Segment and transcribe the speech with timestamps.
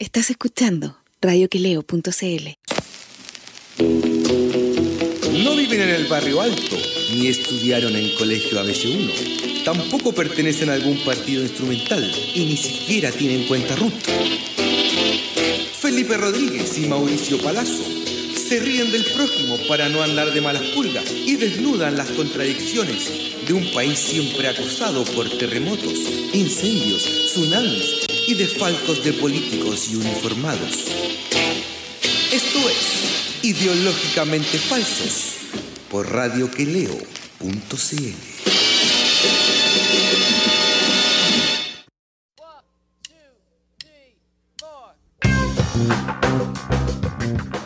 [0.00, 2.48] Estás escuchando radioqueleo.cl.
[5.42, 6.76] No viven en el barrio alto,
[7.10, 9.64] ni estudiaron en colegio ABC1.
[9.64, 13.92] Tampoco pertenecen a algún partido instrumental y ni siquiera tienen cuenta RUT.
[15.80, 17.82] Felipe Rodríguez y Mauricio Palazzo
[18.36, 23.52] se ríen del prójimo para no andar de malas pulgas y desnudan las contradicciones de
[23.52, 25.98] un país siempre acosado por terremotos,
[26.32, 30.84] incendios, tsunamis y desfalcos de políticos y uniformados.
[32.30, 35.36] Esto es Ideológicamente Falsos
[35.90, 36.98] por radioqueleo.cl.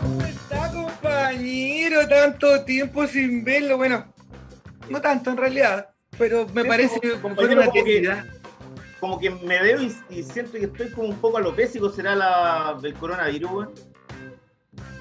[0.00, 2.06] ¿Cómo está, compañero?
[2.06, 3.78] Tanto tiempo sin verlo.
[3.78, 4.14] Bueno,
[4.88, 8.41] no tanto en realidad, pero me parece como una como que.
[9.02, 11.90] Como que me veo y, y siento que estoy como un poco alopésico.
[11.90, 13.74] ¿Será la del coronavirus, weón?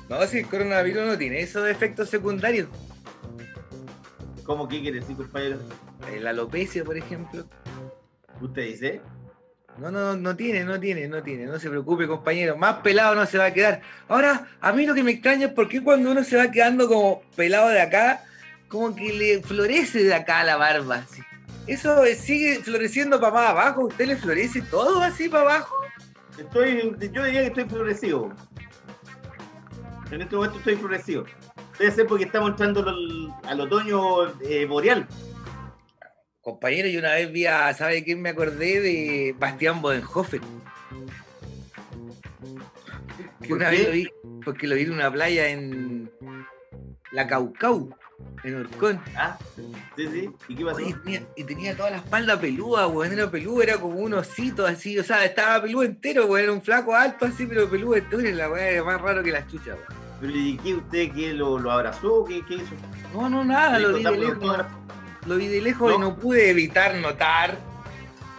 [0.09, 2.67] No, si el coronavirus no tiene esos efectos secundarios.
[4.43, 5.59] ¿Cómo que quiere decir, compañero?
[6.19, 7.45] La alopecia, por ejemplo.
[8.41, 9.01] ¿Usted dice?
[9.77, 11.45] No, no, no tiene, no tiene, no tiene.
[11.45, 12.57] No se preocupe, compañero.
[12.57, 13.81] Más pelado no se va a quedar.
[14.07, 16.87] Ahora, a mí lo que me extraña es por qué cuando uno se va quedando
[16.87, 18.23] como pelado de acá,
[18.67, 20.95] como que le florece de acá la barba.
[20.95, 21.21] así.
[21.67, 23.81] Eso sigue floreciendo para más abajo.
[23.81, 25.75] ¿A ¿Usted le florece todo así para abajo?
[26.37, 28.31] Estoy, yo diría que estoy florecido.
[30.11, 31.25] En este momento estoy florecido.
[31.77, 35.07] Debe ser porque estamos entrando al, al otoño eh, boreal.
[36.41, 38.81] Compañero, yo una vez vi a, ¿sabe quién me acordé?
[38.81, 40.41] De Bastián Bodenhofer.
[43.41, 43.77] Que ¿Por una qué?
[43.77, 44.09] vez lo vi,
[44.43, 46.11] porque lo vi en una playa en
[47.11, 47.95] la Caucau,
[48.43, 48.99] en Orcón.
[49.15, 49.37] Ah,
[49.95, 50.29] sí, sí.
[50.47, 50.77] ¿Y qué pasó?
[50.77, 53.13] Oye, tenía- y tenía toda la espalda peluda, weón.
[53.13, 54.97] Era peludo, era como un osito así.
[54.97, 56.43] O sea, estaba peludo entero, weón.
[56.43, 58.21] Era un flaco alto así, pero peludo entero.
[58.35, 60.01] La era más raro que la chucha, weón.
[60.19, 62.23] ¿Pero ¿Y qué usted qué lo, lo abrazó?
[62.25, 62.75] ¿Qué, qué hizo?
[63.13, 64.65] No, no, nada, lo vi lejos.
[65.25, 66.15] Lo vi de lejos y No.
[66.15, 67.57] pude evitar notar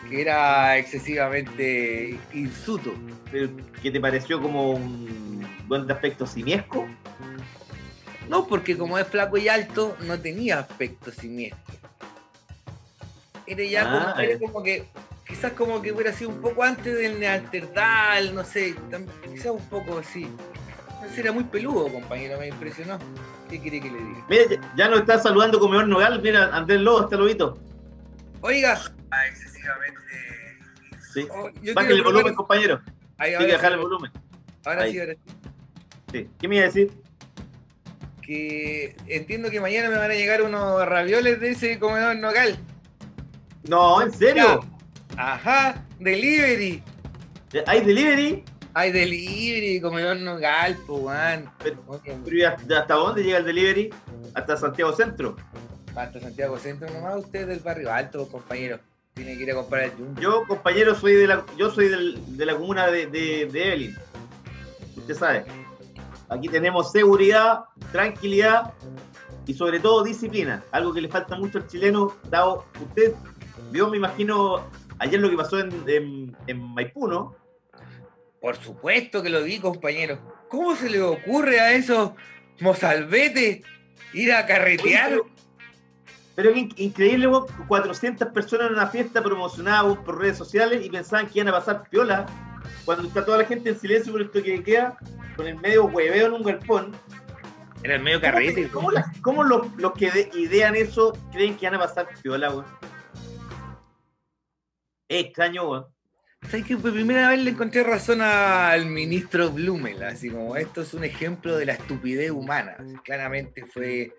[0.08, 2.92] que era excesivamente insuto.
[3.30, 3.48] Pero,
[3.82, 6.86] ¿Qué te pareció como un buen aspecto simiesco?
[8.28, 11.74] No, porque como es flaco y alto, no tenía aspecto siniestro.
[13.46, 14.84] Era ya Ah, como, era como que,
[15.26, 18.74] quizás como que hubiera sido un poco antes del Neandertal, no sé,
[19.32, 20.24] quizás un poco así.
[21.02, 22.98] No sé, era muy peludo, compañero, me impresionó.
[23.50, 24.24] ¿Qué quiere que le diga?
[24.30, 24.44] Mira,
[24.76, 26.22] ya, nos está saludando Comedor Nogal.
[26.22, 27.58] Mira, Andrés Lobo, está lobito.
[28.40, 28.80] Oiga.
[29.10, 29.98] Ah, excesivamente.
[31.12, 31.26] Sí.
[31.30, 32.80] Oh, Bájale el volumen, compañero.
[33.18, 34.10] Ahí, Hay que bajar el volumen.
[34.64, 34.92] ahora Ahí.
[34.92, 35.20] sí, ahora sí.
[36.12, 36.28] Sí.
[36.40, 36.92] ¿Qué me iba a decir?
[38.36, 42.56] Que entiendo que mañana me van a llegar unos ravioles de ese comedor local.
[43.68, 44.64] No, ¿en serio?
[45.18, 46.82] Ajá, delivery.
[47.66, 48.42] ¿Hay delivery?
[48.72, 51.50] Hay delivery, comedor nogal, weón.
[51.62, 53.90] Pero- Oye, Pero ¿y hasta dónde llega el delivery?
[54.32, 55.36] Hasta Santiago Centro.
[55.94, 58.80] Hasta Santiago Centro nomás, usted del barrio alto, compañero.
[59.12, 59.92] Tiene que ir a comprar el.
[60.18, 63.96] Yo, compañero, soy de la, yo soy del- de la comuna de, de, de Evelyn.
[64.96, 65.44] Usted sabe.
[66.32, 68.72] Aquí tenemos seguridad, tranquilidad
[69.46, 70.64] y sobre todo disciplina.
[70.70, 73.14] Algo que le falta mucho al chileno, dado usted
[73.70, 74.66] vio, me imagino,
[74.98, 77.34] ayer lo que pasó en, en, en Maipú, ¿no?
[78.40, 80.18] Por supuesto que lo vi, compañero.
[80.48, 82.12] ¿Cómo se le ocurre a esos
[82.60, 83.60] mozalbetes
[84.14, 85.12] ir a carretear?
[85.12, 85.22] Oye,
[86.34, 91.26] Pero es increíble, weón, 400 personas en una fiesta promocionada por redes sociales y pensaban
[91.26, 92.26] que iban a pasar piola
[92.84, 94.96] cuando está toda la gente en silencio por esto que queda,
[95.36, 96.92] con el medio hueveo en un galpón.
[97.82, 98.68] Era el medio ¿Cómo, carrete.
[98.68, 98.90] ¿cómo,
[99.22, 102.64] cómo los, los que de- idean eso creen que van a pasar piola, weón?
[105.08, 105.86] Es extraño, weón.
[106.42, 110.02] ¿Sabes que por primera vez le encontré razón al ministro Blumel?
[110.02, 112.76] Así como esto es un ejemplo de la estupidez humana.
[113.04, 114.12] Claramente fue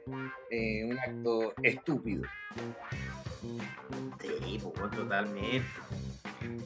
[0.50, 2.24] eh, un acto estúpido.
[4.22, 5.64] Sí, pues, totalmente.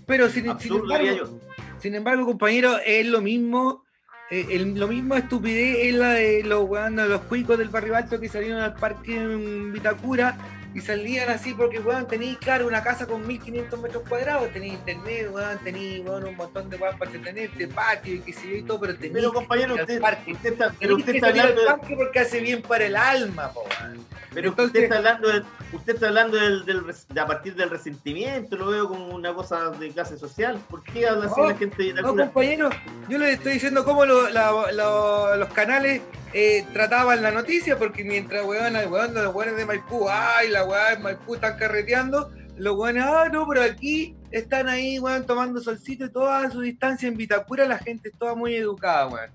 [0.05, 1.39] Pero sin, Absurdo, embargo,
[1.79, 3.83] sin embargo, compañero, es lo mismo.
[4.29, 8.59] eh, el- lo mismo estupidez es la de los cuicos del barrio alto que salieron
[8.59, 10.37] al parque en Vitacura
[10.77, 15.27] y salían así porque weón tenéis claro una casa con 1500 metros cuadrados, tenéis internet,
[15.33, 18.79] weón, tenéis un montón de weón para entretenerte, patio y qué sé yo y todo,
[18.81, 20.33] pero tenéis Pero, compañero, que usted, parque.
[20.33, 23.63] usted está, pero usted que está hablando parque porque hace bien para el alma, po,
[23.81, 24.05] weón.
[24.33, 25.43] pero Entonces- usted está hablando de,
[25.73, 29.33] usted está hablando del, del res- de a partir del resentimiento, lo veo como una
[29.33, 30.59] cosa de clase social.
[30.69, 32.69] ¿Por qué habla así No, la gente de No, compañero,
[33.09, 36.03] yo les estoy diciendo cómo lo- la- lo- los canales
[36.33, 40.91] eh, trataban la noticia, porque mientras weón, weón los weones de Maipú, ay, la weá
[40.91, 46.05] de Maipú están carreteando, los weones, ah, no, pero aquí están ahí, weón, tomando solcito
[46.05, 49.29] y toda su distancia en Vitacura, la gente es toda muy educada, weón.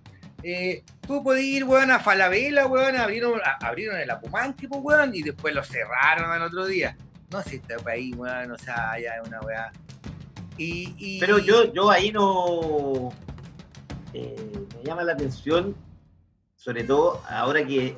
[0.44, 5.22] Eh, tú podías ir, weón, a Falabella, weón, abrieron, abrieron el Apumanque, pues, weón, y
[5.22, 6.96] después lo cerraron al otro día.
[7.30, 9.72] No sé este país, weón, o sea, ya es una weá.
[10.58, 13.10] Y- Pero yo, yo ahí no.
[14.12, 14.36] eh,
[14.76, 15.74] me llama la atención,
[16.62, 17.96] sobre todo ahora que.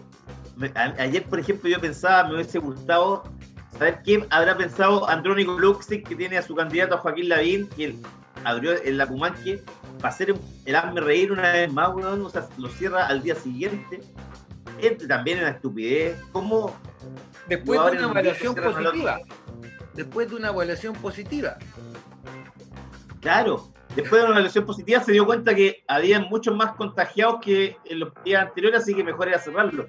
[0.56, 3.24] me- a- ayer, por ejemplo, yo pensaba, me hubiese gustado
[3.72, 7.96] saber quién habrá pensado Andrónico Luxic, que tiene a su candidato a Joaquín Lavín, que
[8.44, 9.62] abrió el Lacumanque
[9.98, 10.34] para hacer
[10.64, 14.00] el hazme reír una vez más, weón, o sea, lo cierra al día siguiente.
[14.80, 16.18] Entre también en la estupidez.
[16.32, 16.74] ¿Cómo
[17.48, 19.20] después de una evaluación positiva.
[19.94, 21.58] Después de una evaluación positiva.
[23.20, 27.76] Claro, después de una evaluación positiva se dio cuenta que había muchos más contagiados que
[27.84, 29.86] en los días anteriores, así que mejor era cerrarlo.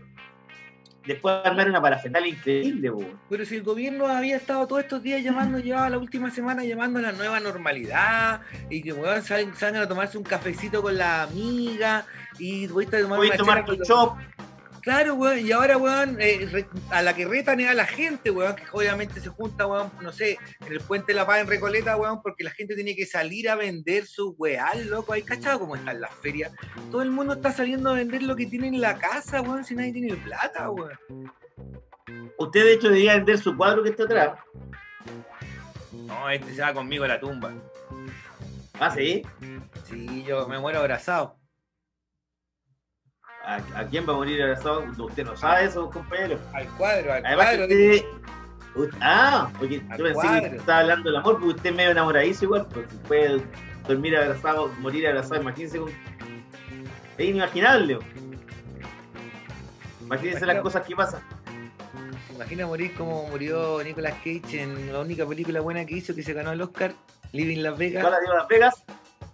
[1.06, 2.92] Después de armar una parafernalia increíble.
[3.30, 6.98] Pero si el gobierno había estado todos estos días llamando, llevaba la última semana llamando
[6.98, 8.42] a la nueva normalidad,
[8.72, 8.92] y que
[9.22, 12.08] salen, salgan a tomarse un cafecito con la amiga,
[12.40, 13.88] y pudiste tomar Puedes una tomar tu con los-
[14.86, 18.30] Claro, weón, y ahora, weón, eh, re- a la que retan es a la gente,
[18.30, 21.48] weón, que obviamente se junta, weón, no sé, en el Puente de la Paz en
[21.48, 25.60] Recoleta, weón, porque la gente tiene que salir a vender su weal, loco, ahí cachado
[25.60, 26.52] como están las ferias.
[26.92, 29.74] Todo el mundo está saliendo a vender lo que tiene en la casa, weón, si
[29.76, 30.92] nadie tiene plata, weón.
[32.38, 34.40] usted de hecho debería vender su cuadro que está atrás.
[35.92, 37.54] No, este se va conmigo a la tumba.
[38.80, 39.24] Ah, sí.
[39.90, 41.38] Sí, yo me muero abrazado.
[43.46, 44.84] ¿A, a quién va a morir abrazado?
[44.98, 46.40] Usted no sabe eso, compañero.
[46.54, 47.64] Al cuadro, al Además, cuadro.
[47.64, 48.06] usted.
[48.76, 50.50] usted- ah, porque Al yo pensé cuadro.
[50.50, 53.42] que estaba hablando del amor, porque usted es medio enamoradizo igual, si puede
[53.88, 55.90] dormir abrazado, morir abrazado, imagínense con.
[57.18, 58.00] Es inimaginable.
[60.02, 61.22] Imagínense las cosas que pasan.
[62.36, 66.34] Imagina morir como murió Nicolas Cage en la única película buena que hizo que se
[66.34, 66.94] ganó el Oscar,
[67.32, 68.04] Living Las Vegas.
[68.04, 68.84] Hola, Diego Las Vegas.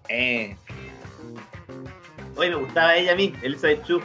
[0.08, 0.56] Eh,
[2.36, 4.02] Hoy me gustaba ella a mí, Elizabeth Chu.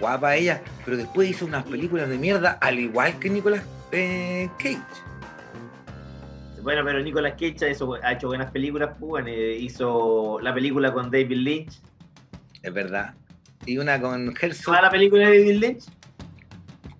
[0.00, 3.62] guapa ella, pero después hizo unas películas de mierda, al igual que Nicolas
[3.92, 4.78] eh, Cage.
[6.62, 10.92] Bueno, pero Nicolas Cage ha hecho, ha hecho buenas películas, pues, eh, hizo la película
[10.92, 11.80] con David Lynch.
[12.62, 13.14] Es verdad.
[13.66, 14.66] Y una con Herzog.
[14.66, 15.84] ¿Toda la película de David Lynch?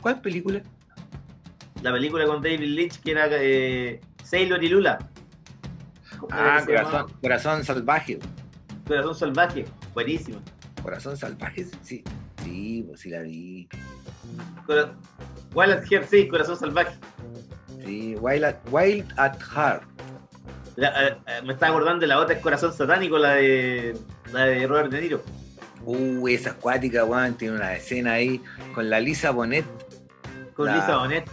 [0.00, 0.62] ¿Cuál película?
[1.82, 4.98] La película con David Lynch que era eh, Sailor y Lula.
[6.18, 8.18] ¿Cómo era Ah, corazón salvaje.
[8.86, 9.64] Corazón salvaje.
[9.94, 10.40] Buenísima.
[10.82, 12.02] Corazón salvaje, sí.
[12.42, 13.68] Sí, pues sí la vi.
[14.66, 14.92] Cora-
[15.54, 16.96] Wild at Heart, sí, Corazón salvaje.
[17.84, 19.82] Sí, Wild at, Wild at Heart.
[20.76, 23.96] La- eh, eh, me estaba acordando de la otra, es Corazón satánico, la de,
[24.32, 25.22] la de Robert De Niro.
[25.84, 28.40] Uh, esa acuática, weón, tiene una escena ahí
[28.74, 29.64] con la Lisa Bonet.
[30.54, 31.28] Con La- Lisa Bonet.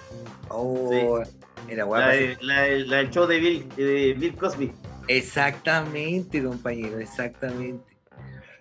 [0.49, 1.21] Oh,
[1.67, 2.07] era La, guapa.
[2.09, 4.71] de- la de- la del show de Bill, de Bill Cosby.
[5.07, 7.88] Exactamente, compañero, exactamente.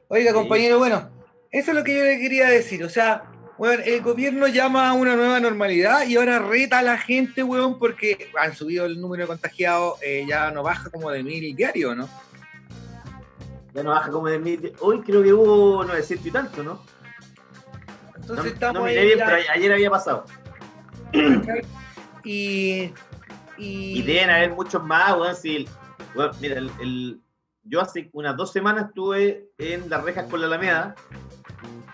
[0.08, 0.34] Oiga, Sí.
[0.34, 1.10] compañero, bueno,
[1.50, 2.82] eso es lo que yo le quería decir.
[2.84, 3.24] O sea,
[3.58, 7.78] bueno, el gobierno llama a una nueva normalidad y ahora reta a la gente, weón,
[7.78, 11.94] porque han subido el número de contagiados, eh, ya no baja como de mil diario,
[11.94, 12.08] ¿no?
[13.74, 14.72] Ya no baja como de mil.
[14.80, 16.82] Hoy creo que hubo 900 y tanto, ¿no?
[18.16, 20.24] Entonces no, estamos no miré bien, pero ayer había pasado.
[22.24, 22.92] y,
[23.56, 25.36] y, Y deben haber muchos más, weón.
[25.36, 25.68] Si
[26.40, 27.20] mira, el, el-
[27.68, 30.94] yo hace unas dos semanas estuve en las rejas con la Alameda.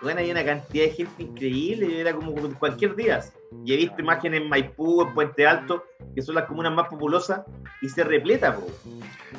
[0.03, 3.25] Bueno, hay una cantidad de gente increíble, era como cualquier día.
[3.65, 7.41] Y he visto imágenes en Maipú, en Puente Alto, que son las comunas más populosas,
[7.81, 8.67] y se repleta, po.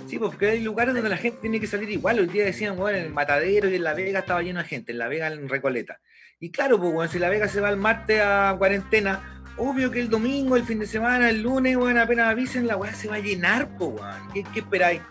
[0.08, 2.20] Sí, pues, porque hay lugares donde la gente tiene que salir igual.
[2.20, 4.92] Hoy día decían, bueno, en el Matadero y en La Vega estaba lleno de gente,
[4.92, 6.00] en La Vega en Recoleta.
[6.39, 10.00] Y claro, pues, bueno, si La Vega se va el martes a cuarentena, obvio que
[10.00, 13.15] el domingo, el fin de semana, el lunes, bueno, apenas avisen, la weá se va
[13.15, 14.32] a llenar, pues, weón.
[14.34, 15.01] ¿Qué, qué esperáis?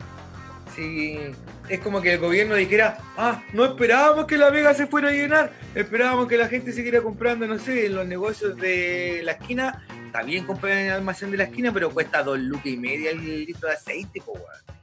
[0.74, 1.18] Si
[1.68, 5.12] es como que el gobierno dijera, ah, no esperábamos que La Vega se fuera a
[5.12, 9.84] llenar, esperábamos que la gente siguiera comprando, no sé, en los negocios de la esquina.
[10.06, 13.10] Está bien comprar en el almacén de la esquina, pero cuesta dos lucas y media
[13.10, 14.74] el litro de aceite, pues, weón.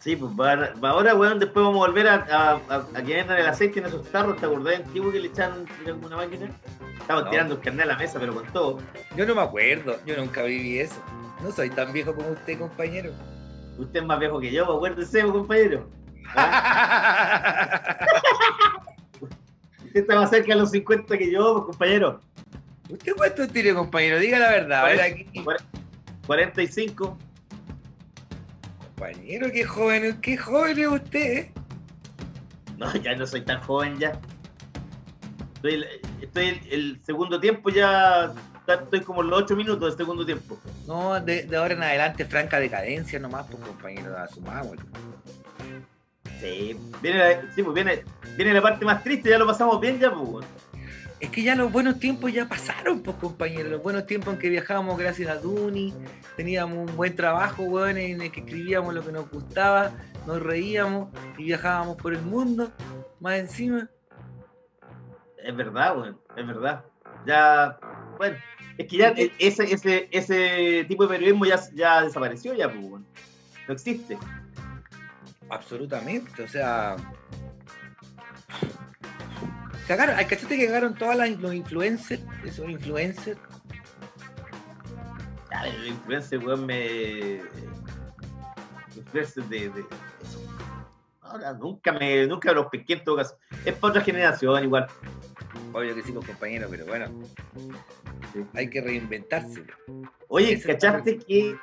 [0.00, 3.46] Sí, pues va- va ahora, weón, después vamos a volver a, a, a- vendan el
[3.46, 6.48] aceite en esos tarros, ¿te acordás antiguo que le echaron en alguna máquina?
[7.00, 7.30] Estamos No.
[7.30, 8.78] tirando el carnet a la mesa, pero con todo.
[9.16, 11.02] Yo no me acuerdo, yo nunca viví eso.
[11.42, 13.10] No soy tan viejo como usted, compañero.
[13.78, 15.88] Usted es más viejo que yo, pues, acuérdese, pues, compañero.
[16.36, 18.06] ¿Ah?
[19.84, 22.20] Usted está más cerca de los 50 que yo, pues, compañero.
[22.88, 24.18] ¿Usted cuánto tiene, compañero?
[24.18, 24.84] Diga la verdad.
[24.84, 25.24] A ver aquí.
[25.42, 25.62] Cuare-
[26.26, 27.18] 45.
[28.96, 31.52] Compañero, qué joven, qué joven es usted, ¿eh?
[32.78, 34.18] No, ya no soy tan joven ya.
[35.56, 35.86] Estoy, el-
[36.20, 38.32] estoy el, el segundo tiempo ya
[38.74, 40.58] estoy como los 8 minutos del segundo tiempo.
[40.86, 44.76] No, de, de ahora en adelante, franca decadencia nomás, pues compañero, asumamos.
[46.40, 48.04] Sí, viene la, sí, pues viene,
[48.36, 50.46] viene la parte más triste, ya lo pasamos bien ya, pues.
[51.18, 53.70] Es que ya los buenos tiempos ya pasaron, pues compañero.
[53.70, 55.94] Los buenos tiempos en que viajábamos gracias a Duni,
[56.36, 59.92] teníamos un buen trabajo, weón, en el que escribíamos lo que nos gustaba,
[60.26, 61.08] nos reíamos
[61.38, 62.70] y viajábamos por el mundo.
[63.20, 63.88] Más encima,
[65.42, 66.84] Es verdad, weón, es verdad.
[67.26, 67.78] Ya,
[68.18, 68.36] bueno,
[68.78, 73.02] es que ya ese, ese, ese tipo de periodismo ya, ya desapareció ya, pues.
[73.68, 74.18] No existe.
[75.48, 76.96] absolutamente, o sea.
[79.88, 83.38] Cagaron, al cachete que cagaron todas las los influencers, esos influencers.
[85.50, 87.40] Ya, el influencer, weón, me.
[88.94, 89.70] Influencer de.
[89.70, 89.84] de...
[91.22, 92.26] Ahora, nunca me.
[92.26, 93.38] Nunca los pesqué en todo caso.
[93.64, 94.86] Es para otra generación, igual.
[95.72, 97.06] Obvio que sí, pues, compañero, pero bueno,
[98.54, 99.64] hay que reinventarse.
[100.28, 101.56] Oye, ¿cachaste que,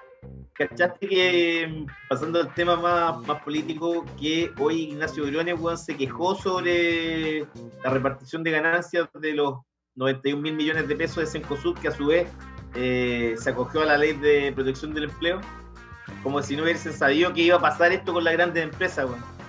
[0.53, 7.41] ¿cachaste que, pasando al tema más, más político, que hoy Ignacio Briones se quejó sobre
[7.83, 9.55] la repartición de ganancias de los
[9.95, 12.27] 91 mil millones de pesos de Cencosud, que a su vez
[12.75, 15.41] eh, se acogió a la ley de protección del empleo?
[16.21, 19.42] Como si no hubiesen sabido que iba a pasar esto con las grandes empresas, weón.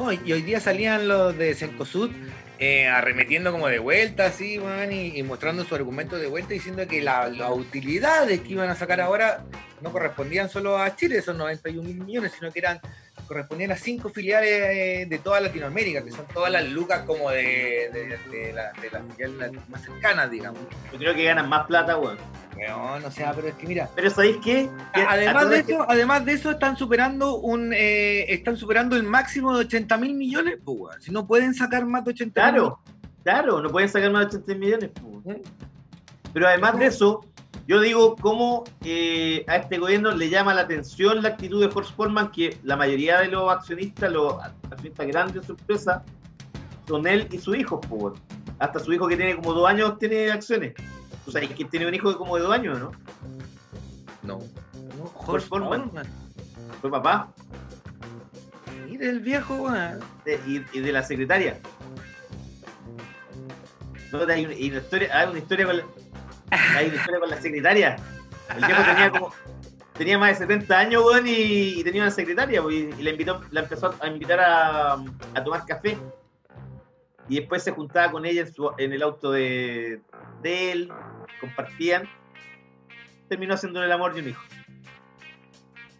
[0.00, 2.10] No, y hoy día salían los de Cencosud
[2.58, 7.02] eh, arremetiendo como de vuelta, así, man, y, mostrando su argumento de vuelta, diciendo que
[7.02, 9.44] la- las utilidades que iban a sacar ahora
[9.82, 12.80] no correspondían solo a Chile, esos 91 mil millones, sino que eran
[13.26, 17.90] correspondían a cinco filiales eh, de toda Latinoamérica, que son todas las lucas como de,
[17.92, 20.60] de, de la- de las filiales más cercanas, digamos.
[20.92, 22.16] Yo creo que ganan más plata, weón.
[22.56, 24.68] Weón, o sea, pero es que mira, Pero ¿sabéis qué?
[24.92, 29.64] Además de eso, además de eso están superando un eh, están superando el máximo de
[29.64, 31.00] 80 mil millones, pues, weón.
[31.00, 32.80] si no pueden sacar más de 80 mil Claro,
[33.22, 34.90] claro, no pueden sacar más de 80 millones.
[34.90, 35.22] po.
[35.24, 35.34] ¿Mm?
[36.32, 37.24] Pero además de eso,
[37.70, 41.92] yo digo cómo eh, a este gobierno le llama la atención la actitud de Horst
[41.94, 44.34] Polman, que la mayoría de los accionistas, los
[44.68, 46.02] accionistas grandes de su empresa,
[46.88, 47.80] son él y su hijo.
[47.80, 48.12] po.
[48.58, 50.74] Hasta su hijo que tiene como dos años tiene acciones.
[51.28, 52.90] O sea, que tiene un hijo de como de dos años, ¿no?
[54.24, 54.38] No,
[54.98, 55.46] no, Horst.
[55.46, 55.92] Foreman.
[56.80, 57.28] Fue papá
[58.88, 59.70] Mira el viejo,
[60.24, 61.60] de- y, y de la secretaria.
[64.10, 65.84] No, hay, una, hay una historia, hay una historia con la,
[66.50, 67.96] una historia con la secretaria.
[68.56, 69.34] El viejo tenía como
[69.94, 73.42] tenía más de 70 años, weón, y, y tenía una secretaria, y, y la invitó,
[73.50, 75.98] la empezó a invitar a, a tomar café.
[77.28, 80.00] Y después se juntaba con ella en, su- en el auto de,
[80.42, 80.92] de él,
[81.40, 82.08] compartían.
[83.28, 84.42] Terminó haciéndole el amor de un hijo.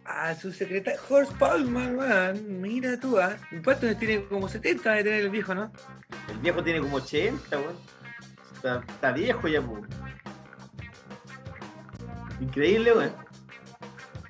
[0.03, 2.59] Ah, su secretario, Horst Foreman, weón.
[2.59, 3.37] Mira tú, ah.
[3.63, 4.25] ¿Cuántos tiene?
[4.25, 5.71] Como 70 de tener el viejo, ¿no?
[6.29, 7.75] El viejo tiene como 80, weón.
[8.55, 9.83] Está, está viejo ya, pues.
[12.41, 13.13] Increíble, weón.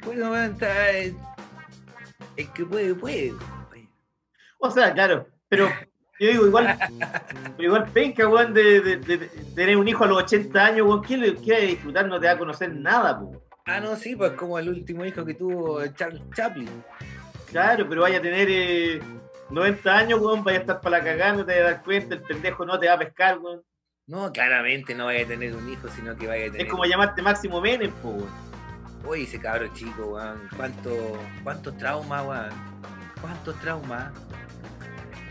[0.06, 0.92] Bueno, weón, está.
[1.00, 1.16] El
[2.54, 3.32] que puede, puede.
[3.34, 3.90] weón.
[4.60, 5.70] O sea, claro, pero
[6.20, 6.78] yo digo, igual,
[7.58, 11.02] igual penca, weón, de, de- de- de tener un hijo a los 80 años, weón,
[11.04, 12.08] ¿quién le quiere disfrutar?
[12.08, 13.42] No te va a conocer nada, po.
[13.66, 16.70] Ah, no, sí, pues como el último hijo que tuvo Charles Chaplin.
[17.52, 19.02] Claro, pero vaya a tener eh,
[19.50, 22.16] 90 años, weón, vaya a estar para la cagada, no te vas a dar cuenta,
[22.16, 23.62] el pendejo no te va a pescar, weón.
[24.08, 26.66] No, claramente no vaya a tener un hijo, sino que vaya a tener.
[26.66, 28.30] Es como llamarte Máximo Menem, po, weón.
[29.06, 30.42] Oye, ese cabro chico, weón.
[30.58, 32.50] ¿Cuánto, ¿Cuántos traumas, weón?
[33.22, 34.12] ¿Cuántos traumas?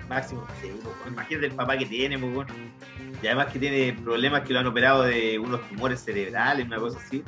[0.09, 0.73] Máximo, sí,
[1.07, 2.47] imagínate el papá que tiene, po, weón.
[3.23, 6.99] Y además que tiene problemas que lo han operado de unos tumores cerebrales, una cosa
[6.99, 7.23] así.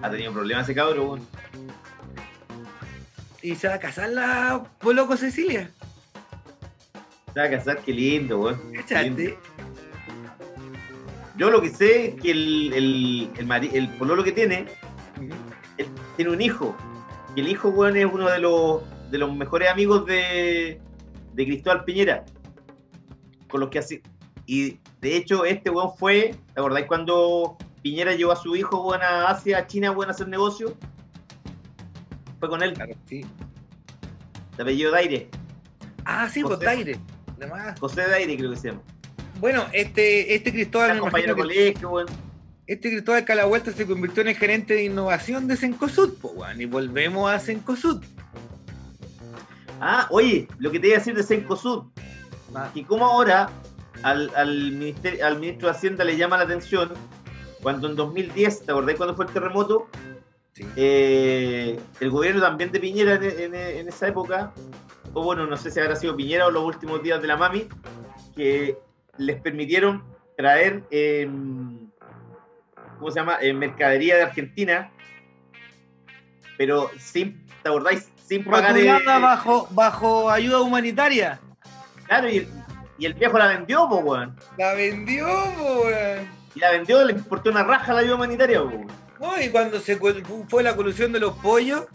[0.00, 1.28] Ha tenido problemas ese cabro, weón.
[3.42, 5.70] ¿Y se va a casar la Poloco Cecilia?
[7.32, 8.72] Se va a casar, qué lindo, weón.
[8.88, 9.38] Qué.
[11.38, 14.66] Yo lo que sé es que el, el, el, mari- el pololo que tiene,
[15.78, 16.76] él tiene un hijo.
[17.36, 20.80] Y el hijo, weón, es uno de los, de los mejores amigos de,
[21.34, 22.24] de Cristóbal Piñera.
[23.48, 24.02] Con los que así.
[24.46, 29.02] Y de hecho, este weón fue, ¿te acordáis cuando Piñera llevó a su hijo, weón,
[29.02, 30.76] a Asia, a China, weón, a hacer negocio?
[32.40, 33.24] Fue con él, Claro, sí.
[34.56, 35.28] de apellido Daire.
[36.04, 36.66] Ah, sí, pues José.
[36.66, 36.98] Daire.
[37.36, 38.82] Además, José Daire, creo que se llama.
[39.38, 42.06] Bueno, este, este Cristóbal, compañero que- colegio, weón.
[42.66, 46.14] este Cristóbal que a la vuelta se convirtió en el gerente de innovación de Cencosud,
[46.22, 46.60] weón.
[46.60, 48.02] Y volvemos a Cencosud.
[49.80, 51.84] Ah, oye, lo que te iba a decir de Cencosud.
[52.54, 53.50] Ah, que como ahora
[54.02, 56.90] al, al, ministerio, al ministro de Hacienda le llama la atención
[57.62, 59.88] cuando en 2010, ¿te acordás cuando fue el terremoto?
[60.54, 60.64] sí.
[60.76, 64.52] Eh, el gobierno también de Piñera en, en- en esa época,
[65.12, 67.68] o bueno, no sé si habrá sido Piñera o los últimos días de la Mami,
[68.34, 68.76] que
[69.18, 70.04] les permitieron
[70.36, 71.28] traer, eh,
[72.98, 73.38] ¿cómo se llama?
[73.40, 74.90] Eh, mercadería de Argentina,
[76.56, 78.08] pero sin, ¿te acordáis?
[78.24, 78.74] Sin pagar.
[78.74, 81.40] Rotulada bajo, bajo ayuda humanitaria.
[82.06, 82.48] Claro, y,
[82.98, 84.36] y el viejo la vendió, po, weón.
[84.56, 86.28] La vendió, po, weón.
[86.54, 88.86] Y la vendió, le importó una raja a la ayuda humanitaria, po, weón.
[89.20, 91.86] No, y cuando se fue la colusión de los pollos,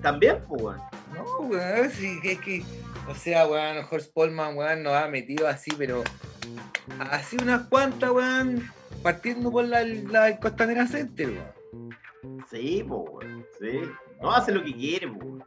[0.00, 0.80] También, po, weón.
[1.14, 2.64] no, weón, sí, es que,
[3.08, 6.02] o sea, weón, Horst Polman, weón, nos ha metido así, pero
[7.10, 8.70] así unas cuantas, weón,
[9.02, 11.96] partiendo por la, la Costanera Center, weón.
[12.50, 13.46] Sí, po, weón.
[13.60, 13.80] Sí.
[14.20, 15.44] No, hace lo que quiere, po, weón.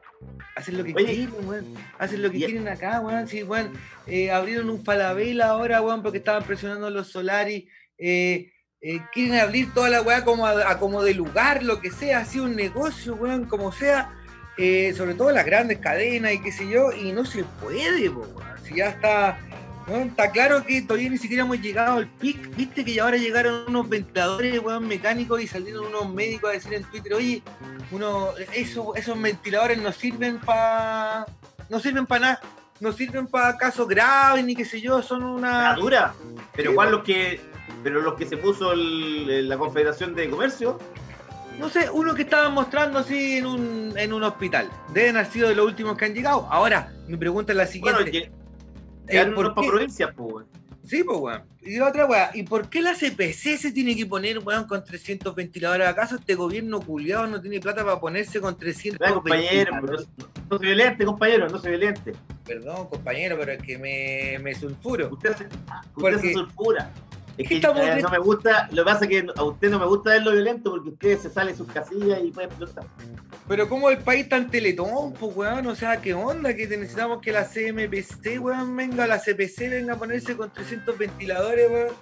[0.55, 1.65] Hacen lo que Oye, quieren, weón.
[1.99, 3.27] Hacen lo que quieren acá, weón.
[3.27, 3.73] Sí, weón.
[4.07, 7.69] Eh, abrieron un Falabella ahora, weón, porque estaban presionando los Solari.
[7.97, 11.91] Eh, eh, quieren abrir toda la weá como a, a como de lugar, lo que
[11.91, 14.13] sea, así un negocio, weón, como sea.
[14.57, 18.25] Eh, sobre todo las grandes cadenas y qué sé yo, y no se puede, po.
[18.63, 19.37] Si ya está.
[19.87, 22.55] está claro que todavía ni siquiera hemos llegado al pic.
[22.55, 26.73] Viste que ya ahora llegaron unos ventiladores, weón, mecánicos y salieron unos médicos a decir
[26.73, 27.43] en Twitter, oye,
[27.91, 31.25] uno, eso, esos ventiladores no sirven para
[31.69, 32.39] no sirven para nada,
[32.79, 36.13] no sirven para casos graves ni qué sé yo, son La una dura.
[36.55, 36.95] Pero Sí, ¿cuál po.
[36.97, 37.41] los que,
[37.83, 40.79] pero los que se puso el- la Confederación de Comercio?
[41.59, 44.69] No sé, uno que estaban mostrando así en un, en un hospital.
[44.93, 46.47] Deben haber sido de los últimos que han llegado.
[46.51, 48.31] Ahora, mi pregunta es la siguiente.
[49.07, 49.67] Bueno, Eh, ¿por qué?
[49.67, 50.47] provincias, po, weón.
[50.83, 51.43] Sí, pues weón.
[51.61, 54.83] Y la otra weá, ¿y por qué la CPC se tiene que poner, weón, con
[54.83, 55.87] 300 ventiladores?
[55.87, 60.07] ¿Acaso este gobierno culiado no tiene plata para ponerse con 300 Ya, compañero, pero ventiladores?
[60.17, 62.13] no, no se violente, compañero, no se violente.
[62.45, 65.09] Perdón, compañero, pero es que me, me sulfuro.
[65.11, 65.55] Usted se, usted
[65.95, 66.91] Porque- se sulfura.
[67.37, 69.79] Es que Estamos eh, no me gusta, lo que pasa es que a usted no
[69.79, 72.85] me gusta verlo violento porque usted se sale de sus casillas y puede explotar.
[73.47, 76.55] Pero como el país tan teletón, pues weón, o sea, ¿qué onda?
[76.55, 81.69] Que necesitamos que la CMPC, weón, venga, la CPC venga a ponerse con 300 ventiladores,
[81.69, 81.93] weón.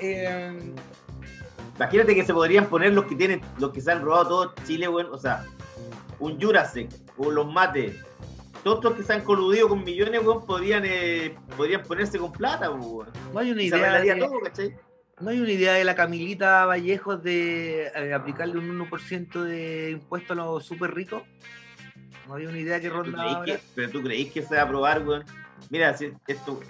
[0.00, 0.72] Eh,
[1.78, 4.88] Imagínate que se podrían poner los que tienen, los que se han robado todo Chile,
[4.88, 5.08] weón.
[5.12, 5.44] O sea,
[6.18, 7.94] un Jurassic o los mates.
[8.64, 12.70] Todos los que se han coludido con millones, weón, podrían, eh, podrían ponerse con plata,
[12.70, 13.08] weón.
[13.32, 14.76] no hay una idea de, todo, ¿cachai?
[15.20, 20.32] no hay una idea de la Camilita Vallejos de eh, aplicarle un 1% de impuesto
[20.32, 21.22] a los súper ricos.
[22.26, 23.46] No hay una idea que ¿Tú ronda creís ahora.
[23.46, 25.24] que, pero tú creís que se va a aprobar, weón.
[25.70, 26.60] Mira, si esto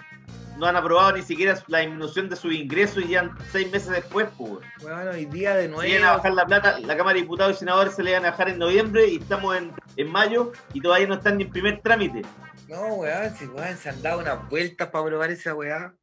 [0.59, 4.27] no han aprobado ni siquiera la disminución de sus ingresos y ya seis meses después,
[4.37, 4.63] pues, weón.
[4.81, 5.85] Bueno, hoy día de Se nuevo.
[5.85, 8.31] iban a bajar la plata, la Cámara de Diputados y Senadores se le iban a
[8.31, 11.81] bajar en noviembre y estamos en, en mayo y todavía no están ni en primer
[11.81, 12.23] trámite.
[12.67, 15.93] No, weón, si weón, se han dado unas vueltas para probar esa weá.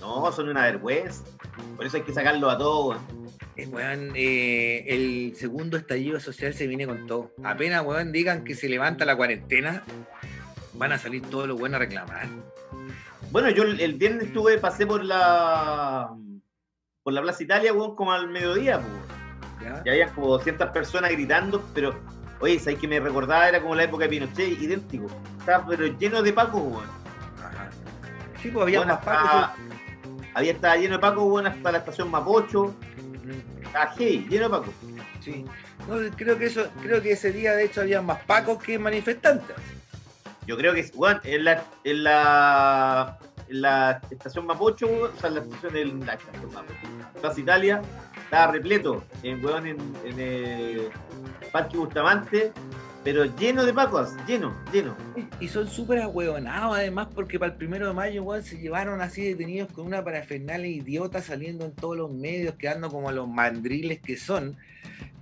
[0.00, 1.22] No, son una vergüenza.
[1.76, 3.26] Por eso hay que sacarlo a todos, weón.
[3.56, 7.32] Eh, weón, eh, el segundo estallido social se viene con todo.
[7.44, 9.82] Apenas, weón, digan que se levanta la cuarentena,
[10.74, 12.26] van a salir todos los buenos a reclamar.
[13.30, 16.10] Bueno, yo el viernes estuve, pasé por la
[17.02, 18.80] por la Plaza Italia, weón, como al mediodía.
[19.84, 21.94] Y había como 200 personas gritando, pero,
[22.40, 23.48] oye, ¿sabes que me recordaba?
[23.48, 25.06] Era como la época de Pinochet, idéntico.
[25.38, 26.84] Estaba pero lleno de pacos, weón.
[27.44, 27.70] Ajá.
[28.42, 29.30] Sí, pues había Bueno, más pacos.
[29.30, 29.54] hasta-
[30.34, 32.74] Había estaba lleno de pacos, weón, hasta la estación Mapocho.
[33.62, 34.74] Estaba heavy, lleno de pacos.
[35.20, 35.44] Sí.
[35.88, 39.54] No, creo que eso, creo que ese día de hecho había más pacos que manifestantes.
[40.46, 45.34] Yo creo que, weón, en la, en la, en la estación Mapocho, o sea, en
[45.36, 47.82] la estación de la estación Mapocho, Plaza Italia,
[48.24, 50.88] estaba repleto, en, weón, en, en el
[51.52, 52.52] Parque Bustamante,
[53.06, 54.96] pero lleno de pacos, lleno, lleno.
[55.38, 59.22] Y son súper ahueonados además porque para el primero de mayo, weón, se llevaron así
[59.22, 64.16] detenidos con una parafernalia idiota saliendo en todos los medios, quedando como los mandriles que
[64.16, 64.56] son.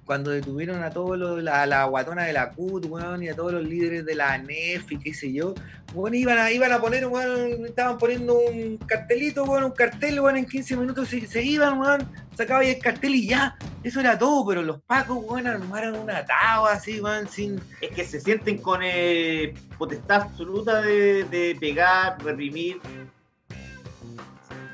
[0.04, 3.52] Cuando detuvieron a todos los, la, la guatona de la CUT, weón, y a todos
[3.54, 5.54] los líderes de la ANEF y qué sé yo,
[5.94, 10.36] weón, iban a, iban a poner, weón, estaban poniendo un cartelito, weón, un cartel, weón,
[10.36, 14.18] en 15 minutos se, se iban, weón, sacaba ahí el cartel y ya, eso era
[14.18, 18.58] todo, pero los pacos, weón, armaron una taba así, weón, sin, Es que se sienten
[18.58, 22.78] con eh, potestad absoluta de, de pegar, reprimir.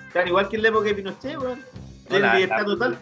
[0.09, 1.61] Están igual que en la época de Pinochet, weón.
[2.11, 2.99] No, la- la- total.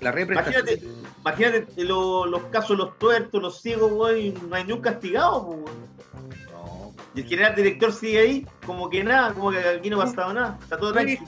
[0.00, 0.62] la represtación.
[0.68, 0.86] Imagínate,
[1.20, 5.40] imagínate lo- los casos, los tuertos, los ciegos, weón, y no hay ni un castigado,
[5.42, 5.64] weón.
[6.52, 10.04] No, Y el general director sigue ahí, como que nada, como que aquí no ha
[10.06, 10.58] pasado nada.
[10.62, 11.22] Está todo tranquilo.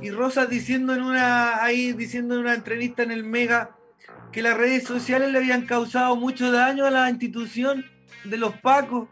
[0.00, 3.76] Y Rosas diciendo en una, ahí diciendo en una entrevista en el Mega
[4.32, 7.84] que las redes sociales le habían causado mucho daño a la institución
[8.24, 9.08] de los pacos.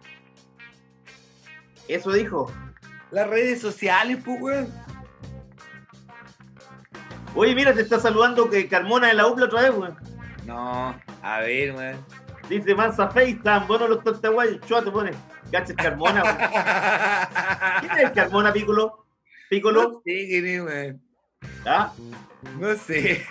[1.89, 2.53] Eso dijo.
[3.11, 4.69] Las redes sociales, pues, weón.
[7.35, 9.97] Oye, mira, te está saludando que Carmona de la UPLA otra vez, weón.
[10.47, 12.05] No, a ver, weón.
[12.49, 14.61] Dice Mansa Face, están buenos los tortaguayos.
[14.67, 15.13] Chua te pone.
[15.51, 16.37] Gaches Carmona, weón.
[17.81, 19.07] ¿Quién es el Carmona, Piccolo?
[19.49, 19.83] Piccolo.
[19.83, 21.03] No sé quién es, weón.
[21.67, 21.93] ¿Ah?
[22.59, 23.25] No sé.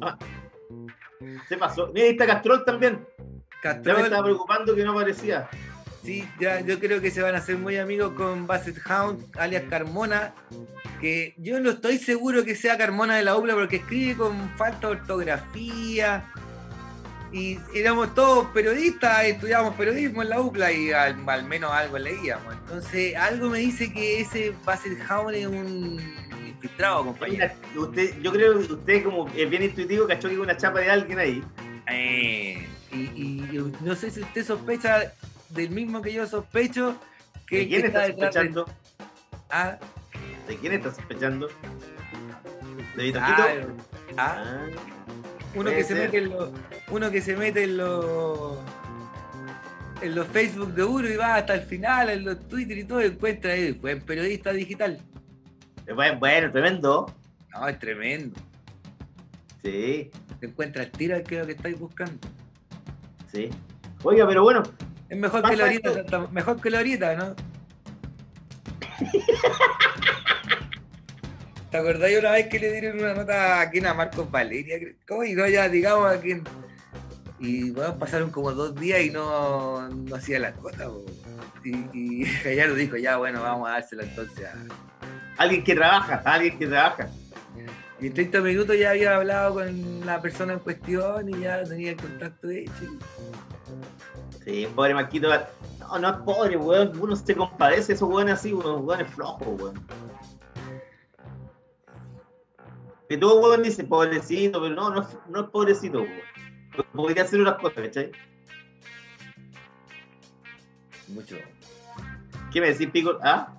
[0.00, 0.18] Ah.
[1.48, 1.88] Se pasó.
[1.92, 3.06] Mira, ahí está Castrol también.
[3.62, 5.48] Ya me estaba Castrol, preocupando que no aparecía.
[6.04, 9.64] Sí, ya, yo creo que se van a hacer muy amigos con Basset Hound, alias
[9.70, 10.32] Carmona,
[11.00, 14.88] que yo no estoy seguro que sea Carmona de la UPLA porque escribe con falta
[14.88, 16.24] de ortografía.
[17.34, 22.52] Y éramos todos periodistas, estudiábamos periodismo en la UPLA y al, al menos algo leíamos.
[22.52, 25.98] Entonces, algo me dice que ese Basset Hound es un
[26.46, 27.50] infiltrado, compañero.
[27.74, 30.90] Usted, yo creo que usted, como es bien intuitivo, cachó que hay una chapa de
[30.90, 31.42] alguien ahí.
[31.90, 35.10] Eh, y, y- y no sé si usted sospecha
[35.52, 36.96] del mismo que yo sospecho
[37.46, 38.66] que, ¿De quién está de- sospechando?
[39.50, 39.78] Ah,
[40.48, 41.48] ¿De quién está sospechando?
[42.96, 43.42] ¿De Vitoquito?
[43.42, 43.54] ah,
[44.16, 44.66] ah, Ah,
[45.54, 46.50] uno que se mete en los
[46.90, 48.58] uno que se mete en los
[50.00, 53.02] en los Facebook de uno y va hasta el final en los Twitter y todo
[53.02, 54.98] y encuentra ahí buen periodista digital
[55.94, 57.14] Bueno, bueno, tremendo.
[57.52, 58.40] no es tremendo
[59.62, 60.10] Sí,
[60.40, 62.18] se encuentra el tiro al que lo que estáis buscando
[63.30, 63.48] sí.
[64.02, 64.62] Oiga, pero bueno,
[65.12, 66.28] es mejor que la ahorita esto.
[66.32, 67.36] mejor que la ahorita ¿no?
[71.70, 73.86] ¿Te acordás de una vez que le dieron una nota a quién?
[73.86, 74.78] A Marcos Valeria?
[75.06, 75.22] ¿cómo?
[75.24, 76.42] Y no, ya digamos a quién.
[77.38, 80.88] Y bueno, pasaron como dos días y no, no hacía la nota.
[81.62, 84.54] Y, y Gallardo dijo, ya bueno, vamos a dársela entonces a...
[85.36, 87.10] alguien que trabaja, alguien que trabaja.
[88.00, 91.90] Y en 30 minutos ya había hablado con la persona en cuestión y ya tenía
[91.90, 92.96] el contacto hecho.
[94.44, 95.28] Sí, pobre Marquito.
[95.78, 96.92] No, no es pobre, weón.
[97.00, 99.86] Uno se compadece de esos weones así, unos weones flojos, weón.
[103.08, 106.20] Que todo weón dice pobrecito, pero no, no es, no es pobrecito, weón.
[106.92, 108.10] Podría hacer unas cosas, ¿cachai?
[111.08, 111.36] Mucho.
[112.52, 113.18] ¿Qué me decís, Pico?
[113.22, 113.54] ¿Ah?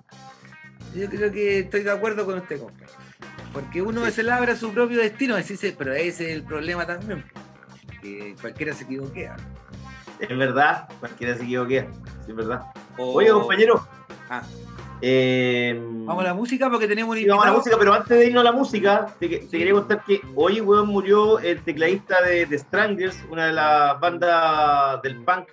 [0.94, 2.84] Yo creo que estoy de acuerdo con usted, compa.
[3.52, 4.12] Porque uno Sí.
[4.12, 5.36] se labra su propio destino,
[5.78, 7.24] pero ese es el problema también.
[8.02, 9.36] Que cualquiera se equivoquea.
[10.28, 11.86] Es verdad, cualquiera se equivoquea.
[12.28, 12.62] Es verdad.
[12.98, 13.86] O- Oye, compañero.
[14.30, 14.42] Ah.
[15.02, 18.18] eh, Vamos a la música porque tenemos un Sí, vamos a la música, pero antes
[18.18, 19.48] de irnos a la música, te, te Sí.
[19.58, 25.02] quería contar que hoy, weón, murió el tecladista de The Stranglers, una de las bandas
[25.02, 25.48] del punk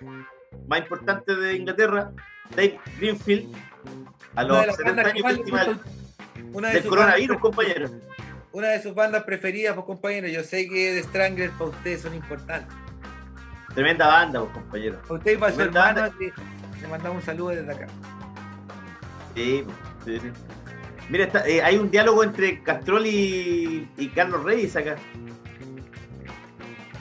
[0.68, 2.12] más importantes de Inglaterra,
[2.50, 3.54] Dave Greenfield,
[4.36, 5.80] a los las 70 bandas que años festival
[6.54, 7.90] una de del sus coronavirus, compañero.
[8.52, 10.28] Una de sus bandas preferidas, pues compañero.
[10.28, 12.74] Yo sé que The Stranglers para ustedes son importantes.
[13.74, 14.98] Tremenda banda, pues, compañero.
[15.02, 16.02] Para usted y para su hermano,
[16.80, 17.86] le mandamos un saludo desde acá.
[19.34, 19.64] Sí,
[20.04, 20.28] sí, sí.
[21.08, 24.96] Mira, está- eh, hay un diálogo entre Castrol y, y Carlos Reyes acá.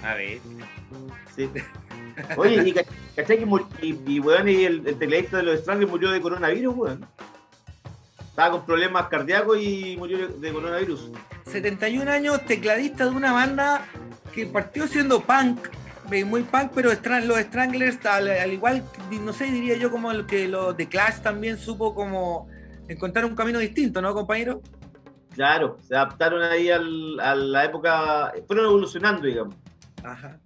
[0.04, 0.40] A ver.
[1.36, 1.50] Sí.
[2.38, 2.84] Oye, y ca-
[3.16, 3.46] ¿cachai que
[3.82, 7.06] y, y, weón, y el, el tecladista de los Stranglers murió de coronavirus, weón?
[8.20, 11.12] Estaba con problemas cardíacos y murió de- coronavirus.
[11.46, 13.86] 71 años, tecladista de una banda
[14.34, 15.60] que partió siendo punk,
[16.26, 18.84] muy punk, pero los Stranglers, al, al igual,
[19.24, 22.48] no sé, diría yo como el que los The Clash también supo como
[22.88, 24.62] encontrar un camino distinto, ¿no, compañero?
[25.34, 29.56] Claro, se adaptaron ahí al- a la época, fueron evolucionando, digamos.
[30.04, 30.38] Ajá.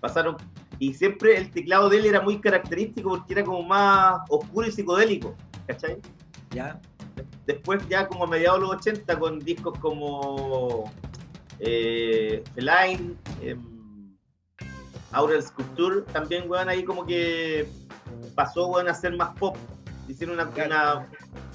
[0.00, 0.36] Pasaron,
[0.78, 4.72] y siempre el teclado de él era muy característico porque era como más oscuro y
[4.72, 5.34] psicodélico,
[5.66, 5.96] ¿cachai?
[6.50, 6.78] Ya.
[7.46, 10.90] Después ya como a mediados de los 80 con discos como
[11.58, 13.71] eh, Feline, em,
[15.12, 17.68] Aural Sculpture, también, weón, ahí como que
[18.34, 19.56] pasó, weón, a ser más pop.
[20.08, 20.70] Hicieron una, Claro.
[20.98, 21.08] una-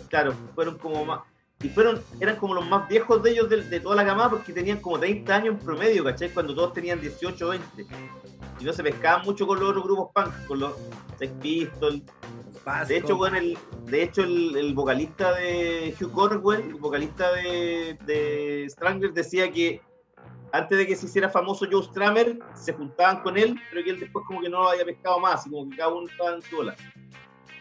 [0.09, 1.21] claro, fueron como más,
[1.61, 4.53] y fueron, eran como los más viejos de ellos de, de toda la gama porque
[4.53, 6.29] tenían como 30 años en promedio, ¿cachai?
[6.29, 7.85] Cuando todos tenían 18 o 20.
[8.59, 10.73] Y no se pescaban mucho con los otros grupos punk, con los
[11.19, 12.01] Sex Pistols,
[12.87, 17.97] de hecho, bueno, el, de hecho el, el vocalista de Hugh Cornwell, el vocalista de,
[18.05, 19.79] de Strangler, decía que
[20.51, 23.99] antes de que se hiciera famoso Joe Stramer, se juntaban con él, pero que él
[23.99, 26.41] después como que no lo había pescado más, y como que cada uno estaba en
[26.41, 26.75] su ola.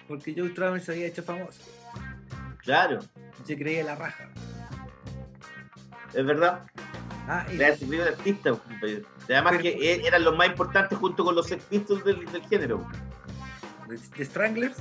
[0.09, 1.61] Porque Joe Strummer se había hecho famoso.
[2.59, 3.01] Claro,
[3.45, 4.29] Se creía la raja.
[6.15, 6.67] es verdad.
[7.29, 8.51] Ah, y- Era el primer artista.
[8.83, 12.25] Y Además Pero- que e- eran los más importantes junto con los Sex Pistols del,
[12.31, 12.87] del género.
[13.89, 14.77] ¿De, de Stranglers?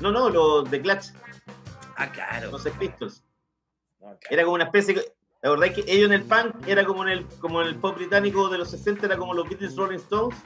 [0.00, 1.06] No, no, los de Clutch,
[1.96, 2.50] Ah, claro.
[2.50, 3.22] los Sex Pistols.
[4.30, 4.94] Era como una especie.
[5.42, 7.76] La verdad es que ellos en el punk era como en el, como en el
[7.76, 10.36] pop británico de los 60, era como los Beatles Rolling Stones.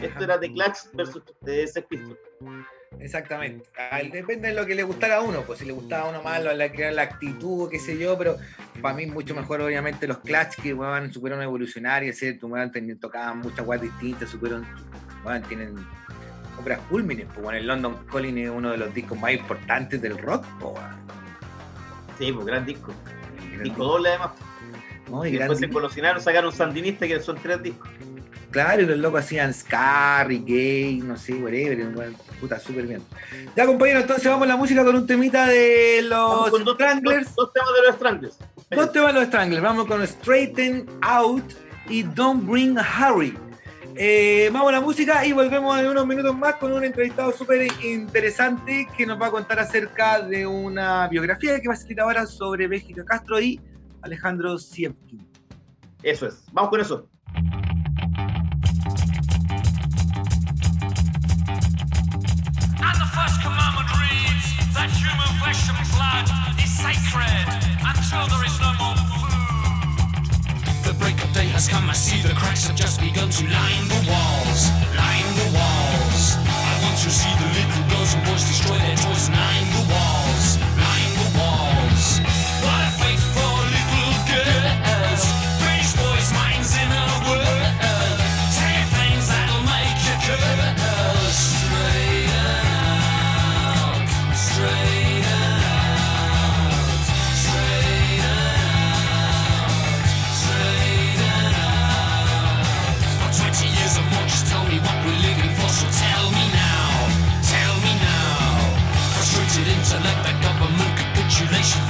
[0.00, 2.16] Esto era The Clash versus eh, Sex Pistols.
[3.00, 3.68] Exactamente.
[3.76, 6.22] Ah, Depende de lo que le gustara a uno, pues si le gustaba a uno
[6.22, 8.36] más la, la, la actitud, qué sé yo, pero
[8.80, 12.38] para mí mucho mejor obviamente los Clash que weón, supieron evolucionar y hacer,
[12.72, 14.64] ten- tocaban muchas weas distintas, supieron,
[15.24, 15.74] weón, tienen
[16.60, 17.26] obras cúlmines.
[17.26, 20.44] Pues bueno, el London Calling es uno de los discos más importantes del rock.
[20.60, 20.74] Pues.
[22.18, 22.92] Sí, pues gran disco.
[23.64, 24.30] Disco doble además.
[25.10, 25.24] ¿no?
[25.24, 25.80] Y después se disco.
[25.80, 27.88] colosinaron, sacaron Sandinista, que son tres discos.
[28.50, 33.02] Claro, y los locos hacían Scar, Gay, no sé, whatever, puta, súper bien.
[33.54, 37.34] Ya, compañero, entonces vamos a la música con un temita de los con dos, Stranglers.
[37.34, 38.38] dos- dos temas de los Stranglers.
[38.70, 39.62] Dos temas de los Stranglers.
[39.62, 41.44] Vamos con Straighten Out
[41.90, 43.36] y Don't Bring Harry.
[44.00, 47.66] Eh, vamos a la música y volvemos en unos minutos más con un entrevistado súper
[47.82, 52.24] interesante que nos va a contar acerca de una biografía que va a salir ahora
[52.24, 53.60] sobre Bélgica Castro y
[54.02, 55.28] Alejandro Sievkin.
[56.00, 56.44] Eso es.
[56.52, 57.08] Vamos con eso.
[57.34, 57.50] And
[62.94, 66.30] the first commandment reads that human flesh and blood
[66.62, 67.50] is sacred
[67.82, 68.67] until there is no
[71.58, 71.90] has come.
[71.90, 76.38] I see the cracks have just begun to line the walls, line the walls.
[76.46, 79.82] I want to see the little girls and boys destroy their toys and line the
[79.90, 80.27] walls,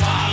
[0.01, 0.28] fire.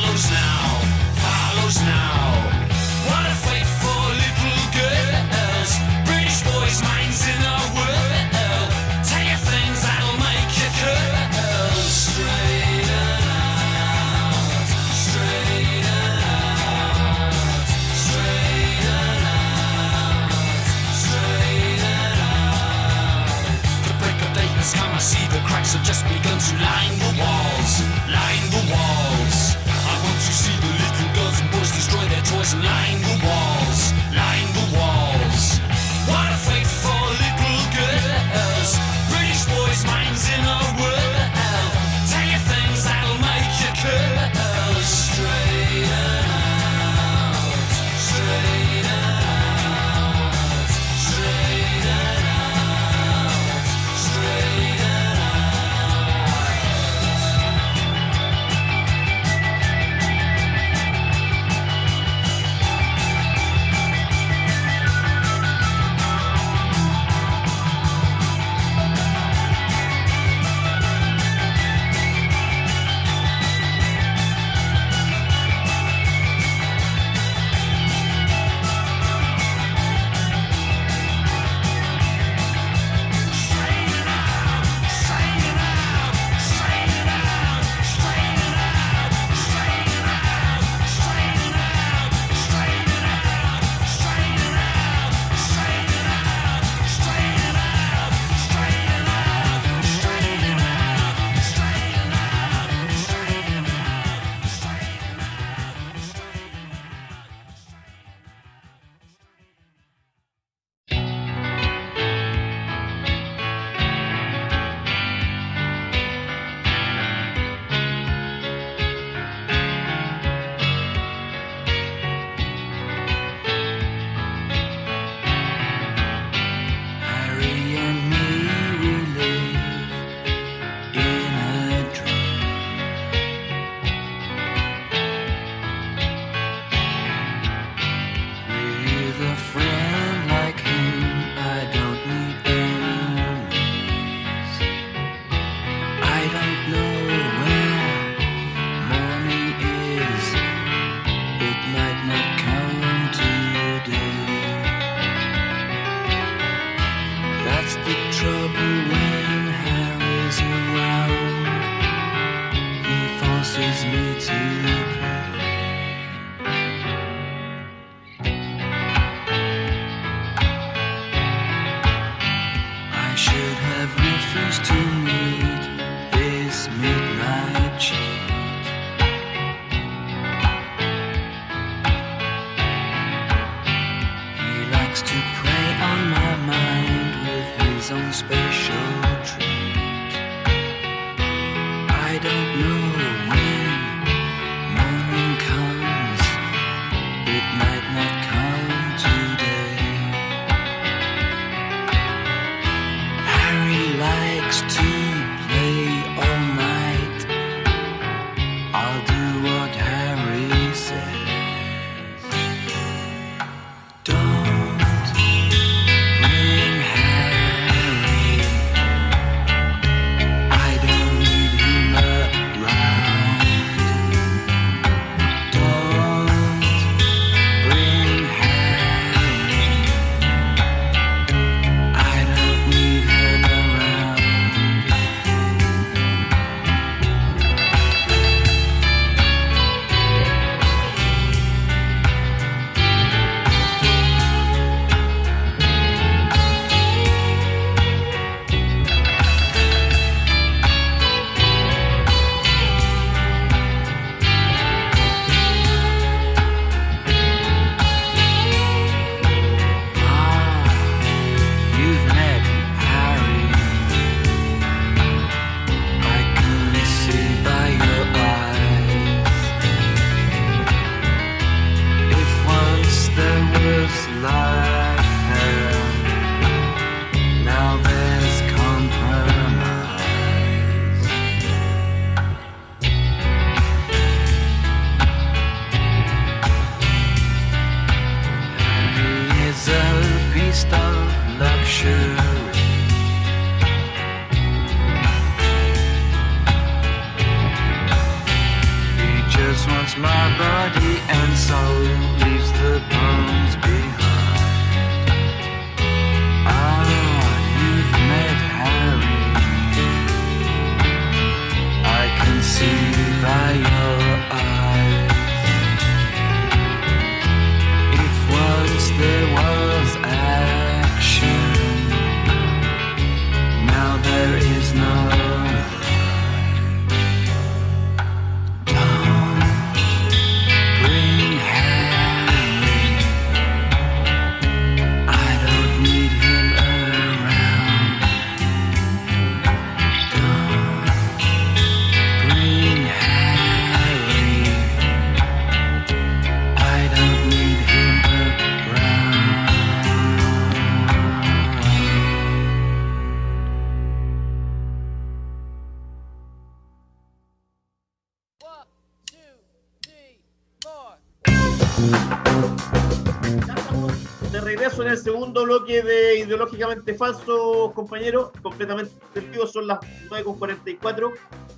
[365.36, 368.32] Segundo bloque de Ideológicamente Falso, compañeros.
[368.42, 371.12] Completamente sentido, son las 9.44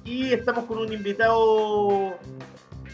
[0.03, 2.17] y estamos con un invitado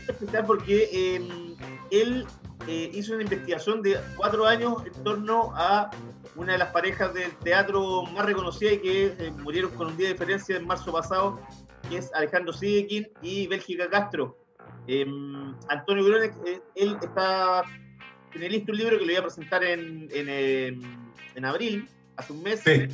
[0.10, 1.56] especial porque eh,
[1.90, 2.28] él
[2.68, 5.90] eh, hizo una investigación de cuatro años en torno a
[6.36, 10.08] una de las parejas del teatro más reconocida y que eh, murieron con un día
[10.08, 11.40] de diferencia en marzo pasado,
[11.90, 14.38] que es Alejandro Sidekin y Bélgica Castro.
[14.88, 15.06] Eh,
[15.70, 17.64] Antonio Gronek, eh, él está
[18.34, 20.78] tiene listo un libro que lo iba a presentar en, en, eh,
[21.36, 22.62] en abril, hace un mes.
[22.64, 22.88] Sí.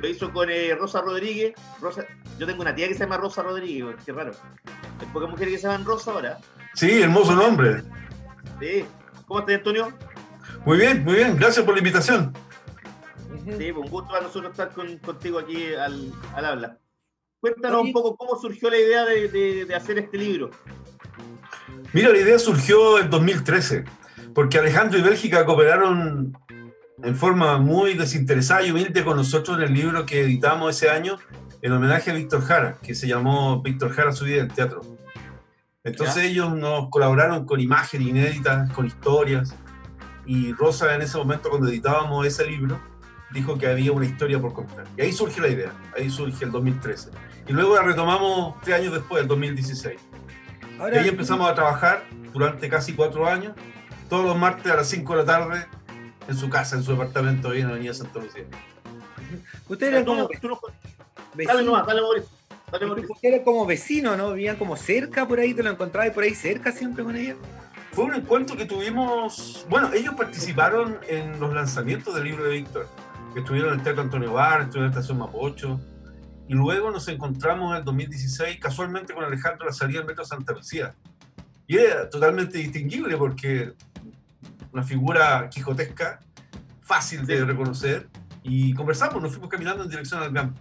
[0.00, 1.54] Lo hizo con eh, Rosa Rodríguez.
[1.80, 2.06] Rosa,
[2.38, 4.32] yo tengo una tía que se llama Rosa Rodríguez, qué raro.
[5.00, 6.38] Hay pocas mujeres que se llaman Rosa ahora.
[6.74, 7.82] Sí, hermoso nombre.
[8.60, 8.84] Sí.
[9.26, 9.92] ¿Cómo estás, Antonio?
[10.64, 11.36] Muy bien, muy bien.
[11.36, 12.32] Gracias por la invitación.
[13.44, 16.78] Sí, pues, un gusto para nosotros estar con- contigo aquí al, al habla.
[17.40, 17.88] Cuéntanos Oye.
[17.88, 20.50] un poco cómo surgió la idea de, de- de hacer este libro.
[21.92, 23.84] Mira, la idea surgió en 2013,
[24.34, 26.36] porque Alejandro y Bélgica cooperaron
[27.02, 31.18] en forma muy desinteresada y humilde con nosotros en el libro que editamos ese año
[31.60, 34.82] en homenaje a Víctor Jara, que se llamó Víctor Jara, su vida en teatro.
[35.84, 36.24] Entonces Ya.
[36.24, 39.54] ellos nos colaboraron con imágenes inéditas, con historias,
[40.24, 42.80] y Rosa en ese momento cuando editábamos ese libro
[43.32, 44.84] dijo que había una historia por contar.
[44.96, 47.10] Y ahí surge la idea, ahí surge el 2013.
[47.48, 49.98] Y luego la retomamos tres años después, el 2016.
[50.00, 53.54] Y Ahora, ahí empezamos a trabajar durante casi cuatro años,
[54.12, 55.66] todos los martes a las 5 de la tarde,
[56.28, 58.44] en su casa, en su departamento ahí en la Avenida Santa Lucía.
[59.66, 60.74] ustedes eran Tú, como tú nos- dale
[61.34, 61.64] vecinos.
[61.64, 62.28] nomás, dale Mauricio.
[62.70, 63.12] Dale Mauricio.
[63.14, 64.32] Ustedes eran como vecinos, ¿no?
[64.34, 67.36] Vivían como cerca por ahí, te lo encontrabas por ahí cerca siempre con ella.
[67.92, 72.88] Fue un encuentro que tuvimos, bueno, ellos participaron en los lanzamientos del libro de Víctor,
[73.32, 75.80] que estuvieron en el Teatro Antonio Bar, estuvieron en la Estación Mapocho,
[76.48, 80.52] y luego nos encontramos en el 2016 casualmente con Alejandro la salida del Metro Santa
[80.52, 80.94] Lucía.
[81.66, 83.72] Y era totalmente distinguible porque
[84.72, 86.20] una figura quijotesca,
[86.80, 88.08] fácil de reconocer,
[88.42, 90.58] y conversamos, nos fuimos caminando en dirección al campo.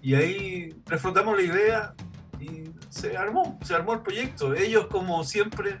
[0.00, 1.94] Y ahí reflotamos la idea
[2.40, 4.54] y se armó, se armó el proyecto.
[4.54, 5.80] Ellos, como siempre,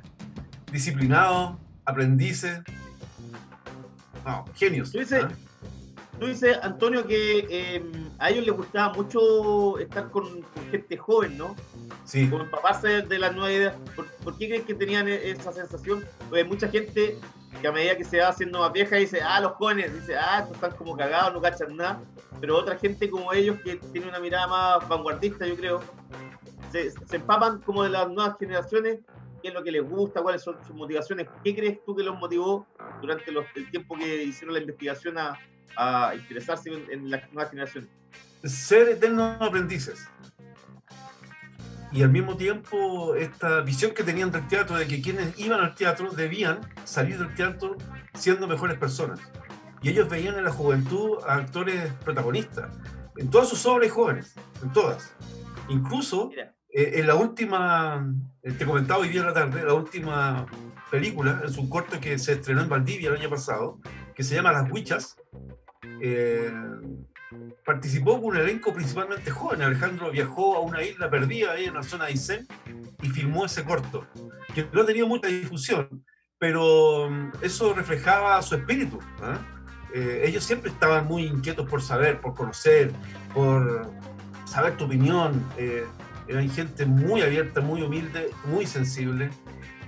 [0.70, 2.60] disciplinados, aprendices,
[4.24, 4.92] no, genios.
[4.92, 5.30] Tú dices- ¿ah?
[6.20, 7.82] Tú dices, Antonio, que eh,
[8.20, 11.56] a ellos les gustaba mucho estar con, con gente joven, ¿no?
[12.04, 13.74] Sí, Con papás de las nuevas ideas.
[13.96, 16.04] ¿Por, por qué crees que tenían e- esa sensación?
[16.32, 17.18] Hay mucha gente
[17.60, 20.40] que a medida que se va haciendo más vieja dice, ah, los jóvenes, dice, ah,
[20.40, 22.02] estos están como cagados, no cachan nada.
[22.40, 25.80] Pero otra gente como ellos que tiene una mirada más vanguardista, yo creo,
[26.70, 29.00] se, empapan como de las nuevas generaciones,
[29.42, 31.28] qué es lo que les gusta, cuáles son sus motivaciones.
[31.44, 32.66] ¿Qué crees tú que los motivó
[33.00, 35.38] durante el tiempo que hicieron la investigación a,
[36.14, 37.90] interesarse en, en las nuevas generaciones?
[38.44, 40.08] ser eternos aprendices.
[41.92, 45.74] Y al mismo tiempo, esta visión que tenían del teatro de que quienes iban al
[45.74, 47.76] teatro debían salir del teatro
[48.14, 49.20] siendo mejores personas.
[49.82, 52.74] Y ellos veían en la juventud a actores protagonistas,
[53.16, 55.12] en todas sus obras jóvenes, en todas.
[55.68, 56.30] Incluso
[56.74, 58.10] eh, en la última,
[58.42, 60.46] eh, te comentaba hoy día en la tarde, la última
[60.90, 63.80] película, es un corto que se estrenó en Valdivia el año pasado,
[64.14, 65.16] que se llama Las Huichas,
[66.00, 66.50] eh,
[67.64, 69.62] participó con un elenco principalmente joven.
[69.62, 72.46] Alejandro viajó a una isla perdida ahí en la zona de Aysén
[73.02, 74.06] y filmó ese corto,
[74.54, 76.04] que no ha tenido mucha difusión,
[76.38, 78.98] pero mm, eso reflejaba su espíritu.
[79.22, 79.38] ¿ah?
[79.94, 82.92] Eh, ellos siempre estaban muy inquietos por saber, por conocer,
[83.34, 83.90] por
[84.44, 85.44] saber tu opinión.
[85.56, 85.84] eh,
[86.28, 89.30] eran gente muy abierta, muy humilde, muy sensible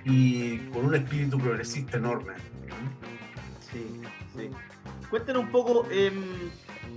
[0.04, 2.34] y con un espíritu progresista enorme.
[3.60, 4.00] Sí,
[4.36, 4.50] sí.
[5.10, 6.50] Cuéntanos un poco, em,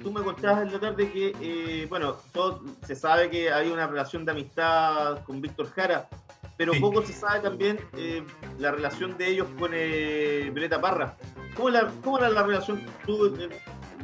[0.08, 3.88] tú me contabas en la tarde que, eh, bueno, todo, se sabe que hay una
[3.88, 6.08] relación de amistad con Víctor Jara,
[6.56, 6.80] pero Sí.
[6.80, 8.24] poco se sabe también eh,
[8.58, 11.18] la relación de ellos con eh, Violeta Parra.
[11.58, 13.58] ¿Cómo, la- cómo era la relación tú en, en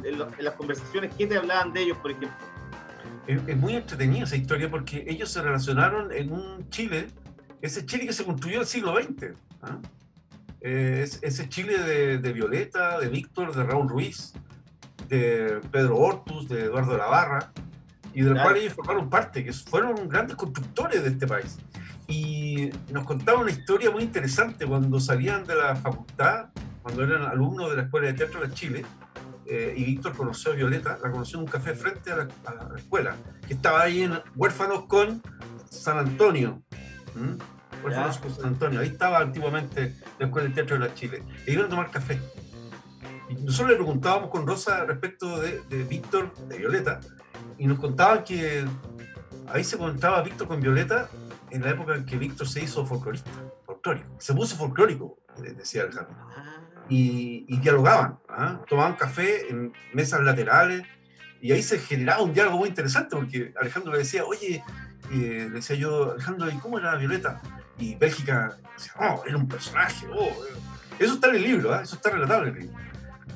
[0.04, 1.10] en las conversaciones?
[1.16, 2.36] ¿Qué te hablaban de ellos, por ejemplo?
[3.26, 7.06] Es, es muy entretenida esa historia porque ellos se relacionaron en un Chile,
[7.62, 9.32] ese Chile que se construyó en el siglo XX.
[9.62, 9.78] ¿ah?
[10.60, 14.34] Eh, es- ese Chile de, de Violeta, de Víctor, de Raúl Ruiz,
[15.08, 17.52] de Pedro Hortus, de Eduardo de la Barra,
[18.12, 18.48] y del Claro.
[18.48, 21.58] cual ellos formaron parte, que fueron grandes constructores de este país.
[22.06, 26.46] Y nos contaban una historia muy interesante cuando salían de la facultad,
[26.82, 28.84] cuando eran alumnos de la Escuela de Teatro de Chile,
[29.46, 32.68] eh, y Víctor conoció a Violeta, la conoció en un café frente a la, a
[32.72, 35.22] la escuela, que estaba ahí en Huérfanos con
[35.68, 36.62] San Antonio.
[37.82, 41.22] Huérfanos con San Antonio, ahí estaba antiguamente la Escuela de Teatro de la Chile.
[41.46, 42.18] E iban a tomar café.
[43.30, 47.00] Nosotros le preguntábamos con Rosa respecto de, de Víctor, de Violeta,
[47.58, 48.64] y nos contaban que
[49.48, 51.08] ahí se contaba Víctor con Violeta
[51.50, 53.30] en la época en que Víctor se hizo folclorista,
[53.64, 54.08] folclórico.
[54.18, 56.14] Se puso folclórico, de- decía Alejandro.
[56.36, 56.56] Ah,
[56.88, 58.60] y, y dialogaban, ¿ah?
[58.68, 60.82] tomaban café en mesas laterales
[61.40, 64.62] y ahí se generaba un diálogo muy interesante porque Alejandro le decía, oye,
[65.12, 67.40] eh, le decía yo, Alejandro, ¿y cómo era Violeta?
[67.78, 70.58] Y Bélgica decía, oh, era un personaje, oh, eh".
[70.98, 71.82] eso está en el libro, ¿ah?
[71.82, 72.76] eso está relatado en el libro.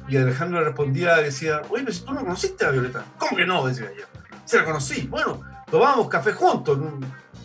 [0.09, 3.45] Y Alejandro le respondía, decía, oye, pero si tú no conociste a Violeta, ¿cómo que
[3.47, 3.67] no?
[3.67, 4.07] Decía ella,
[4.45, 6.99] se la conocí, bueno, tomábamos café juntos, no,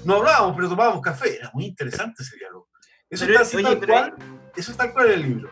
[0.06, 2.70] no hablábamos, pero tomábamos café, era muy interesante ese diálogo.
[3.10, 4.14] Eso, Pero, está, así oye, tal pero- cual,
[4.56, 5.50] eso está tal cual en el libro.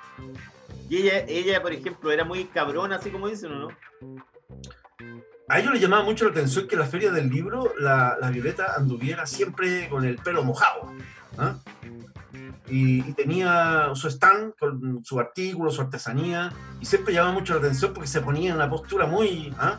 [0.89, 3.67] Y ella, ella, por ejemplo, era muy cabrona, así como dicen, ¿o no?
[5.49, 8.29] A ellos les llamaba mucho la atención que en la feria del libro la, la
[8.29, 10.93] Violeta anduviera siempre con el pelo mojado.
[11.37, 11.57] ¿ah?
[12.71, 17.59] Y, y tenía su stand con su artículo, su artesanía, y siempre llamaba mucho la
[17.59, 19.77] atención porque se ponía en una postura muy, ¿ah?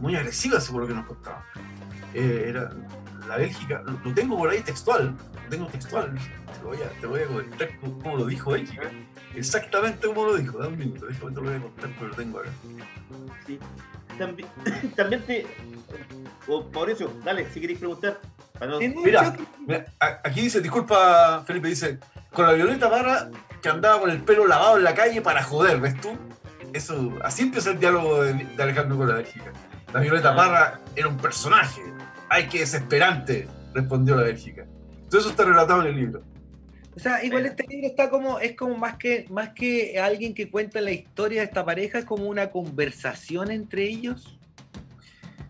[0.00, 1.44] muy agresiva, según lo que nos contaba.
[2.14, 2.70] Eh, era
[3.28, 5.14] la Bélgica, lo, lo tengo por ahí textual,
[5.44, 8.50] lo tengo textual, te lo voy a, te voy a comentar cómo, cómo lo dijo
[8.50, 8.90] Bélgica,
[9.34, 12.14] exactamente como lo dijo, da un minuto, déjame te lo voy a contar, pero lo
[12.16, 12.50] tengo acá.
[13.46, 13.58] Sí.
[14.18, 14.48] También,
[14.96, 15.46] también te.
[16.46, 18.20] o Mauricio, dale, si queréis preguntar.
[19.04, 19.34] Mira,
[19.66, 21.98] Mira, aquí dice, disculpa Felipe, dice,
[22.32, 23.30] con la Violeta Parra
[23.60, 26.16] que andaba con el pelo lavado en la calle para joder, ¿ves tú?
[26.72, 29.52] Eso, así empieza el diálogo de, de Alejandro con la Bélgica.
[29.92, 30.36] La Violeta Ah.
[30.36, 31.82] Parra era un personaje.
[32.28, 33.46] ¡Ay, qué desesperante!
[33.74, 34.66] Respondió la Bélgica.
[35.08, 36.22] Todo eso está relatado en el libro.
[36.94, 40.50] O sea, igual este libro está como, es como más que, más que alguien que
[40.50, 44.38] cuenta la historia de esta pareja, es como una conversación entre ellos.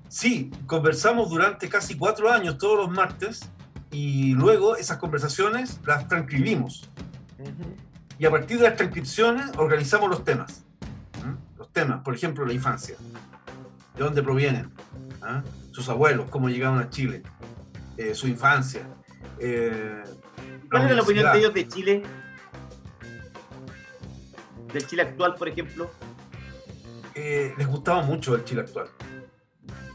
[0.08, 3.48] Sí, conversamos durante casi cuatro años, todos los martes,
[3.92, 6.90] y luego esas conversaciones las transcribimos.
[8.18, 10.64] Y a partir de las transcripciones organizamos los temas.
[11.58, 12.96] Los temas, por ejemplo, la infancia.
[13.94, 14.72] ¿De dónde provienen?
[15.20, 15.42] ¿Ah?
[15.70, 17.22] Sus abuelos, cómo llegaron a Chile.
[17.98, 18.88] Eh, su infancia.
[19.38, 20.02] Eh,
[20.70, 22.02] ¿Cuál era la opinión de ellos de Chile?
[24.72, 25.90] Del Chile actual, por ejemplo.
[27.14, 28.88] Eh, les gustaba mucho el Chile actual.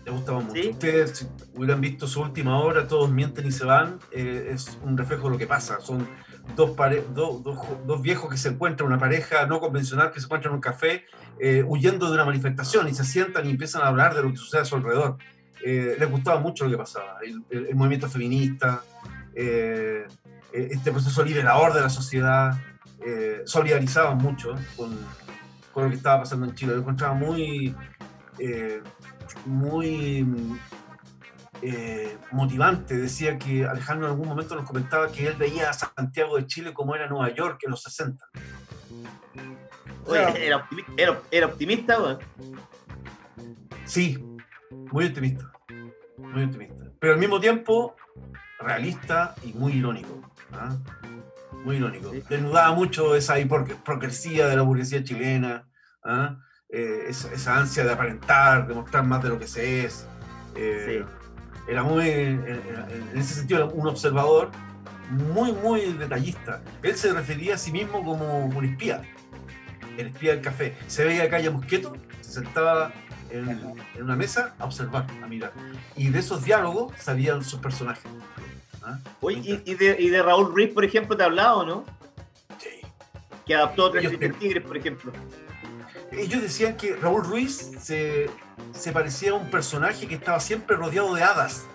[0.08, 0.53] Les gustaba mucho.
[0.62, 0.70] ¿Sí?
[0.70, 4.97] Ustedes si hubieran visto su última obra, Todos mienten y se van, eh, es un
[4.97, 5.82] reflejo de lo que pasa.
[5.82, 6.08] Son
[6.55, 10.22] dos, pare- do- dos jo- dos viejos que se encuentran, una pareja no convencional que
[10.22, 11.03] se encuentran en un café
[11.41, 14.38] eh, huyendo de una manifestación y se sientan y empiezan a hablar de lo que
[14.38, 15.18] sucede a su alrededor.
[15.62, 18.84] Eh, les gustaba mucho lo que pasaba, el, el- el movimiento feminista,
[19.36, 20.05] eh,
[20.53, 22.58] eh, este proceso liberador de la sociedad,
[23.45, 24.97] solidarizaban mucho con,
[25.74, 26.74] con lo que estaba pasando en Chile.
[26.74, 27.74] Lo encontraba muy,
[29.46, 30.26] muy
[31.62, 32.96] eh, motivante.
[32.98, 36.74] Decía que Alejandro en algún momento nos comentaba que él veía a Santiago de Chile
[36.74, 38.26] como era Nueva York en los 60.
[40.06, 42.20] Oye, era, optimi- era, era optimista.
[43.86, 44.18] Sí,
[44.92, 45.52] muy optimista.
[46.18, 46.86] Muy optimista.
[47.00, 47.96] Pero al mismo tiempo,
[48.60, 50.22] realista y muy irónico.
[50.54, 50.76] ¿ah?
[51.64, 52.12] Muy irónico.
[52.12, 52.24] Sí.
[52.30, 55.68] Desnudaba mucho esa hipoc- hipocresía de la burguesía chilena,
[56.04, 56.38] ¿ah?
[56.70, 60.05] Eh, esa, esa ansia de aparentar, de mostrar más de lo que se es.
[60.55, 61.05] Eh,
[61.68, 64.49] Era muy, en, ese sentido, era un observador
[65.09, 66.61] muy, muy detallista.
[66.82, 69.01] Él se refería a sí mismo como un espía,
[69.97, 70.76] el espía del café.
[70.88, 72.93] Se veía a calle Mosqueto, se sentaba
[73.30, 73.49] en,
[73.95, 75.51] en una mesa a observar, a mirar.
[75.95, 78.03] Y de esos diálogos sabían sus personajes.
[78.84, 78.99] ¿ah?
[79.20, 81.86] Oye, y, y de, y de Raúl Ruiz, por ejemplo, te hablaba, ¿o no?
[82.59, 82.82] Sí.
[83.45, 85.11] Que adaptó Tres Ellos Tristes Tigres, por ejemplo.
[86.12, 88.30] Ellos decían que Raúl Ruiz se,
[88.72, 91.66] se parecía a un personaje que estaba siempre rodeado de hadas.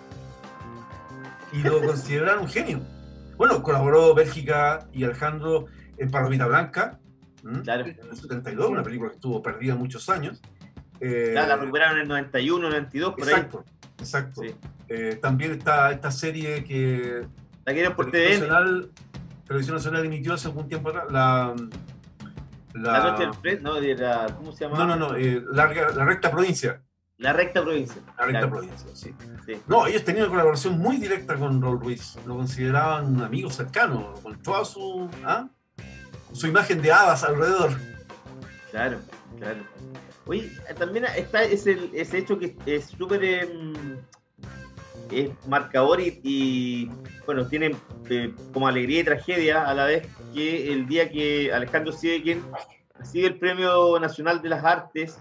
[1.51, 2.81] Y lo consideraron un genio.
[3.37, 5.65] Bueno, colaboró Bélgica y Alejandro
[5.97, 6.99] en Palomita Blanca.
[7.63, 7.85] Claro.
[7.85, 10.41] en el 72, una película que estuvo perdida muchos años.
[11.01, 13.29] Eh, Claro, la recuperaron en el 91, 92, por ahí.
[13.29, 13.65] exacto,
[13.99, 14.41] exacto.
[14.41, 14.55] Sí.
[14.87, 17.25] Eh, también está esta serie que
[17.65, 18.47] La quieren por Televisión.
[18.47, 18.91] Nacional,
[19.45, 21.53] Televisión Nacional emitió hace algún tiempo atrás, la...
[22.73, 24.77] La noche del Fred, no, de la, ¿cómo se llama?
[24.77, 26.81] No, no, no, eh, la recta provincia.
[27.17, 28.01] La recta provincia.
[28.17, 28.49] La recta Claro.
[28.49, 29.13] provincia, sí.
[29.45, 29.61] Sí.
[29.67, 32.17] No, ellos tenían una colaboración muy directa con Raúl Ruiz.
[32.25, 35.47] Lo consideraban un amigo cercano, con toda su, ¿ah?
[36.31, 37.71] su imagen de hadas alrededor.
[38.71, 38.97] Claro,
[39.37, 39.59] claro.
[40.25, 43.92] Oye, también está ese, ese hecho que es súper em,
[45.21, 46.89] es marcador y, y,
[47.25, 47.75] bueno, tiene
[48.09, 52.43] eh, como alegría y tragedia a la vez que el día que Alejandro Sieguin
[52.97, 55.17] recibe el Premio Nacional de las Artes,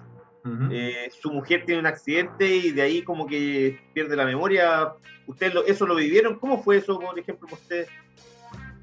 [0.72, 4.92] eh, su mujer tiene un accidente y de ahí como que pierde la memoria.
[5.26, 6.38] ¿Ustedes lo- eso lo vivieron?
[6.38, 7.88] ¿Cómo fue eso, por ejemplo, para ustedes?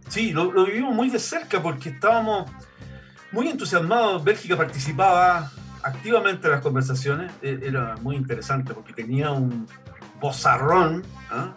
[0.07, 2.49] Sí, lo, lo vivimos muy de cerca porque estábamos
[3.32, 4.24] muy entusiasmados.
[4.24, 5.51] Bélgica participaba
[5.84, 7.32] activamente en las conversaciones.
[7.41, 9.68] E- Era muy interesante porque tenía un
[10.20, 11.55] bozarrón ¿ah?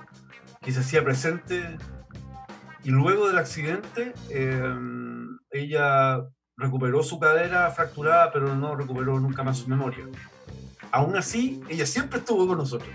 [0.61, 1.77] que se hacía presente.
[2.85, 4.75] Y luego del accidente, eh,
[5.53, 6.21] ella
[6.57, 10.07] recuperó su cadera fracturada, pero no recuperó nunca más su memoria.
[10.91, 12.91] Aún así, ella siempre estuvo con nosotros.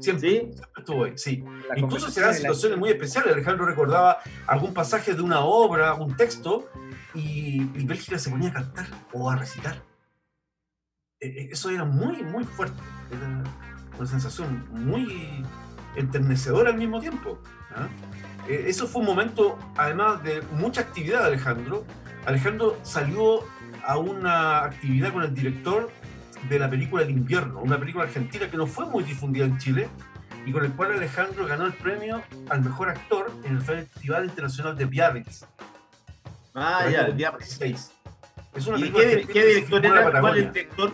[0.00, 0.36] Siempre, ¿Sí?
[0.52, 1.44] siempre estuvo ahí, sí.
[1.68, 3.32] La Incluso se dan la- situaciones muy especiales.
[3.32, 6.68] Alejandro recordaba algún pasaje de una obra, un texto,
[7.14, 9.76] y, y Bélgica se ponía a cantar o a recitar.
[11.20, 12.78] Eh, eh, Eso era muy, muy fuerte.
[13.10, 13.42] Era
[13.98, 15.44] una sensación muy
[15.96, 17.38] enternecedora al mismo tiempo.
[18.48, 21.84] Eh, Eso fue un momento, además de mucha actividad de Alejandro.
[22.26, 23.44] Alejandro salió
[23.84, 25.90] a una actividad con el director
[26.48, 29.88] de la película El invierno, una película argentina que no fue muy difundida en Chile
[30.44, 34.76] y con el cual Alejandro ganó el premio al mejor actor en el Festival Internacional
[34.76, 35.44] de Biarritz.
[36.54, 37.06] Ah, ya, el.
[37.08, 37.92] 2016.
[38.54, 40.20] Es una ¿Y película qué, qué director era?
[40.20, 40.92] ¿Cuál el director?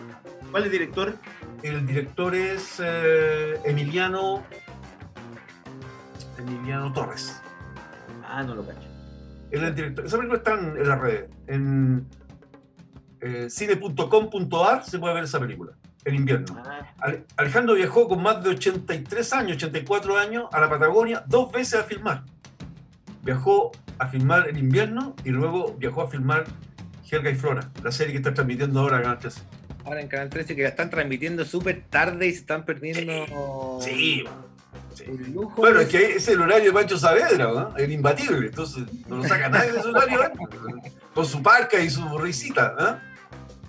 [0.53, 1.15] ¿Cuál es el director?
[1.63, 4.43] El director es eh, Emiliano
[6.37, 7.41] Emiliano Torres.
[8.23, 8.87] Ah, no lo cacho.
[9.49, 10.05] Él es el director.
[10.05, 11.25] Esa película está en, en la red.
[11.47, 12.07] En
[13.21, 15.71] eh, cine.com.ar se puede ver esa película.
[16.05, 16.61] El invierno.
[16.63, 21.51] Ah, Ale- Alejandro viajó con más de 83 años, 84 años, a la Patagonia dos
[21.51, 22.25] veces a filmar.
[23.23, 26.43] Viajó a filmar el invierno y luego viajó a filmar
[27.09, 29.41] Helga y Flora, la serie que está transmitiendo ahora Canal 13.
[29.85, 34.23] Ahora en Canal 13 que la están transmitiendo súper tarde y se están perdiendo Sí,
[34.95, 35.03] sí.
[35.07, 35.55] un lujo.
[35.61, 37.75] Bueno, de- es que es el horario de Pancho Saavedra, ¿no?
[37.77, 40.31] El imbatible, entonces no lo saca nadie de su horario, ¿eh?
[41.13, 42.75] con su parca y su risita.
[42.79, 42.99] ¿ah?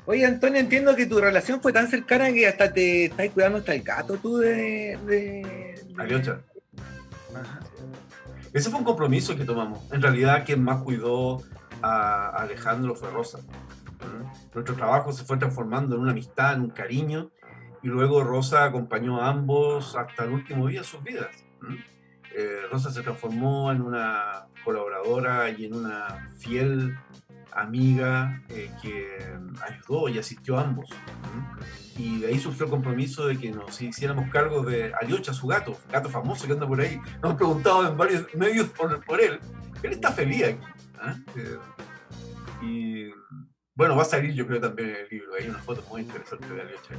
[0.07, 3.75] Oye, Antonio, entiendo que tu relación fue tan cercana que hasta te estás cuidando hasta
[3.75, 4.99] el gato tú de...
[5.07, 5.75] de...
[5.99, 6.41] Aliocha.
[7.35, 7.61] Ajá.
[8.53, 9.81] Ese fue un compromiso que tomamos.
[9.93, 11.43] En realidad, quien más cuidó
[11.83, 13.41] a Alejandro fue Rosa.
[14.55, 17.31] Nuestro trabajo se fue transformando en una amistad, en un cariño,
[17.83, 21.45] y luego Rosa acompañó a ambos hasta el último día de sus vidas.
[21.61, 21.75] ¿Mm?
[22.37, 26.97] Eh, Rosa se transformó en una colaboradora y en una fiel
[27.53, 30.89] amiga eh, que ayudó y asistió a ambos.
[30.91, 32.01] ¿Mm?
[32.01, 35.79] Y de ahí surgió el compromiso de que nos hiciéramos cargo de Aliocha, su gato,
[35.93, 36.99] gato famoso que anda por ahí.
[37.23, 39.39] Nos han preguntado en varios medios por, él.
[39.83, 40.59] Él está feliz aquí.
[41.37, 41.59] Eh,
[42.63, 43.11] y
[43.75, 45.35] bueno, va a salir yo creo también en el libro.
[45.39, 46.95] Hay una foto muy interesante de Aliocha.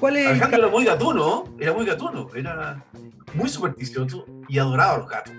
[0.00, 2.84] ¿Cuál es el Alejandro era muy gatuno, era muy gatuno, era
[3.34, 5.34] muy supersticioso y adoraba a los gatos.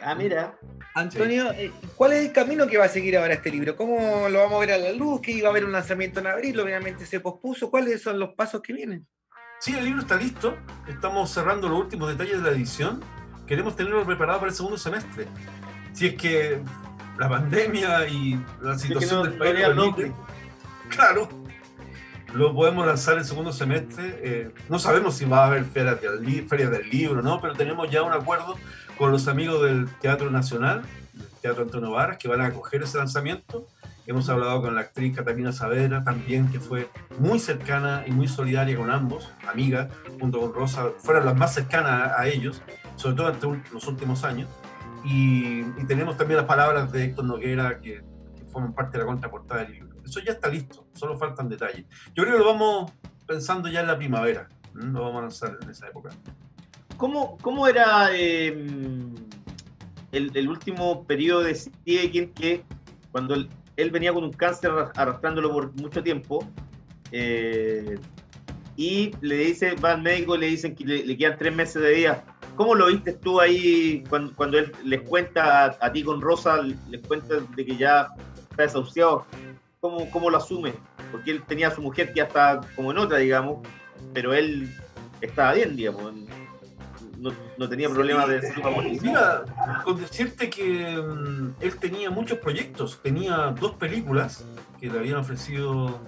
[0.00, 0.58] ah, mira.
[0.94, 3.76] Antonio, eh, ¿cuál es el camino que va a seguir ahora este libro?
[3.76, 5.20] ¿Cómo lo vamos a ver a la luz?
[5.20, 6.58] ¿Que iba a haber un lanzamiento en abril?
[6.60, 7.70] Obviamente se pospuso.
[7.70, 9.06] ¿Cuáles son los pasos que vienen?
[9.60, 10.56] Sí, el libro está listo.
[10.88, 13.02] Estamos cerrando los últimos detalles de la edición.
[13.46, 15.26] Queremos tenerlo preparado para el segundo semestre.
[15.92, 16.60] Si es que
[17.18, 20.14] la pandemia y la Es que situación no, del no país permiten,
[20.88, 21.28] claro,
[22.34, 24.20] lo podemos lanzar el segundo semestre.
[24.22, 27.40] Eh, no sabemos si va a haber ferias del, ferias del libro, ¿no?
[27.40, 28.56] Pero tenemos ya un acuerdo
[28.98, 32.98] con los amigos del Teatro Nacional, del Teatro Antonio Varas, que van a acoger ese
[32.98, 33.66] lanzamiento.
[34.06, 36.88] Hemos hablado con la actriz Catalina Saavedra también, que fue
[37.18, 39.88] muy cercana y muy solidaria con ambos, amiga,
[40.20, 42.62] junto con Rosa, fueron las más cercanas a, ellos,
[42.94, 44.48] sobre todo entre los últimos años.
[45.08, 48.02] Y, y tenemos también las palabras de Héctor Noguera, que,
[48.36, 49.96] que forman parte de la contraportada del libro.
[50.04, 51.84] Eso ya está listo, solo faltan detalles.
[52.14, 52.92] Yo creo que lo vamos
[53.26, 54.92] pensando ya en la primavera, ¿m?
[54.92, 56.10] lo vamos a lanzar en esa época.
[56.96, 58.48] ¿Cómo, cómo era eh,
[60.12, 62.64] el, el último periodo de Stephen que
[63.12, 66.44] cuando él, él venía con un cáncer arras- arrastrándolo por mucho tiempo
[67.12, 67.98] eh,
[68.76, 71.82] y le dice, va al médico y le dicen que le, le quedan tres meses
[71.82, 72.24] de vida?
[72.56, 76.62] ¿Cómo lo viste tú ahí cuando, cuando él les cuenta a, a ti con Rosa,
[76.62, 78.08] les cuenta de que ya
[78.50, 79.26] está desahuciado?
[79.80, 80.74] ¿Cómo, ¿Cómo lo asume?
[81.12, 83.66] Porque él tenía a su mujer que ya está como en otra, digamos,
[84.14, 84.74] pero él
[85.20, 86.14] estaba bien, digamos.
[87.18, 89.00] No, no tenía problemas de salud morir.
[89.02, 89.44] Mira,
[89.84, 94.44] con decirte que mm, él tenía muchos proyectos, tenía dos películas
[94.78, 95.98] que le habían ofrecido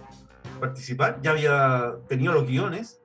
[0.60, 3.00] participar, ya había tenido los guiones,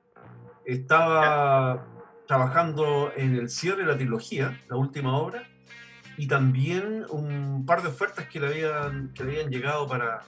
[0.66, 1.86] estaba
[2.26, 5.44] trabajando en el cierre de la trilogía, la última obra,
[6.16, 10.22] y también un par de ofertas que le habían, que le habían llegado para,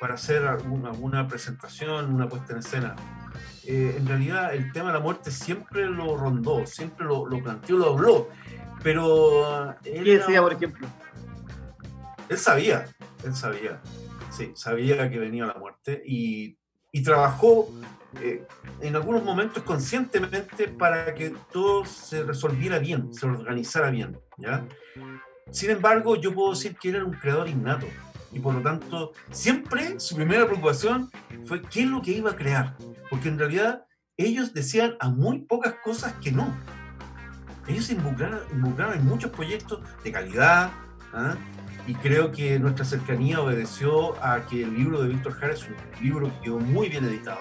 [0.00, 2.96] para hacer alguna, alguna presentación, una puesta en escena.
[3.66, 7.78] Eh, en realidad el tema de la muerte siempre lo rondó, siempre lo, lo planteó,
[7.78, 8.28] lo habló,
[8.82, 10.86] pero uh, él, ¿Qué decía, por ejemplo?
[12.28, 12.84] él sabía,
[13.24, 13.80] él sabía,
[14.30, 16.58] sí, sabía que venía la muerte y,
[16.94, 17.68] y trabajó
[18.22, 18.46] eh,
[18.80, 24.64] en algunos momentos conscientemente para que todo se resolviera bien, se organizara bien, ¿ya?
[25.50, 27.88] Sin embargo, yo puedo decir que él era un creador innato
[28.32, 31.10] y por lo tanto siempre su primera preocupación
[31.46, 32.76] fue qué es lo que iba a crear,
[33.10, 33.84] porque en realidad
[34.16, 36.46] ellos decían a muy pocas cosas que no.
[37.66, 40.70] Ellos se involucraron, involucraron en muchos proyectos de calidad,
[41.12, 41.34] ¿ah?
[41.86, 45.74] Y creo que nuestra cercanía obedeció a que el libro de Víctor Jara es un
[46.02, 47.40] libro que quedó muy bien editado,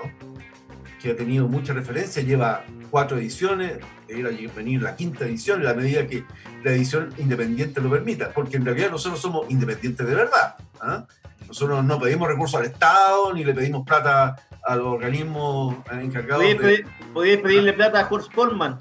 [1.01, 5.73] que ha tenido mucha referencia, lleva cuatro ediciones, era venir la quinta edición en la
[5.73, 6.23] medida que
[6.63, 10.55] la edición independiente lo permita, porque en realidad nosotros somos independientes de verdad.
[10.81, 11.05] ¿ah?
[11.47, 14.35] Nosotros no pedimos recursos al Estado, ni le pedimos plata
[14.65, 16.63] a los organismos encargados Podéis de...
[16.63, 18.77] pedir- podéis pedirle plata a Horst Polman.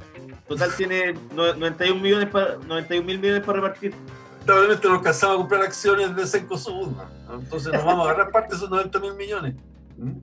[0.47, 3.95] Total tiene no- 91 millones para 91 mil millones para repartir.
[4.43, 6.89] Lamentablemente no alcanzaba a comprar acciones de Cencosud.
[6.89, 7.39] ¿no?
[7.39, 9.55] Entonces nos vamos a agarrar parte de esos 90 mil millones.
[9.97, 10.19] ¿Mm?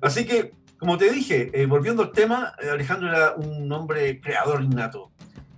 [0.00, 4.62] Así que, como te dije, eh, volviendo al tema, eh, Alejandro era un hombre creador
[4.62, 5.10] innato.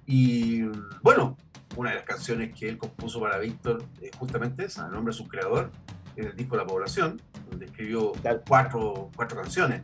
[0.07, 0.63] Y
[1.03, 1.37] bueno,
[1.77, 5.19] una de las canciones que él compuso para Víctor es justamente esa, el nombre de
[5.19, 5.71] su creador,
[6.17, 7.21] en el disco La Población,
[7.51, 8.13] donde escribió
[8.47, 9.83] cuatro, cuatro canciones.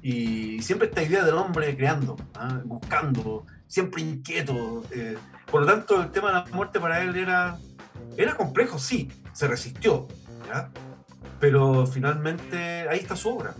[0.00, 2.60] Y siempre esta idea del hombre creando, ¿ah?
[2.64, 4.82] buscando, siempre inquieto.
[4.90, 5.16] eh,
[5.50, 7.58] por lo tanto, el tema de la muerte para él era,
[8.16, 10.08] era complejo, sí, se resistió,
[10.46, 10.70] ¿ya?
[11.38, 13.54] pero finalmente ahí está su obra.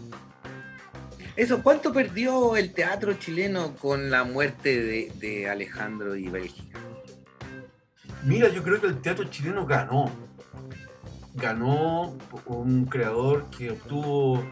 [1.36, 6.80] Eso, ¿cuánto perdió el teatro chileno con la muerte de, de Alejandro y Bélgica?
[8.24, 10.10] Mira, yo creo que el teatro chileno ganó.
[11.34, 14.44] Ganó un creador que obtuvo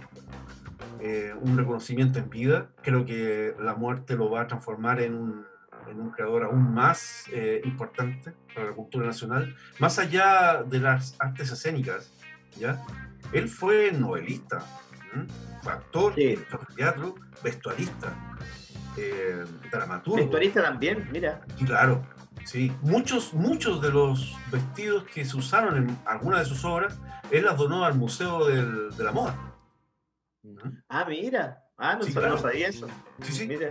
[1.00, 2.68] eh, un reconocimiento en vida.
[2.82, 5.46] Creo que la muerte lo va a transformar en un,
[5.90, 11.14] en un creador aún más eh, importante para la cultura nacional, más allá de las
[11.18, 12.10] artes escénicas.
[12.58, 12.82] ¿ya?
[13.32, 14.62] Él fue novelista,
[15.66, 16.36] actor, Sí.
[16.36, 18.12] de teatro, vestuarista,
[18.96, 20.16] eh, dramaturgo.
[20.18, 21.40] Vestuarista también, mira.
[21.66, 22.02] Claro,
[22.44, 22.72] sí.
[22.82, 26.98] Muchos, muchos de los vestidos que se usaron en alguna de sus obras,
[27.30, 29.36] él las donó al Museo del- de la Moda.
[30.88, 31.62] Ah, mira.
[31.78, 32.30] Ah, no, Sí, claro.
[32.30, 32.86] no sabía eso.
[33.22, 33.48] Sí, sí.
[33.48, 33.70] Mira.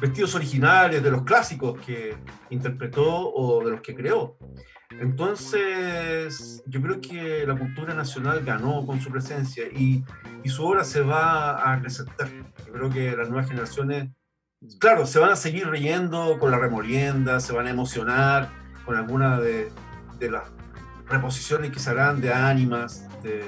[0.00, 2.16] Vestidos originales de los clásicos que
[2.50, 4.36] interpretó o de los que creó.
[4.90, 10.04] Entonces, yo creo que la cultura nacional ganó con su presencia y,
[10.42, 12.28] y su obra se va a acrecentar.
[12.66, 14.10] Yo creo que las nuevas generaciones,
[14.78, 18.50] claro, se van a seguir riendo con la remolienda, se van a emocionar
[18.84, 19.70] con alguna de,
[20.18, 20.44] de las
[21.08, 23.40] reposiciones que se harán de ánimas, de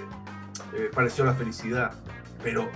[0.75, 1.93] eh, Pareció la felicidad,
[2.47, 2.71] pero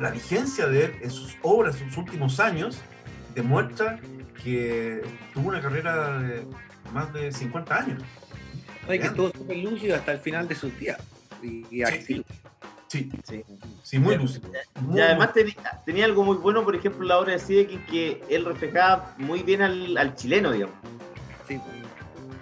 [0.00, 2.80] la vigencia de él en sus obras, en sus últimos años,
[3.32, 4.00] demuestra
[4.42, 6.44] que tuvo una carrera de
[6.92, 8.02] más de 50 años.
[8.88, 10.98] Oye, que estuvo súper lúcido hasta el final de sus días.
[11.40, 12.24] Y, y activo.
[12.88, 13.44] Sí, Sí.
[13.84, 14.50] sí, muy lúcido.
[14.92, 15.54] Y además tenía,
[15.86, 19.62] tenía algo muy bueno, por ejemplo, la obra de Siedekin, que él reflejaba muy bien
[19.62, 20.74] al, al chileno, digamos.
[21.46, 21.60] Sí,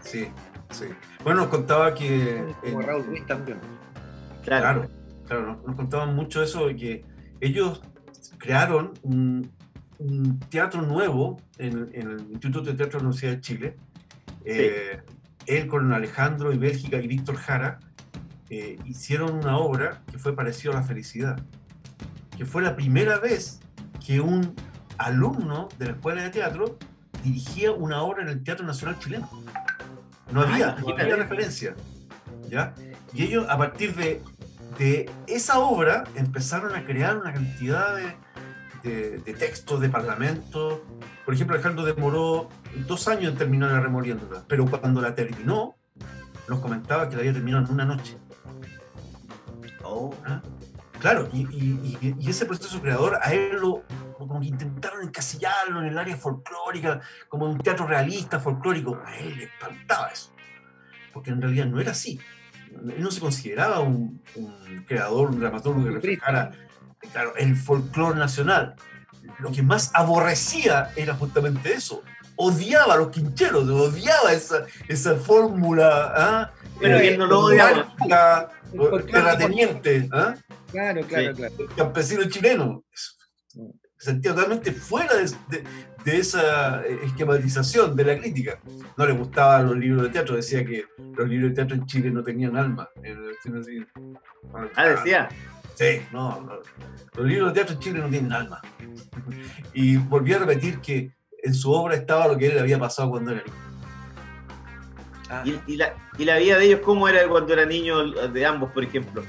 [0.00, 0.28] Sí,
[0.70, 0.86] sí.
[1.22, 2.42] Bueno, nos contaba que...
[2.62, 3.58] como Raúl Ruiz también.
[4.44, 4.88] Claro.
[4.88, 4.95] Claro,
[5.26, 7.04] claro, nos, contaban mucho eso de que
[7.40, 7.82] ellos
[8.38, 9.50] crearon un,
[9.98, 13.76] un teatro nuevo en, en el Instituto de Teatro de la Universidad de Chile.
[14.44, 15.00] Eh,
[15.46, 17.78] él con Alejandro y Bélgica y Víctor Jara
[18.50, 21.40] eh, hicieron una obra que fue parecida a la felicidad,
[22.36, 23.60] que fue la primera vez
[24.04, 24.54] que un
[24.98, 26.78] alumno de la escuela de teatro
[27.22, 29.28] dirigía una obra en el Teatro Nacional Chileno.
[30.32, 31.02] No Ah, había, no imagínate.
[31.02, 31.74] había referencia.
[32.48, 32.74] ¿ya?
[33.12, 34.22] Y ellos, a partir de,
[34.78, 38.16] de esa obra, empezaron a crear una cantidad de,
[38.82, 40.80] de, de textos, de parlamentos.
[41.24, 42.48] Por ejemplo, Alejandro demoró
[42.86, 45.76] dos años en terminar la remoliéndola, pero cuando la terminó,
[46.48, 48.16] nos comentaba que la había terminado en una noche.
[49.82, 50.14] Oh.
[50.24, 50.40] ¿ah?
[51.00, 53.82] Claro, y, y- y- ese proceso creador a él lo
[54.16, 58.98] como que intentaron encasillarlo en el área folclórica, como un teatro realista, folclórico.
[59.04, 60.32] A él le espantaba eso,
[61.12, 62.18] porque en realidad no era así.
[62.72, 66.52] Él no se consideraba un, un creador, un dramaturgo que reflejara
[67.12, 68.74] claro, el folclore nacional.
[69.38, 72.02] Lo que más aborrecía era justamente eso.
[72.36, 76.12] Odiaba a los quincheros, odiaba esa, esa fórmula.
[76.16, 76.50] ¿ah?
[76.80, 77.94] Pero Eh, él no lo odiaba.
[79.10, 80.34] terrateniente, ¿ah?
[80.70, 81.34] Claro, claro, Sí.
[81.36, 81.54] claro.
[81.76, 82.84] campesino chileno.
[83.48, 83.60] Se
[83.98, 85.64] sentía totalmente fuera de, de-
[86.06, 88.60] de esa eh, esquematización de la crítica.
[88.96, 92.12] No le gustaban los libros de teatro, decía que los libros de teatro en Chile
[92.12, 92.88] no tenían alma.
[94.76, 95.28] Ah, decía.
[95.74, 96.60] Sí, no, no.
[97.16, 98.62] Los libros de teatro en Chile no tienen alma.
[99.74, 103.10] Y volví a repetir que en su obra estaba lo que él le había pasado
[103.10, 103.56] cuando era niño.
[105.28, 108.46] Ah, Y, y la, y la vida de ellos, ¿cómo era cuando era niño de
[108.46, 109.22] ambos, por ejemplo?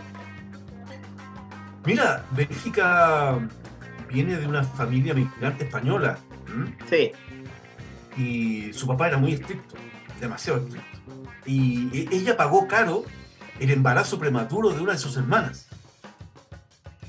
[1.85, 3.39] Mira, Bélgica
[4.07, 6.19] viene de una familia migrante española.
[6.89, 7.11] Sí.
[8.17, 9.75] y su papá era muy estricto,
[10.19, 10.87] demasiado estricto.
[11.45, 13.03] Y e- ella pagó caro
[13.59, 15.67] el embarazo prematuro de una de sus hermanas.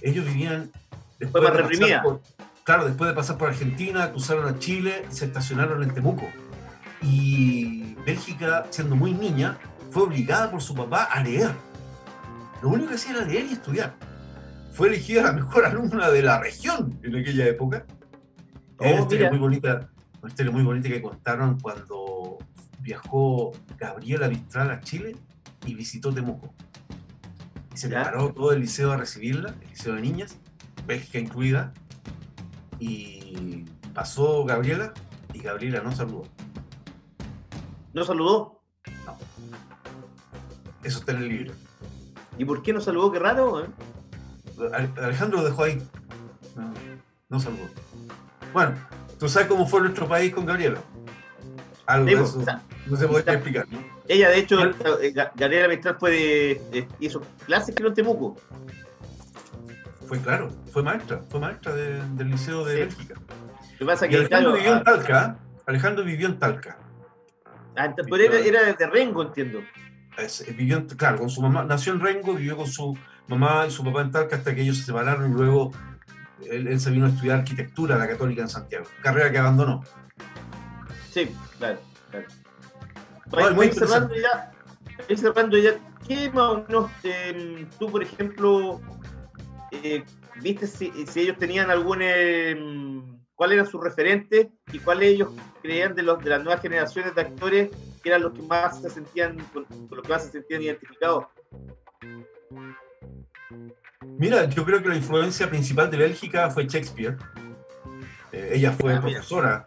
[0.01, 0.71] Ellos vivían
[1.19, 2.03] después más de reprimida.
[2.03, 2.21] por,
[2.65, 6.29] claro, después de pasar por Argentina, cruzaron a Chile y se estacionaron en Temuco.
[7.03, 9.59] Y Bélgica, siendo muy niña,
[9.91, 11.51] fue obligada por su papá a leer.
[12.63, 13.95] Lo único que hacía era leer y estudiar.
[14.73, 17.85] Fue elegida la mejor alumna de la región en aquella época.
[18.81, 19.89] Hay una Oh, historia muy bonita,
[20.22, 22.39] una historia muy bonita que contaron cuando
[22.81, 25.16] viajó Gabriela Mistral a Chile
[25.66, 26.53] y visitó Temuco.
[27.74, 28.03] Y se Ya.
[28.05, 30.37] preparó todo el liceo a recibirla, el liceo de niñas,
[30.87, 31.72] Bélgica incluida,
[32.79, 33.64] y
[33.95, 34.93] pasó Gabriela
[35.33, 36.24] y Gabriela no saludó.
[37.93, 38.62] ¿No saludó?
[40.85, 41.55] Eso está en el libro.
[42.39, 43.11] ¿Y por qué no saludó?
[43.11, 43.68] Qué raro, ¿eh?
[44.72, 45.83] Ale- Alejandro lo dejó ahí.
[46.57, 46.72] No,
[47.29, 47.68] no saludó.
[48.53, 48.75] Bueno,
[49.19, 50.81] tú sabes cómo fue nuestro país con Gabriela.
[51.87, 53.67] Algo Sí, de pues, eso o sea, no se podría explicar.
[53.71, 53.79] ¿no?
[54.09, 58.37] Ella, de hecho, eh, Ga- Gabriela Mistral fue de, eh, hizo clases creo en Temuco.
[60.07, 62.81] Fue claro, fue maestra, fue maestra de- del Liceo de Sí.
[62.81, 63.15] Bélgica.
[63.15, 65.37] Lo que pasa Y es que, Alejandro claro, vivió en ah, Talca.
[65.39, 65.61] ¿eh?
[65.67, 66.79] Alejandro vivió en Talca.
[67.77, 69.61] ah, pero era, era de Rengo, entiendo.
[70.17, 72.97] Es- vivió en- claro, con su mamá, nació en Rengo, vivió con su
[73.29, 75.73] mamá y su papá en Talca hasta que ellos se separaron y luego
[76.47, 79.84] él, él se vino a estudiar arquitectura a la Católica en Santiago, carrera que abandonó.
[81.11, 81.78] Sí, claro,
[82.11, 82.26] claro.
[83.30, 84.53] Para muy cerrando ya,
[85.16, 88.80] cerrando ya, ¿qué más o menos eh, tú, por ejemplo,
[89.70, 90.05] eh,
[90.41, 92.57] viste si, si ellos tenían algún, eh,
[93.34, 95.30] cuál eran sus referentes y cuáles ellos
[95.62, 97.70] creían de, los, de las nuevas generaciones de actores
[98.03, 101.26] que eran los que más se sentían, con, con los que más se sentían identificados?
[104.19, 107.16] Mira, yo creo que la influencia principal de Bélgica fue Shakespeare.
[108.33, 109.66] Eh, ella fue Ah, profesora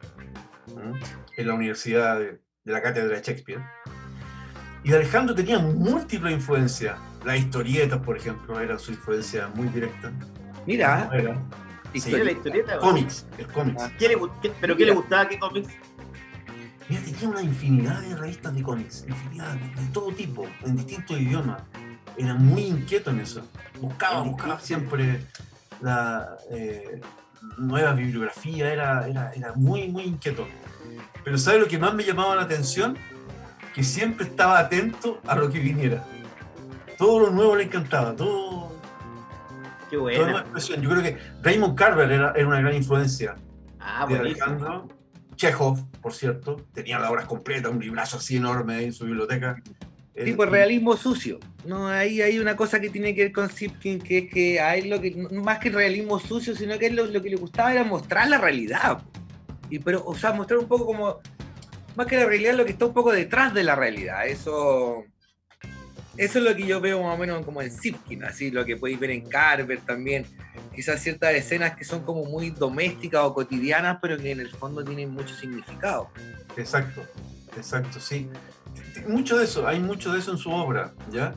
[0.76, 0.94] ¿no?
[1.38, 3.62] en la Universidad de, de la Cátedra de Shakespeare.
[4.84, 6.98] Y Alejandro tenía múltiples influencias.
[7.24, 10.12] Las historietas, por ejemplo, era su influencia muy directa.
[10.66, 11.36] Mira, Era
[11.94, 12.78] ¿Sí, la historieta?
[12.80, 13.84] cómics, el cómics.
[14.00, 15.28] ¿Qué le qué- ¿Pero qué le gustaba?
[15.28, 15.70] ¿Qué cómics?
[16.90, 21.20] Mira, tenía una infinidad de revistas de cómics, infinidad, de, de todo tipo, en distintos
[21.20, 21.62] idiomas.
[22.18, 23.42] Era muy inquieto en eso.
[23.80, 25.26] Buscaba, buscaba siempre
[25.82, 27.02] la eh,
[27.58, 30.48] nueva bibliografía, era, era, era muy, muy inquieto.
[31.24, 32.98] Pero ¿sabe lo que más me llamaba la atención?
[33.74, 36.04] Que siempre estaba atento a lo que viniera.
[36.98, 38.80] Todo lo nuevo le encantaba, todo,
[39.90, 40.40] Qué buena.
[40.42, 40.82] expresión.
[40.82, 43.36] Yo creo que Raymond Carver era, era una gran influencia
[43.80, 44.18] Ah, de.
[44.20, 44.88] Alejandro.
[45.36, 49.56] Chekhov, por cierto, tenía las obras completas, un librazo así enorme en su biblioteca.
[50.14, 51.40] Tipo y- realismo sucio.
[51.66, 54.90] No, ahí hay una cosa que tiene que ver con Sipkin, que es que él
[54.90, 58.28] lo que, más que realismo sucio, sino que lo, lo que le gustaba era mostrar
[58.28, 59.04] la realidad.
[59.70, 61.20] Y pero, o sea, mostrar un poco como,
[61.96, 64.28] más que la realidad, lo que está un poco detrás de la realidad.
[64.28, 65.06] Eso,
[66.18, 68.78] eso es lo que yo veo más o menos como en Sipkin, así lo que
[68.78, 70.26] podéis ver en Carver también.
[70.76, 74.84] Quizás ciertas escenas que son como muy domésticas o cotidianas, pero que en el fondo
[74.84, 76.10] tienen mucho significado.
[76.58, 77.04] Exacto,
[77.56, 78.28] exacto, sí.
[79.08, 81.36] Mucho de eso, hay mucho de eso en su obra, ¿ya?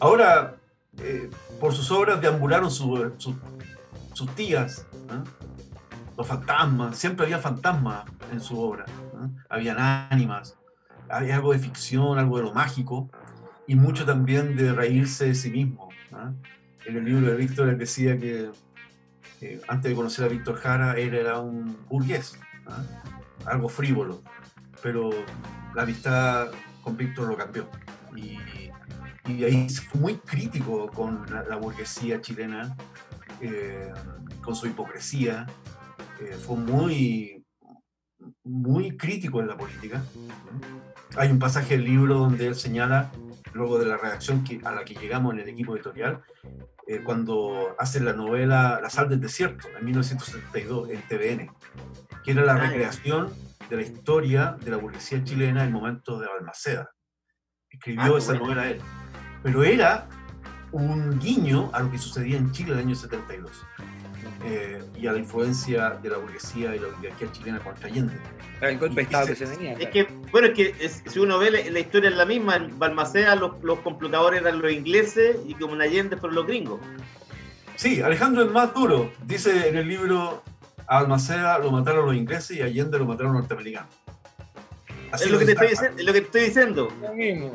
[0.00, 0.56] Ahora,
[0.98, 1.30] eh,
[1.60, 3.36] por sus obras deambularon su- su-
[4.12, 5.24] sus tías, ¿no?
[6.16, 9.30] los fantasmas, siempre había fantasmas en su obra, ¿no?
[9.50, 10.56] habían ánimas,
[11.10, 13.10] había algo de ficción, algo de lo mágico,
[13.66, 15.88] y mucho también de reírse de sí mismo.
[16.86, 18.50] En el libro de Víctor él decía que
[19.42, 22.38] eh, antes de conocer a Víctor Jara, él era un burgués,
[23.44, 24.22] algo frívolo,
[24.82, 25.10] pero
[25.74, 26.48] la amistad
[26.86, 27.68] con Víctor lo cambió.
[28.14, 28.38] Y,
[29.28, 32.76] y ahí fue muy crítico con la, la burguesía chilena,
[33.40, 33.92] eh,
[34.40, 35.46] con su hipocresía,
[36.20, 37.44] eh, fue muy,
[38.44, 40.00] muy crítico en la política.
[41.16, 43.10] Hay un pasaje del libro donde él señala,
[43.52, 46.22] luego de la redacción que, a la que llegamos en el equipo editorial,
[46.86, 51.50] eh, cuando hace la novela La sal del desierto, en 1972, en TVN,
[52.22, 53.32] que era la Ah, recreación
[53.68, 56.90] de la historia de la burguesía chilena en momentos de Balmaceda.
[57.70, 58.44] Escribió Ah, esa bueno.
[58.46, 58.80] novela él.
[59.42, 60.08] Pero era
[60.72, 63.50] un guiño a lo que sucedía en Chile en el año 72
[64.44, 68.14] eh, y a la influencia de la burguesía y la oligarquía chilena contra Allende.
[68.60, 69.72] El golpe de Estado que se venía.
[69.74, 72.56] Es que, bueno, es que es- si uno ve la, la historia es la misma,
[72.56, 76.80] en Balmaceda los, los complotadores eran los ingleses y como en Allende fueron los gringos.
[77.76, 79.12] Sí, Alejandro es más duro.
[79.24, 80.42] Dice en el libro,
[80.86, 83.90] a Almaceda lo mataron los ingleses y a Allende lo mataron los norteamericanos.
[85.12, 86.88] Así es, lo que te estoy diciendo, es lo que te estoy diciendo.
[87.00, 87.52] Lo mismo.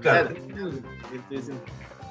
[0.00, 0.34] claro.
[0.34, 1.40] Que.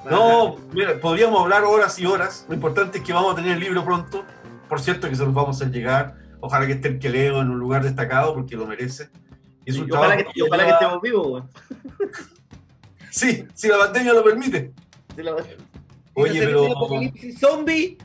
[0.10, 2.46] No, mira, podríamos hablar horas y horas.
[2.48, 4.24] Lo importante es que vamos a tener el libro pronto.
[4.70, 6.16] Por cierto, que se los vamos a llegar.
[6.40, 9.10] Ojalá que esté el Queleo en un lugar destacado porque lo merece.
[9.66, 11.50] Y es un y ojalá que, que estemos vivos, weón.
[13.10, 14.72] Sí, si la pandemia lo permite.
[15.16, 15.36] La-
[16.14, 16.66] Oye, pero.
[16.72, 17.98] apocalipsis zombie.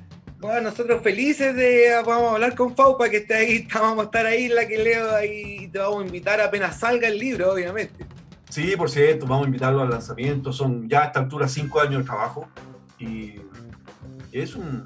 [0.43, 4.27] Bueno, nosotros felices de vamos a hablar con Faupa que esté ahí, vamos a estar
[4.27, 8.05] ahí la que leo ahí y te vamos a invitar apenas salga el libro, obviamente.
[8.51, 10.53] Sí, por cierto, vamos a invitarlo al lanzamiento.
[10.53, 12.49] Son ya a esta altura cinco años de trabajo
[12.99, 13.37] y
[14.33, 14.85] es un,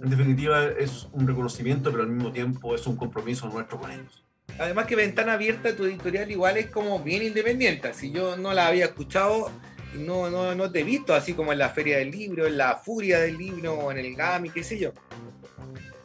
[0.00, 4.22] en definitiva, es un reconocimiento, pero al mismo tiempo es un compromiso nuestro con ellos.
[4.60, 7.92] Además que Ventana Abierta, tu editorial igual es como bien independiente.
[7.94, 9.50] Si yo no la había escuchado,
[9.94, 12.76] no, no, no te he visto así como en la Feria del Libro, en la
[12.76, 14.92] Furia del Libro, o en el GAMI, qué sé yo.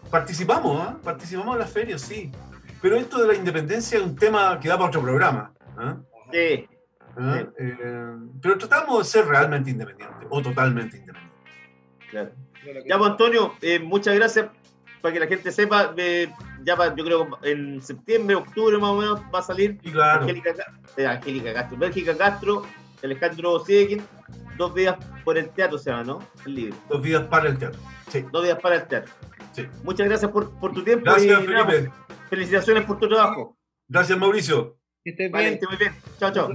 [0.10, 0.98] Participamos, ¿ah?
[1.04, 2.32] participamos en las ferias, sí.
[2.82, 5.52] Pero esto de la independencia es un tema que da para otro programa.
[5.78, 5.98] ¿ah?
[6.32, 6.68] Sí.
[7.18, 7.40] ¿Ah?
[7.40, 7.48] Sí.
[7.60, 11.34] Eh, pero tratamos de ser realmente independientes o totalmente independientes.
[12.10, 12.32] Claro.
[12.88, 14.48] Ya, pues Antonio, eh, muchas gracias.
[15.02, 16.30] Para que la gente sepa, eh,
[16.64, 19.92] ya pa- yo creo que en septiembre, octubre más o menos va a salir Y
[19.92, 22.64] claro, Angélica, Ca- eh, Angélica Castro, Bélgica Castro,
[23.04, 24.02] Alejandro Sieguin,
[24.58, 26.20] dos días por el teatro se llama, ¿no?
[26.46, 26.76] El libro.
[26.90, 27.80] dos vidas para el teatro.
[28.10, 29.12] Sí, Dos días para el teatro.
[29.54, 29.68] sí.
[29.84, 31.92] Muchas gracias por, por tu tiempo Gracias, y Felipe.
[32.30, 33.58] felicitaciones por tu trabajo.
[33.88, 34.78] Gracias, Mauricio.
[35.04, 35.54] Que estés Vale, bien.
[35.56, 35.94] esté muy bien.
[36.20, 36.50] Chao, chao.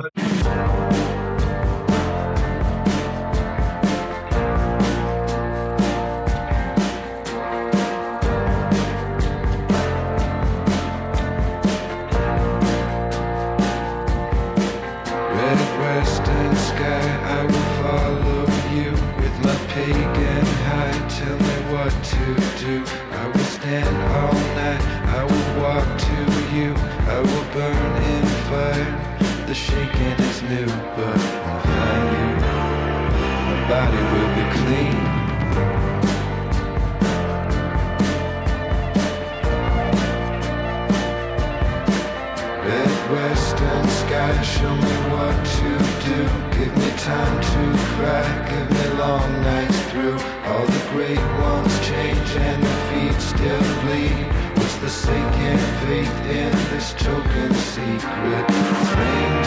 [44.28, 45.70] Sky, show me what to
[46.06, 46.20] do.
[46.56, 47.62] Give me time to
[47.94, 50.18] cry, give me long nights through.
[50.46, 54.26] All the great ones change and the feet still bleed.
[54.56, 58.44] What's the sinking faith in this token secret?
[58.48, 58.90] It's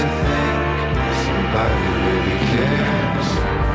[0.02, 0.58] to think
[1.26, 3.71] somebody really cares.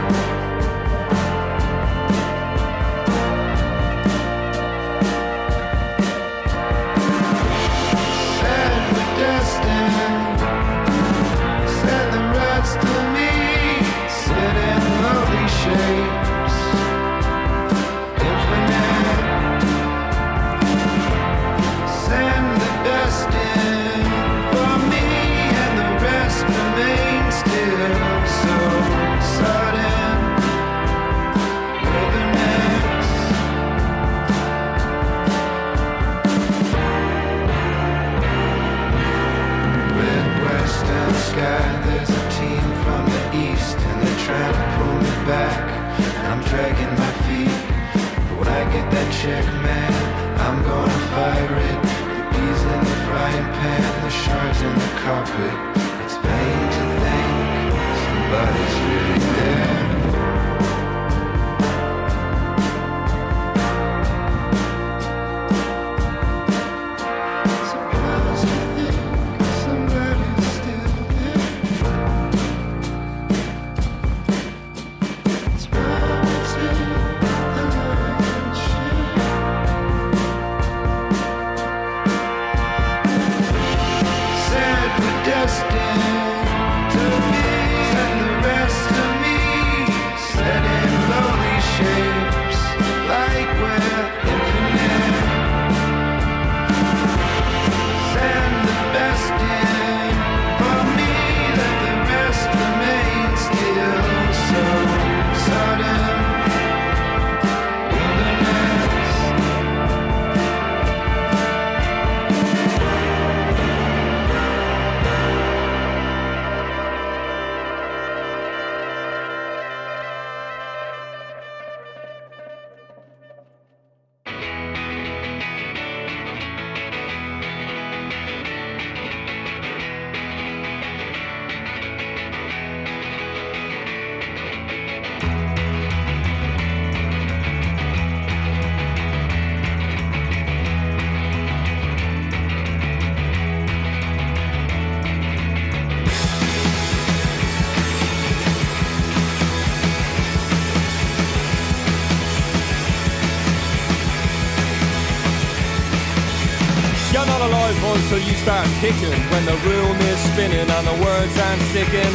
[158.47, 162.15] Start kicking when the room is spinning and the words aren't sticking.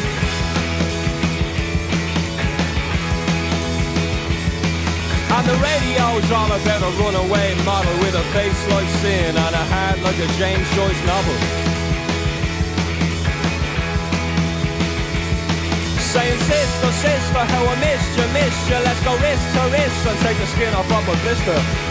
[5.27, 9.65] And the radio's all about a runaway model with a face like sin and a
[9.75, 11.35] heart like a James Joyce novel.
[16.15, 18.79] Saying sister, sister, how I missed you, missed you.
[18.79, 21.90] Let's go wrist to wrist and take the skin off of a blister.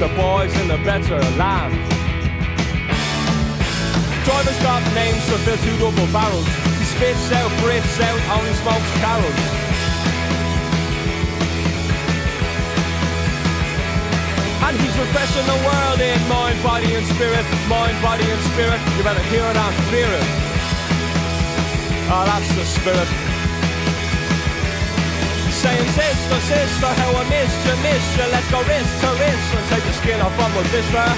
[0.00, 1.72] The boys in the better land.
[4.24, 6.48] Drivers got names to fill two double barrels.
[6.78, 9.40] He spits out, breathes out, only smokes carols.
[14.66, 18.80] And he's refreshing the world in mind, body and spirit, mind, body and spirit.
[18.98, 20.26] You better hear it and fear it.
[22.10, 23.23] Oh, that's the spirit.
[25.64, 28.26] Saying sister, sister, how I missed you, missed you.
[28.28, 31.16] Let's go wrist to wrist and take the skin off of with this there.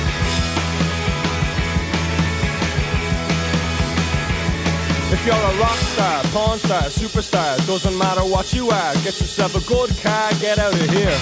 [5.11, 8.95] If you're a rock star, porn star, superstar, doesn't matter what you are.
[9.03, 11.19] Get yourself a good car, get out of here.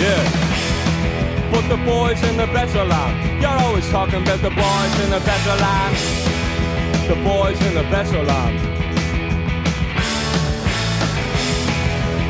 [0.00, 0.24] Yeah.
[1.52, 3.42] Put the boys in the better land.
[3.42, 6.27] You're always talking about the boys in the better land.
[7.08, 8.58] The boys in the better land.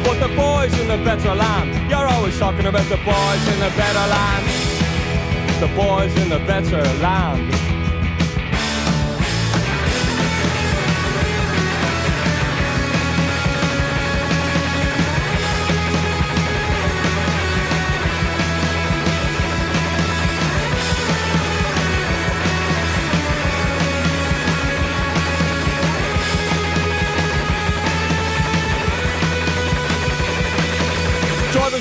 [0.07, 1.91] Put the boys in the better land.
[1.91, 4.47] You're always talking about the boys in the better land.
[5.61, 7.68] The boys in the better land.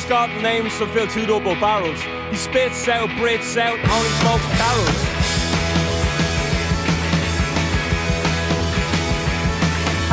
[0.07, 1.99] Got names to fill two double barrels.
[2.31, 5.01] He spits out, breathes out, only smokes carols.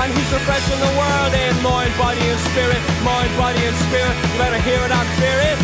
[0.03, 4.15] And he's refreshing the world in mind, body and spirit, mind, body and spirit.
[4.19, 5.59] You better hear it and fear it.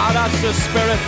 [0.00, 1.00] Ah, that's the spirit.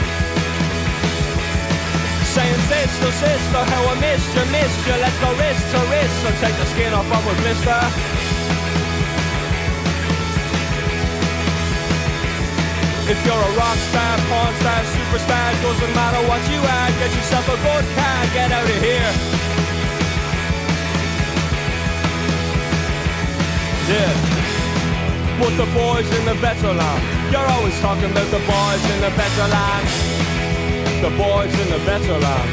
[2.29, 4.97] Saying sister, sister, how I missed you, missed you.
[5.01, 8.12] Let's go wrist to wrist and take the skin off of a blister.
[13.03, 17.49] If you're a rock star, porn star, superstar, doesn't matter what you are, get yourself
[17.51, 19.11] a good car, get out of here.
[23.91, 24.15] Yeah.
[25.43, 27.03] Put the boys in the better land.
[27.33, 29.87] You're always talking about the boys in the better land.
[31.03, 32.51] The boys in the better land.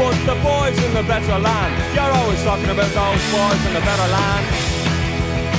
[0.00, 1.94] Put the boys in the better land.
[1.94, 4.67] You're always talking about those boys in the better land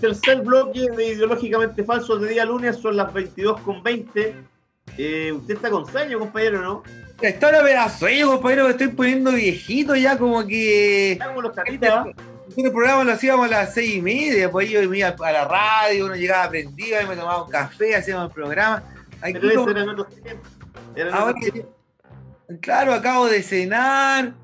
[0.00, 2.76] Tercer bloque de Ideológicamente Falso de día lunes.
[2.76, 4.34] Son las 22.20.
[4.98, 6.82] Eh, usted está con sueño, compañero, ¿no?
[7.22, 7.32] Me
[7.72, 11.12] da sueño, compañero, me estoy poniendo viejito ya, como que.
[11.12, 12.06] Está como los caritas.
[12.56, 16.04] El programa lo hacíamos a las seis y media, pues yo iba a la radio,
[16.06, 18.82] uno llegaba prendido, y me tomaba un café, hacíamos el programa.
[19.22, 20.48] Aquí Pero como- ese era en otros tiempos.
[20.94, 21.72] Era en Ahora otros tiempos.
[22.48, 24.34] que- claro, acabo de cenar,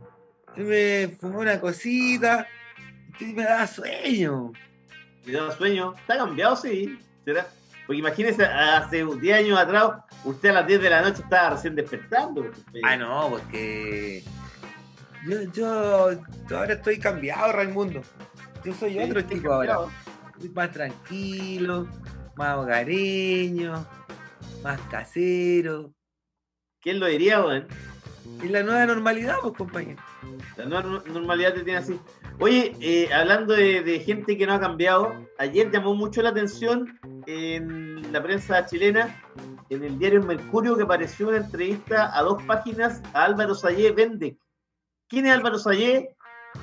[0.56, 2.46] me fumé una cosita,
[3.20, 4.52] y me da sueño.
[5.30, 5.94] Da sueño.
[5.98, 6.98] Está cambiado, sí.
[7.24, 7.46] ¿Será?
[7.86, 9.90] Porque imagínese, hace 10 años atrás,
[10.24, 12.50] usted a las 10 de la noche estaba recién despertando.
[12.84, 14.22] Ah, no, porque
[15.26, 16.12] yo, yo,
[16.48, 18.00] yo ahora estoy cambiado, Raimundo.
[18.64, 19.72] Yo soy Sí, otro ahora.
[19.74, 19.90] cambiado.
[20.38, 21.88] Soy más tranquilo,
[22.36, 23.86] más hogareño.
[24.62, 25.92] más casero.
[26.82, 27.66] ¿Quién lo diría, weón?
[28.42, 30.00] Es la nueva normalidad, pues, compañero.
[30.56, 31.98] La nueva no- normalidad te tiene así.
[32.40, 36.98] Oye, eh, hablando de, de gente que no ha cambiado, ayer llamó mucho la atención
[37.26, 39.22] en la prensa chilena,
[39.68, 44.38] en el diario Mercurio, que apareció una entrevista a dos páginas a Álvaro Sayé Vende.
[45.08, 46.16] ¿Quién es Álvaro Sayé?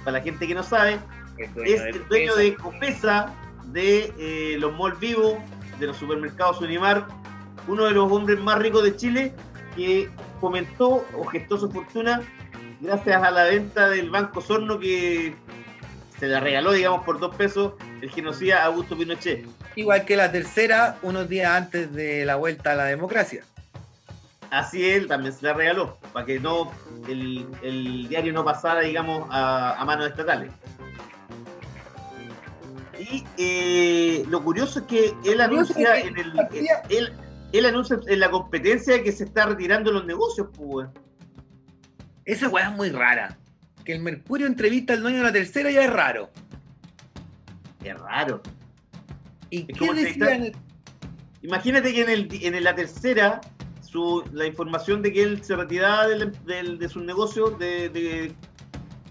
[0.04, 1.00] Para la gente que no sabe,
[1.38, 3.36] es el dueño de Copesa,
[3.68, 5.36] de eh, los malls vivos,
[5.80, 7.08] de los supermercados Unimar,
[7.68, 9.34] uno de los hombres más ricos de Chile,
[9.76, 10.10] que
[10.42, 12.22] fomentó o gestó su fortuna
[12.80, 15.36] gracias a la venta del Banco Sorno que
[16.20, 19.46] se la regaló, digamos, por dos pesos el genocida Augusto Pinochet.
[19.76, 23.44] Igual que la tercera, unos días antes de la vuelta a la democracia.
[24.50, 26.72] Así él también se la regaló, para que no
[27.08, 30.52] el, el diario no pasara, digamos, a, a manos estatales.
[32.98, 36.34] Y eh, lo curioso es que él anuncia en el,
[36.90, 37.14] él,
[37.52, 40.88] él anuncia en la competencia que se está retirando los negocios, pues.
[42.26, 43.38] Esa weá es muy rara.
[43.88, 46.30] Que el Mercurio entrevista al dueño de la tercera ya es raro.
[47.82, 48.42] Qué raro.
[49.50, 50.56] ¿Y Es qué como decía en el-
[51.42, 53.40] Imagínate que en, el, en la tercera,
[53.82, 58.34] su, la información de que él se retiraba del- del- de sus negocios, de, de,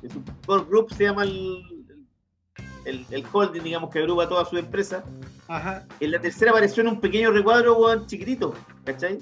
[0.03, 1.63] de su core group, se llama el,
[2.85, 5.03] el, el holding, digamos, que agrupa todas sus empresas.
[5.49, 5.87] Ajá.
[6.01, 8.53] En la tercera apareció en un pequeño recuadro, weón, chiquitito,
[8.85, 9.21] ¿cachai?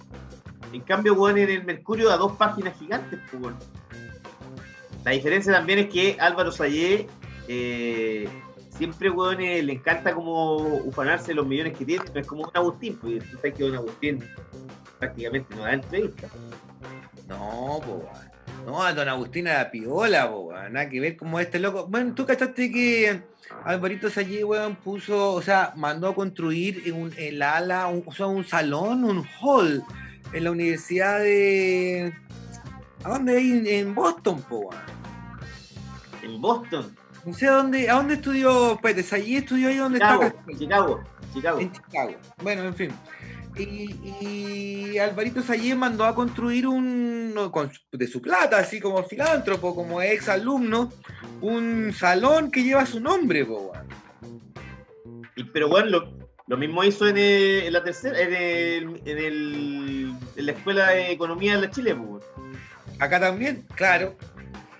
[0.72, 3.56] En cambio, weón, en el Mercurio a dos páginas gigantes, pues, weón.
[5.05, 7.06] La diferencia también es que Álvaro Sayé
[7.48, 8.28] eh,
[8.70, 12.52] siempre, weón, eh, le encanta como ufanarse los millones que tiene, no es como Don
[12.56, 14.24] Agustín, tú sabes que Don Agustín
[14.98, 16.28] prácticamente no da entrevista.
[17.28, 17.81] No.
[18.66, 20.51] No, a don Agustín era piola, po.
[20.70, 21.86] Nada que ver como este loco.
[21.86, 23.20] Bueno, tú cachaste que
[23.64, 28.12] Alvarito Sayé, weón, puso, o sea, mandó a construir en, un- la ala, un, o
[28.12, 29.82] sea, un salón, un hall,
[30.32, 32.14] en la universidad de.
[33.05, 33.36] ¿A dónde?
[33.36, 34.70] Ahí en, en Boston, po.
[36.22, 36.94] En Boston,
[37.26, 40.44] No sé a dónde, a dónde estudió, espérate, Sayé estudió ahí donde Chicago, está.
[40.59, 41.01] Chicago,
[41.35, 41.59] Chicago.
[41.60, 42.12] En Chicago.
[42.43, 42.90] Bueno, en fin.
[43.56, 49.74] Y, y Alvarito Sayé mandó a construir un, con de su plata, así como filántropo,
[49.76, 50.90] como ex alumno,
[51.40, 53.72] un salón que lleva su nombre, po.
[55.36, 56.18] Y, pero bueno, lo,
[56.48, 60.90] lo mismo hizo en, eh, en la tercera, en, el, en, el- en la Escuela
[60.90, 62.20] de Economía de la Chile, weón.
[63.05, 64.16] Acá también, claro.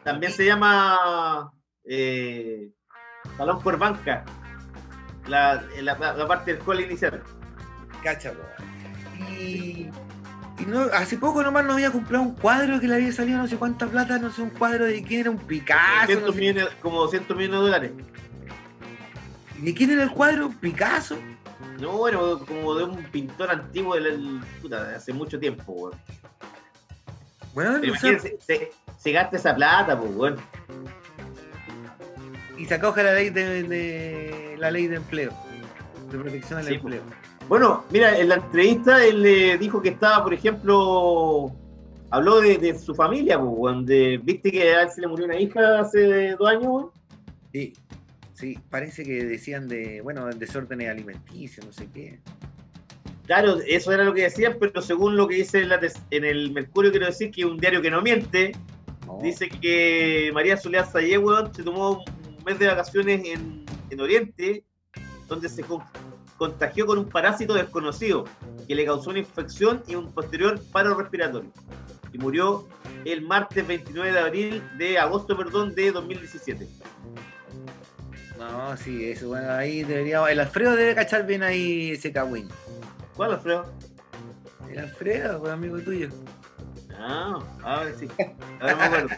[0.02, 1.52] También se llama
[1.84, 2.70] eh,
[3.36, 4.24] Salón por Banca,
[5.26, 7.22] la, la, la parte del escuela inicial.
[8.02, 8.32] Cacha.
[9.38, 9.88] Y,
[10.59, 13.46] y no, hace poco nomás no había comprado un cuadro que le había salido no
[13.46, 16.06] sé cuánta plata, no sé, un cuadro de quién era, un Picasso.
[16.06, 17.92] 200 no sé- millones, como 200 millones de dólares.
[19.59, 20.51] ¿De quién era el cuadro?
[20.60, 21.16] ¿Picasso?
[21.80, 25.98] No, bueno, como de un pintor antiguo del, puta, de hace mucho tiempo, weón.
[27.55, 30.36] Bueno, Pero o sea, imagínense, se, se gasta esa plata, pues, weón.
[32.59, 35.32] y se acoge la ley de, de- la ley de empleo,
[36.10, 37.02] de protección del Sí, empleo.
[37.48, 41.52] Bueno, mira, en la entrevista él le dijo que estaba, por ejemplo,
[42.10, 45.26] habló de, de su familia, pues, weón, de- viste que a él se le murió
[45.26, 46.90] una hija hace dos años, weón.
[47.52, 47.72] Sí,
[48.35, 52.18] sí, parece que decían de, bueno, desórdenes alimenticios, no sé qué.
[53.26, 56.24] Claro, eso era lo que decían, pero según lo que dice en, la tes- en
[56.24, 58.52] el Mercurio, quiero decir que un diario que no miente,
[59.06, 59.18] No.
[59.22, 61.18] dice que María Soledad Sayé,
[61.55, 64.64] se tomó un mes de vacaciones en, en Oriente,
[65.26, 65.82] donde se con-
[66.36, 68.24] contagió con un parásito desconocido,
[68.68, 71.51] que le causó una infección y un posterior paro respiratorio.
[72.12, 72.68] Y murió
[73.06, 76.68] el martes 29 de abril, de agosto, perdón, de 2017.
[78.38, 82.48] No, sí, eso, bueno, ahí debería, el Alfredo debe cachar bien ahí ese cagüín.
[83.16, 83.66] ¿Cuál, Alfredo?
[84.70, 86.09] El Alfredo, pues amigo tuyo.
[86.99, 88.09] Ah, ahora sí.
[88.61, 89.09] Ahora me acuerdo.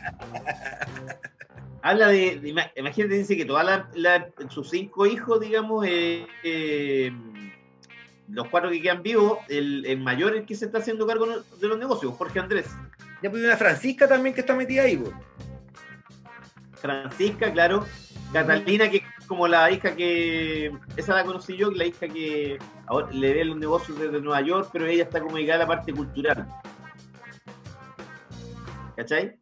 [1.82, 3.84] Habla de, de- ima- imagínate, dice que todas
[4.50, 7.12] sus cinco hijos, digamos, eh, eh,
[8.28, 11.26] los cuatro que quedan vivos, el, el mayor es el que se está haciendo cargo
[11.26, 12.66] de los negocios, Jorge Andrés.
[13.22, 15.14] Ya pues una Francisca también que está metida ahí, pues.
[16.80, 17.86] Francisca, claro.
[18.32, 20.72] Catalina, que como la hija que.
[20.96, 24.70] Esa la conocí yo, la hija que ahora le ve los negocios desde Nueva York,
[24.72, 26.46] pero ella está como dedicada a la parte cultural.
[28.96, 29.38] ¿Cachai?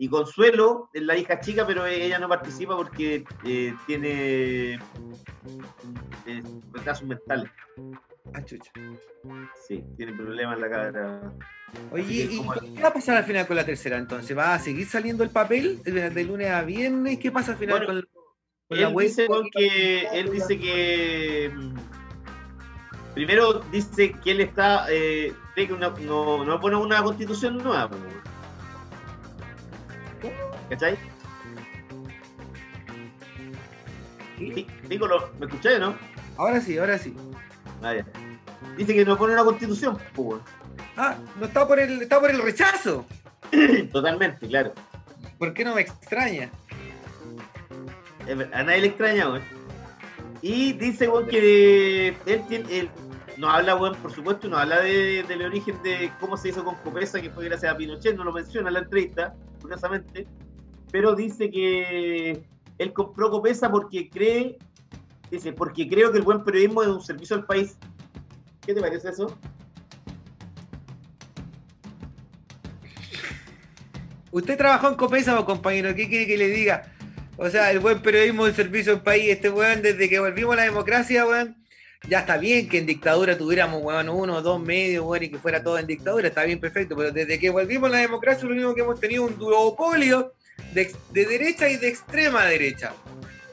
[0.00, 7.08] Y Consuelo es la hija chica, pero ella no participa porque eh, tiene eh, retrasos
[7.08, 7.50] mentales.
[8.32, 8.70] Ah, chucha.
[9.66, 11.32] Sí, tiene problemas en la cara.
[11.90, 12.40] Oye, ¿y
[12.74, 14.36] qué va a pasar al final con la tercera entonces?
[14.36, 17.18] ¿Va a seguir saliendo el papel de, lunes a viernes?
[17.18, 18.17] ¿Qué pasa al final Bueno, con,
[18.70, 21.74] Él dice, que él dice que mm,
[23.14, 27.88] primero dice que él está, eh, cree que una- no, no pone una constitución nueva.
[30.68, 30.98] ¿Cachai?
[34.88, 35.96] Dígolo, ¿me escucháis o no?
[36.36, 37.14] Ahora sí, ahora sí.
[37.82, 38.06] Ah, ya.
[38.76, 40.40] Dice que no pone una constitución, pues.
[40.96, 43.06] Ah, no está por el, está por el rechazo.
[43.92, 44.74] Totalmente, claro.
[45.38, 46.50] ¿Por qué no me extraña?
[48.52, 49.42] A nadie le extraña, weón.
[50.42, 52.78] Y dice, weón, que él tiene.
[52.78, 52.90] Él,
[53.42, 57.20] habla, weón, por supuesto, nos habla de- del origen de cómo se hizo con Copesa,
[57.20, 60.26] que fue gracias a Pinochet, no lo menciona en la entrevista, curiosamente.
[60.90, 62.42] Pero dice que
[62.78, 64.58] él compró Copesa porque cree.
[65.30, 67.76] Dice, porque creo que el buen periodismo es un servicio al país.
[68.64, 69.36] ¿Qué te parece eso?
[74.30, 75.94] ¿Usted trabajó en Copesa, compañero?
[75.94, 76.92] ¿Qué quiere que le diga?
[77.40, 80.56] O sea, el buen periodismo del servicio del país, este weón, desde que volvimos a
[80.56, 81.56] la democracia, weón,
[82.08, 85.38] ya está bien que en dictadura tuviéramos, weón, uno o dos medios, weón, y que
[85.38, 88.54] fuera todo en dictadura, está bien, perfecto, pero desde que volvimos a la democracia, lo
[88.54, 90.32] único que hemos tenido es un duopolio
[90.72, 92.92] de, de derecha y de extrema derecha.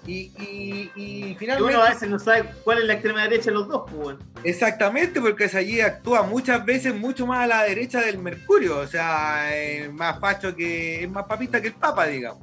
[0.08, 1.76] Y, y, y finalmente...
[1.76, 4.20] uno a veces no sabe cuál es la extrema derecha de los dos, pues, weón.
[4.44, 9.56] Exactamente, porque allí actúa muchas veces mucho más a la derecha del Mercurio, o sea,
[9.56, 12.42] es más facho que, es más papista que el Papa, digamos.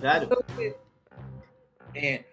[0.00, 0.22] Claro.
[0.24, 0.74] Entonces,
[1.94, 2.26] eh,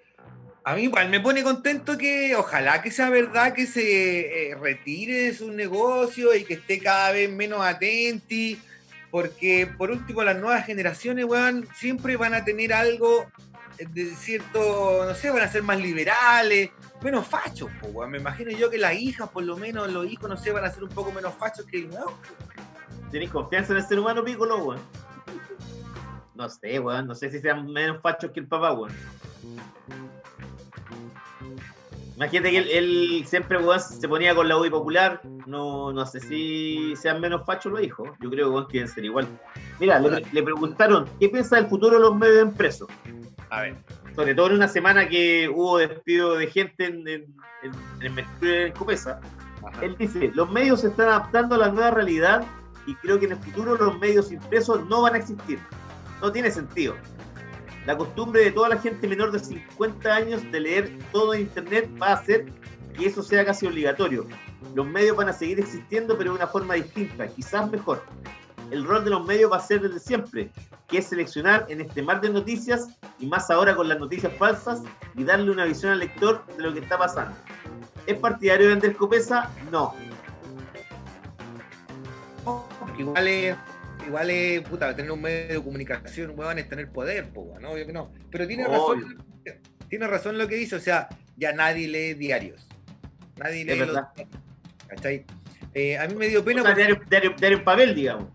[0.63, 5.23] a mí igual me pone contento que ojalá que sea verdad que se eh, retire
[5.23, 8.59] de su negocio y que esté cada vez menos atenti,
[9.09, 13.27] porque por último las nuevas generaciones, weón, siempre van a tener algo
[13.77, 16.69] de cierto, no sé, van a ser más liberales,
[17.01, 18.11] menos fachos, po, weón.
[18.11, 20.71] Me imagino yo que las hijas, por lo menos los hijos, no sé, van a
[20.71, 22.17] ser un poco menos fachos que el nuevo.
[23.11, 24.79] ¿Tenés confianza en el ser humano, Piccolo, weón?
[26.35, 27.07] No sé, weón.
[27.07, 28.91] No sé si sean menos fachos que el papá, weón.
[32.15, 35.21] Imagínate que él, él siempre, weón, se ponía con la UDI popular.
[35.45, 38.09] No, no sé si sean menos fachos los hijos.
[38.19, 39.27] Yo creo, weón, que deben ser igual.
[39.79, 42.87] Mira, le, le preguntaron, ¿qué piensa del futuro de los medios impresos?
[43.49, 43.75] A ver.
[44.15, 47.35] Sobre todo en una semana que hubo despido de gente en, en,
[48.01, 49.19] en, en en Copesa.
[49.81, 52.43] Él dice, los medios se están adaptando a la nueva realidad
[52.85, 55.59] y creo que en el futuro los medios impresos no van a existir.
[56.21, 56.95] No tiene sentido.
[57.85, 61.89] La costumbre de toda la gente menor de 50 años de leer todo en Internet
[61.99, 62.45] va a hacer
[62.95, 64.27] que eso sea casi obligatorio.
[64.75, 68.03] Los medios van a seguir existiendo, pero de una forma distinta, quizás mejor.
[68.69, 70.51] El rol de los medios va a ser desde siempre,
[70.87, 72.87] que es seleccionar en este mar de noticias,
[73.19, 74.83] y más ahora con las noticias falsas,
[75.15, 77.35] y darle una visión al lector de lo que está pasando.
[78.05, 79.49] ¿Es partidario de Andrés Copesa?
[79.71, 79.93] No.
[82.97, 83.57] Igual es,
[84.07, 87.85] igual es, puta, tener un medio de comunicación, weón, es tener poder, pues, weón, obvio
[87.85, 88.11] que no.
[88.29, 89.05] Pero tiene Obvio.
[89.07, 89.25] razón,
[89.89, 92.67] tiene razón lo que dice, o sea, ya nadie lee diarios.
[93.37, 94.07] Nadie lee Es los verdad.
[94.87, 95.25] ¿cachai?
[95.73, 98.27] Eh, a mí me dio pena O sea, porque diario, diario- diario en papel, digamos.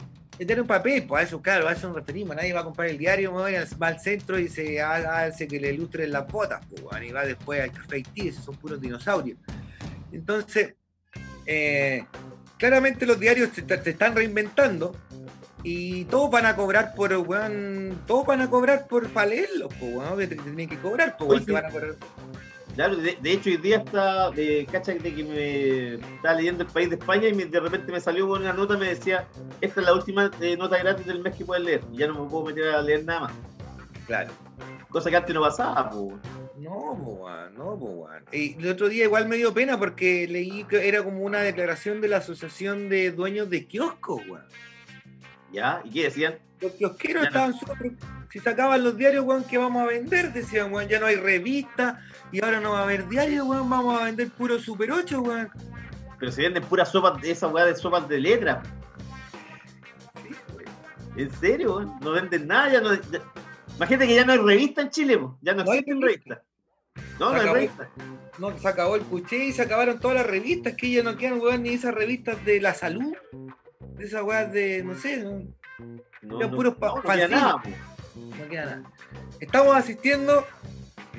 [0.67, 2.35] papel, pues a eso, claro, a eso nos referimos.
[2.37, 5.73] Nadie va a comprar el diario, va al centro y se ha- hace que le
[5.73, 9.39] ilustren las botas, pues, y va después al café Haití, esos son puros dinosaurios.
[10.13, 10.75] Entonces,
[11.47, 12.05] eh,
[12.59, 14.97] claramente los diarios se, se están reinventando
[15.63, 19.95] y todos van a cobrar por, weón, todos van a cobrar por para leerlos, pues,
[19.95, 21.95] weón, que tienen que cobrar, pues, weón, te van a cobrar.
[22.75, 26.69] Claro, de, de hecho hoy día está, de, cacha de que me estaba leyendo el
[26.71, 29.27] país de España y me- de repente me salió una nota me decía,
[29.63, 31.81] esta es la última eh, nota gratis del mes que puedes leer.
[31.91, 33.33] Y ya no me puedo meter a leer nada más.
[34.07, 34.31] Claro.
[34.91, 36.19] Cosa que antes no pasaba, po.
[36.59, 36.71] No,
[37.03, 38.25] po, weón, no, po, weón.
[38.31, 42.03] Y el otro día igual me dio pena porque leí que era como una declaración
[42.03, 44.45] de la Asociación de Dueños de Kioscos, weón.
[45.53, 45.81] ¿Ya?
[45.85, 46.35] ¿Y qué decían?
[46.61, 47.37] Los kiosqueros Ya no.
[47.51, 47.93] estaban súper...
[48.31, 50.33] Si sacaban los diarios, weón, ¿qué vamos a vender?
[50.33, 52.01] Decían, weón, ya no hay revista
[52.33, 55.49] y ahora no va a haber diarios, weón, vamos a vender puro Super 8, weón.
[56.19, 58.63] Pero se venden puras sopas, de esa weá de sopas de letra.
[61.17, 61.77] ¿En serio?
[61.77, 61.99] weón?
[62.01, 62.95] No venden nada, ya no.
[62.95, 63.23] ya-
[63.77, 65.39] Imagínate que ya no hay revista en Chile, po.
[65.43, 66.39] ya no No hay existen revistas.
[67.21, 67.55] No, no Se hay acabó.
[67.55, 67.89] revista.
[68.39, 71.41] No, se acabó el cuché y se acabaron todas las revistas, que ya no quedan,
[71.41, 73.15] weón, ni esas revistas de la salud.
[73.97, 75.43] De esas weas de, no sé, no,
[76.23, 77.63] No, no, puros no, queda nada,
[78.15, 78.83] no queda nada.
[79.41, 80.45] Estamos asistiendo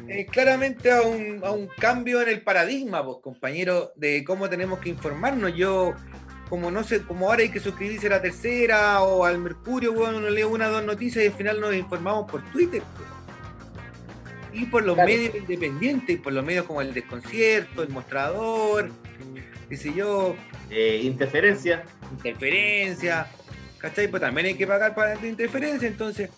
[0.07, 4.79] eh, claramente a un, a un cambio en el paradigma, pues, compañero, de cómo tenemos
[4.79, 5.55] que informarnos.
[5.55, 5.93] Yo,
[6.49, 10.17] como no sé, como ahora hay que suscribirse a la tercera o al Mercurio, bueno,
[10.17, 12.81] uno lee una o dos noticias y al final nos informamos por Twitter.
[12.95, 13.07] pues.
[14.61, 15.09] Y por los Claro.
[15.09, 18.89] medios independientes, y por los medios como el Desconcierto, el Mostrador,
[19.69, 20.35] qué sé yo,
[20.69, 21.83] Eh, interferencia.
[22.11, 23.27] Interferencia,
[23.79, 24.07] ¿cachai?
[24.07, 26.29] Pues también hay que pagar para la interferencia, entonces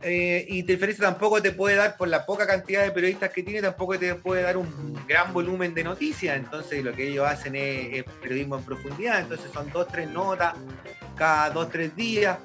[0.00, 3.60] eh, y Teleferencia tampoco te puede dar, por la poca cantidad de periodistas que tiene,
[3.62, 6.36] tampoco te puede dar un gran volumen de noticias.
[6.36, 9.18] Entonces lo que ellos hacen es, es periodismo en profundidad.
[9.20, 10.54] Entonces son dos, tres notas
[11.16, 12.38] cada dos, tres días.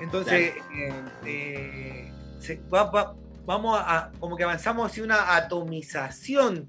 [0.00, 0.92] Entonces eh,
[1.26, 3.14] eh, se- va- va-
[3.44, 6.68] vamos a, como que avanzamos hacia una atomización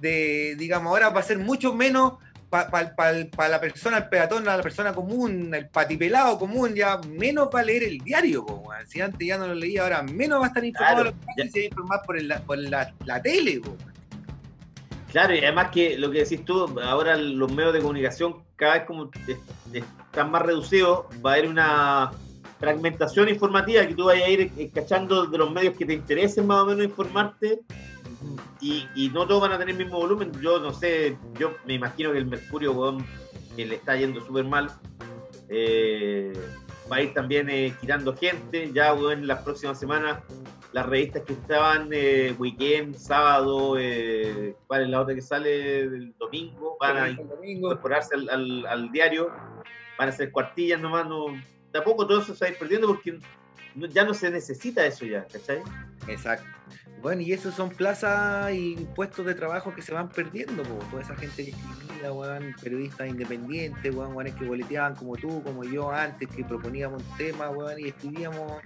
[0.00, 2.14] de, digamos, ahora va a ser mucho menos
[2.52, 7.62] para la persona, el peatón, la persona común, el patipelado común, ya menos va a
[7.64, 10.62] leer el diario, po, si antes ya no lo leía, ahora menos va a estar
[10.64, 13.58] informado Claro, lo que se va a informar por, el- por la, la tele.
[13.60, 13.74] po.
[15.10, 18.84] Claro, y además que lo que decís tú, ahora los medios de comunicación cada vez
[18.84, 19.38] como es-
[19.72, 22.12] están más reducidos, va a haber una
[22.60, 26.46] fragmentación informativa que tú vayas a ir eh, cachando de los medios que te interesen
[26.46, 27.60] más o menos informarte
[28.60, 30.32] y, y no todos van a tener el mismo volumen.
[30.40, 33.04] Yo no sé, yo me imagino que el Mercurio, weón,
[33.56, 34.70] que le está yendo súper mal,
[35.48, 36.32] eh,
[36.90, 38.70] va a ir también eh, quitando gente.
[38.72, 40.18] Ya, weón, en las próximas semanas,
[40.72, 46.14] las revistas que estaban eh, weekend, sábado, eh, ¿cuál es la otra que sale el
[46.18, 46.76] domingo?
[46.80, 47.10] Van a
[47.44, 49.28] incorporarse al, al- al diario,
[49.98, 51.26] van a hacer cuartillas nomás, no,
[51.70, 53.18] tampoco todo eso se va a ir perdiendo porque
[53.74, 55.62] ya no se necesita eso ya, ¿cachai?
[56.08, 56.46] Exacto.
[57.02, 60.78] Bueno, y esos son plazas y puestos de trabajo que se van perdiendo, po.
[60.90, 65.64] toda esa gente que escribía, weón, periodistas independientes, weón, weones que boleteaban como tú, como
[65.64, 68.62] yo antes, que proponíamos un tema, weón, y escribíamos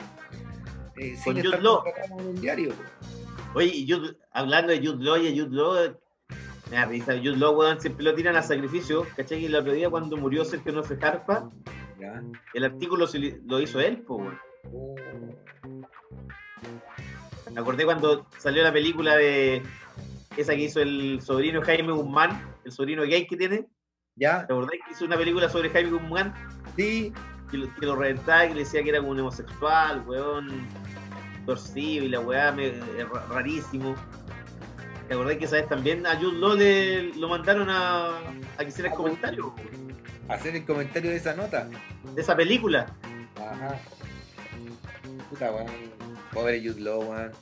[0.98, 2.70] eh, sin estar en un diario.
[2.74, 3.58] po.
[3.58, 5.96] Oye, y Jude- hablando de Jude Law y de Jude Law,
[6.70, 9.38] me da risa, Jude Law, weón, siempre lo tiran a sacrificio, ¿cachai?
[9.40, 11.50] Y el otro día cuando murió Sergio Nofe Jarpa,
[11.98, 12.22] Ya.
[12.52, 14.20] el artículo se lo hizo él, pues,
[14.70, 15.36] weón.
[17.56, 19.62] Me acordé cuando salió la película de
[20.36, 23.66] esa que hizo el sobrino Jaime Guzmán, el sobrino gay que tiene.
[24.14, 24.46] ¿Ya?
[24.46, 26.34] ¿Te acordás que hizo una película sobre Jaime Guzmán?
[26.76, 27.14] Sí,
[27.50, 30.66] Que lo, que lo reventaba y le decía que era como un homosexual, weón,
[31.46, 33.94] torcido y la weá, me- eh, ra- rarísimo.
[35.08, 38.66] ¿Te acordás que esa vez también a Jude Law le, lo mandaron a, a que
[38.68, 39.54] hiciera el comentario
[40.28, 41.66] hacer el comentario de esa nota.
[42.14, 42.84] de esa película?
[43.36, 43.78] Ajá.
[45.30, 45.95] Puta, weón.
[46.36, 47.32] Pobre Jude Law, weón.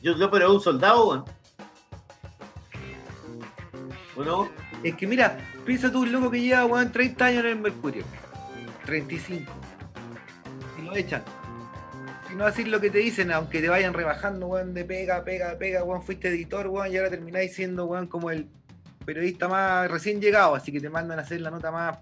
[0.00, 1.24] Jude Law, pero es un soldado, weón.
[4.16, 4.48] ¿O no?
[4.84, 5.36] Es que mira,
[5.66, 8.04] piensa tú un loco que lleva, weón, 30 años en el Mercurio.
[8.86, 9.52] 35.
[10.78, 11.24] Y lo echan.
[12.32, 15.58] Y no decir lo que te dicen, aunque te vayan rebajando, weón, de pega, pega,
[15.58, 18.48] pega, weón, fuiste editor, weón, y ahora termináis siendo, weón, como el
[19.04, 21.98] periodista más recién llegado, así que te mandan a hacer la nota más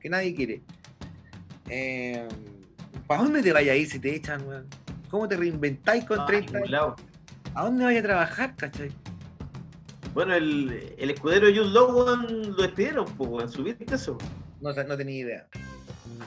[0.00, 0.62] que nadie quiere.
[3.06, 4.66] ¿Para dónde te vayas a ir si te echan, weón?
[5.10, 6.94] ¿Cómo te reinventáis con Ah, 30 ningún años?
[7.54, 8.90] ¿A dónde vayas a trabajar, cachai?
[10.14, 13.50] Bueno, el, el escudero de Jude Law, lo despidieron, pues.
[13.52, 14.18] ¿Subiste eso?
[14.60, 15.46] No, no tenía idea.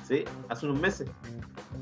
[0.07, 1.07] Sí, hace unos meses.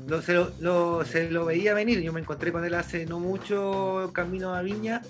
[0.08, 2.00] Lo- se, lo, lo- se lo veía venir.
[2.00, 5.02] Yo me encontré con él hace no mucho camino a Viña,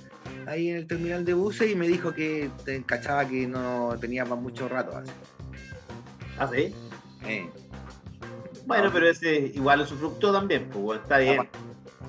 [0.47, 4.25] ahí en el terminal de buses, y me dijo que te cachaba que no tenía
[4.25, 4.97] más mucho rato.
[4.97, 5.11] así.
[6.39, 6.75] Ah, sí.
[7.27, 7.49] Eh,
[8.67, 11.49] Bueno, pero ese igual su fructo también, pues, está bien.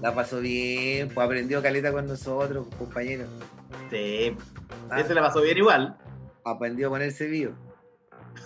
[0.02, 3.30] La pasó bien, pues aprendió caleta con nosotros, compañeros.
[3.90, 4.36] Sí,
[4.90, 5.98] Ah, ese la pasó bien igual.
[6.44, 7.53] aprendió a ponerse vivo.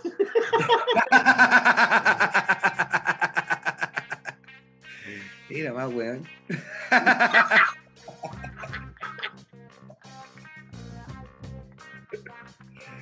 [5.50, 6.24] Mira más, weón.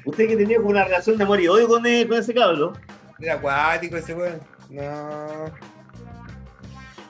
[0.05, 2.73] Usted que tenía una relación de amor y odio con, con ese cabro.
[3.19, 4.39] Era acuático ese weón.
[4.69, 5.45] No.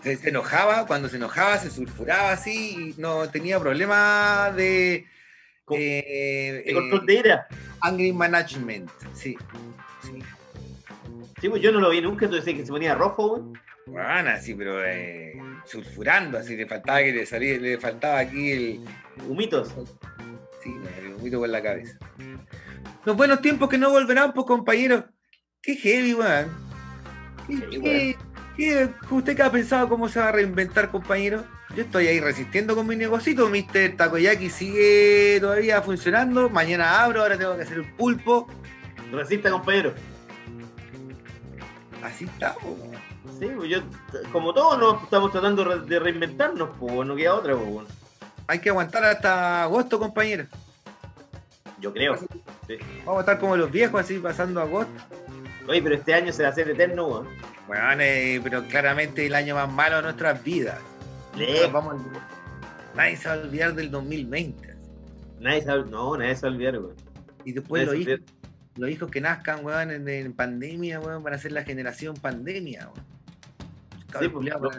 [0.03, 5.05] Se, se enojaba, cuando se enojaba se sulfuraba así y no tenía problema de,
[5.65, 7.47] Con- eh, de control eh, de ira.
[7.81, 8.89] angry management.
[9.13, 9.37] Sí.
[10.01, 10.19] sí.
[11.39, 13.53] Sí, pues yo no lo vi nunca, entonces que se ponía rojo, weón.
[13.85, 15.33] Bueno, así, pero eh,
[15.65, 18.85] sulfurando, así le faltaba que le salía, le faltaba aquí el.
[19.27, 19.73] Humitos.
[20.63, 21.97] Sí, el humito por la cabeza.
[23.03, 25.03] Los buenos tiempos que no volverán, pues compañeros.
[25.61, 26.47] Qué heavy, weón.
[27.47, 28.17] ¿Qué, qué-
[28.55, 31.43] qué- ¿Usted qué ha pensado cómo se va a reinventar, compañero?
[31.75, 33.49] Yo estoy ahí resistiendo con mi negocito.
[33.49, 33.95] Mr.
[33.97, 36.49] Takoyaki sigue todavía funcionando.
[36.49, 38.47] Mañana abro, ahora tengo que hacer el pulpo.
[39.11, 39.93] Resista, compañero.
[42.03, 42.93] Así estamos, weón.
[43.39, 43.79] Sí, pues yo,
[44.31, 47.87] como todos, nos estamos tratando de reinventarnos, pues, no queda otra, pues.
[48.47, 50.45] Hay que aguantar hasta agosto, compañero.
[51.79, 52.17] Yo creo.
[52.67, 52.77] Sí.
[53.05, 54.91] Vamos a estar como los viejos, así pasando agosto.
[55.67, 57.27] Oye, pero este año se va a hacer eterno, weón.
[57.75, 60.79] Eh, pero claramente el año más malo de nuestras vidas.
[61.71, 64.75] Vamos a- Nadie se va a olvidar del 2020.
[65.39, 66.95] Nadie no, nadie se va a olvidar, weón.
[67.43, 68.25] Y después Nadie los hijos,
[68.75, 72.89] los hijos que nazcan, weón, en, en pandemia, weón, van a ser la generación pandemia,
[72.93, 73.05] weón.
[74.11, 74.69] Cabros pues, no.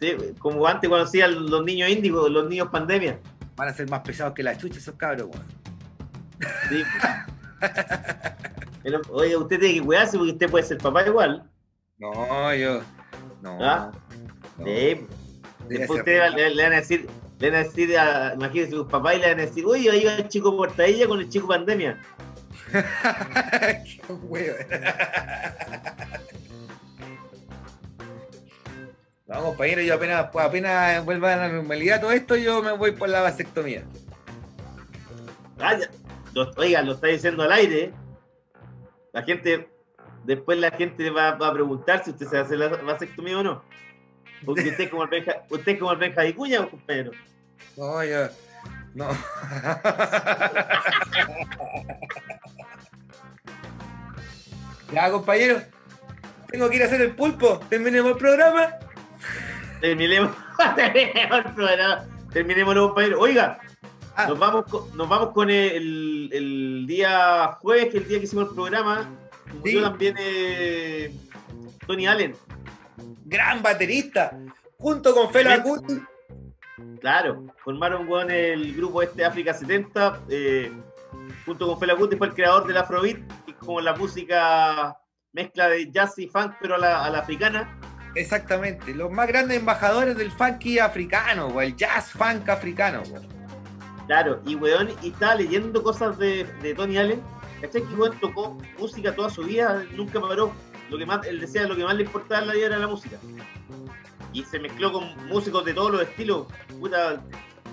[0.00, 3.18] Sí, como antes conocían los niños índigos, los niños pandemia.
[3.56, 5.46] Van a ser más pesados que la chucha esos cabros, weón.
[6.68, 6.82] Sí.
[8.82, 11.48] Pero, Oye, usted tiene que cuidarse porque usted puede ser papá igual.
[12.12, 12.80] No, yo.
[13.42, 13.58] No.
[13.60, 13.92] ¿Ah?
[14.58, 14.64] no.
[14.66, 15.06] Sí.
[15.68, 17.08] Después ser usted le, le van a decir,
[17.38, 20.04] le van a decir, a, imagínese sus papás y le van a decir, oye, ahí
[20.04, 21.98] va el chico portadilla con el chico pandemia.
[22.72, 24.56] Qué huevo.
[29.26, 33.08] No, compañero, yo apenas, apenas vuelva a la normalidad todo esto, yo me voy por
[33.08, 33.82] la vasectomía.
[35.58, 35.88] Ah, ya.
[36.34, 37.90] Lo- oiga, lo está diciendo al aire.
[39.12, 39.66] La gente,
[40.24, 43.62] después la gente va, va a preguntar si usted se hace la vasectomía o no.
[44.44, 47.12] Porque usted es como el Benja, usted como el Benja Vicuña, compañero.
[47.76, 48.28] No, yo.
[48.94, 49.08] No.
[54.92, 55.62] ya, compañero.
[56.50, 57.58] Tengo que ir a hacer el pulpo.
[57.68, 58.74] Terminemos el programa.
[59.80, 60.30] Terminemos,
[60.76, 62.04] terminemos el programa.
[62.32, 63.20] Terminémoslo, compañero.
[63.20, 63.58] Oiga,
[64.16, 68.18] Ah, nos vamos con, nos vamos con el, el día jueves, que es el día
[68.18, 69.10] que hicimos el programa.
[69.58, 69.82] Murió Sí.
[69.84, 71.14] también eh,
[71.86, 72.34] Tony Allen.
[73.24, 74.38] gran baterista.
[74.78, 76.00] Junto con Fela Kuti.
[77.00, 80.72] Claro, formaron con el grupo este África 70, eh,
[81.46, 84.96] junto con Fela Kuti fue el creador del Afrobeat, que es como la música
[85.32, 87.78] mezcla de jazz y funk, pero a la, a la africana.
[88.14, 88.94] Exactamente.
[88.94, 93.02] Los más grandes embajadores del funky africano, o el jazz funk africano.
[94.06, 97.22] Claro, y weón, y estaba leyendo cosas de, de Tony Allen,
[97.64, 97.82] ¿cachai?
[97.82, 100.52] Que weón tocó música toda su vida, nunca paró.
[100.90, 102.88] Lo que más, él decía, lo que más le importaba en la vida era la
[102.88, 103.16] música.
[104.32, 106.46] Y se mezcló con músicos de todos los estilos,
[106.78, 107.22] puta,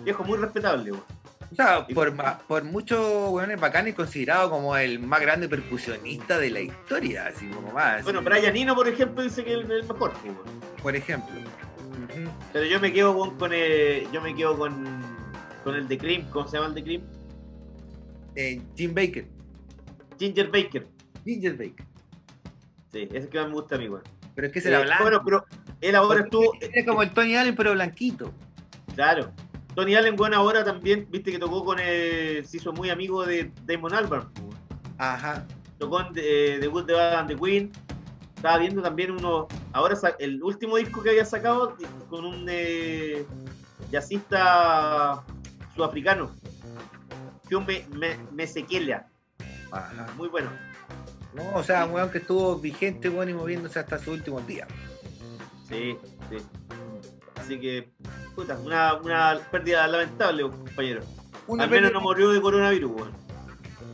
[0.04, 1.04] viejo muy respetable, weón.
[1.52, 2.14] O sea, por,
[2.48, 7.74] por muchos weones bacanes considerado como el más grande percusionista de la historia, así como
[7.74, 8.04] más.
[8.04, 10.38] Bueno, Brian Eno, por ejemplo, dice que es el mejor, pues, weón.
[10.82, 11.36] por ejemplo.
[12.54, 15.02] Pero yo me quedo con, con el, yo me quedo con,
[15.66, 17.02] con el de Cream, ¿cómo se llama el de Cream?
[18.36, 19.41] Eh, Jim Baker.
[20.22, 20.88] Ginger Baker.
[21.26, 21.86] Ginger Baker.
[22.92, 24.04] Sí, ese es el que más me gusta a mí, weón.
[24.36, 25.04] Pero es que se Eh, la blanco.
[25.04, 25.46] Bueno, pero
[25.82, 28.32] él ahora estuvo, Es como el Tony Allen, pero blanquito.
[28.94, 29.32] claro.
[29.74, 33.52] Tony Allen, bueno, ahora también, viste que tocó con, eh, se hizo muy amigo de
[33.66, 34.30] Damon Albarn.
[34.98, 35.48] Ajá.
[35.80, 37.72] Tocó en eh, The Good, The Bad and The Queen.
[38.36, 41.78] Estaba viendo también uno, ahora el último disco que había sacado
[42.10, 43.26] con un eh,
[43.92, 45.24] jazzista
[45.74, 46.30] sudafricano.
[47.50, 49.08] Hugh Me, Me, Mesequela.
[49.72, 50.08] Ajá.
[50.18, 50.50] Muy bueno.
[51.34, 54.68] No, o sea, un weón que estuvo vigente, weón, y moviéndose hasta sus últimos días.
[55.70, 55.98] Sí,
[56.30, 56.38] sí.
[57.40, 57.90] Así que,
[58.36, 61.02] puta, una, una pérdida lamentable, compañero.
[61.48, 63.12] Una Al menos pérdida- no murió de coronavirus, weón.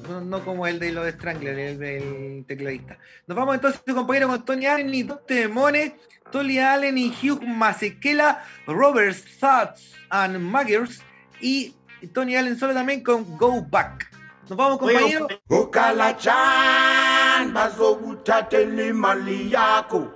[0.09, 2.97] no, no como el de los Strangler, el del tecladista.
[3.27, 5.93] Nos vamos entonces, compañero, con Tony Allen y dos temones.
[6.31, 11.01] Tony Allen y Hugh Masekela, Roberts, Thoughts and Muggers
[11.39, 11.73] y
[12.13, 14.11] Tony Allen solo también con Go Back.
[14.49, 15.27] Nos vamos, compañero.
[15.49, 20.07] Ukalachan bazokuthathela imali yakho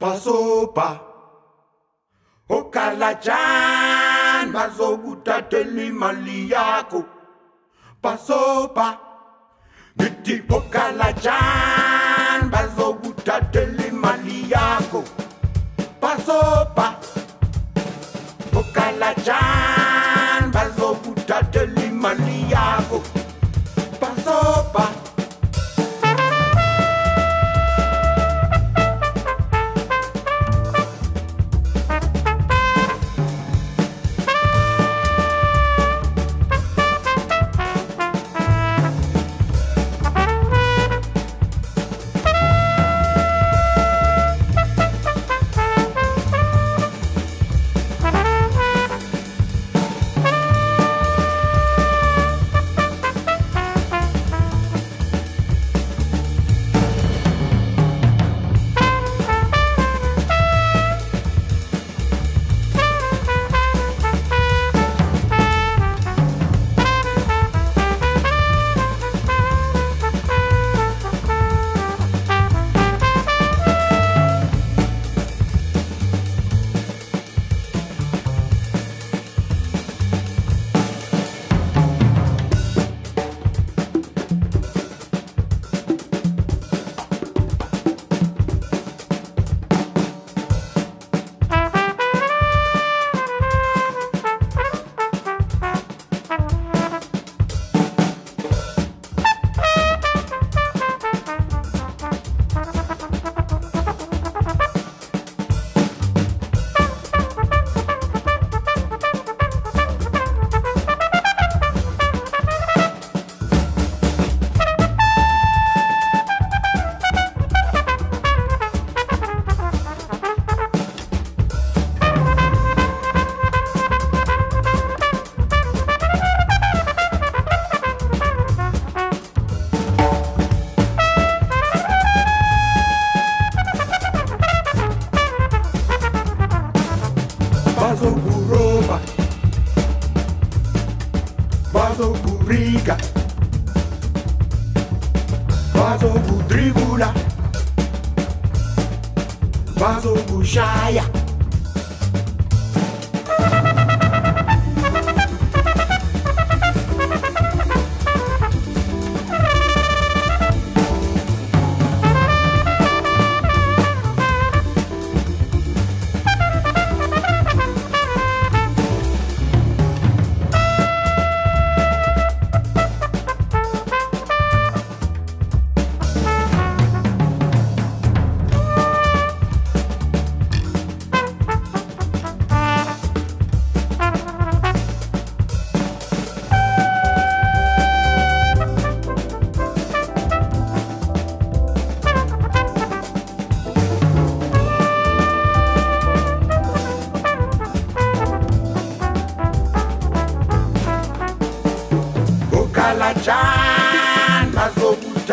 [0.00, 1.00] basopa
[2.50, 7.04] Ukalachan bazokuthathela imali yakho
[8.02, 8.98] basopa
[9.96, 15.04] Ngithi ukalachan bazokuthathela imali yakho
[16.00, 16.98] basopa
[18.52, 23.25] Ukalachan bazokuthathela imali yakho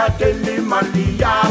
[0.03, 1.42] la que me malía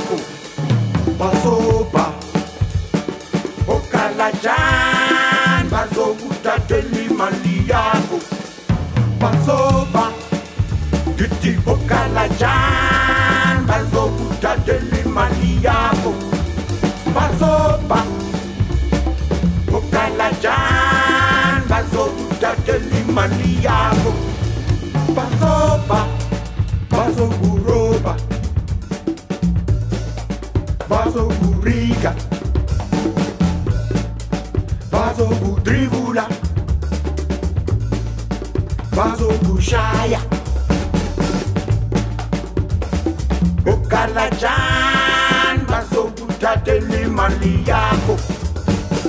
[47.23, 48.15] mali yako.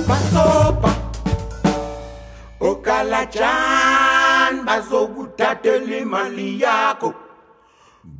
[0.08, 0.90] Basopa
[2.70, 7.10] okalajan bazokuthathela imali yakho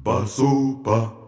[0.04, 1.23] basopa.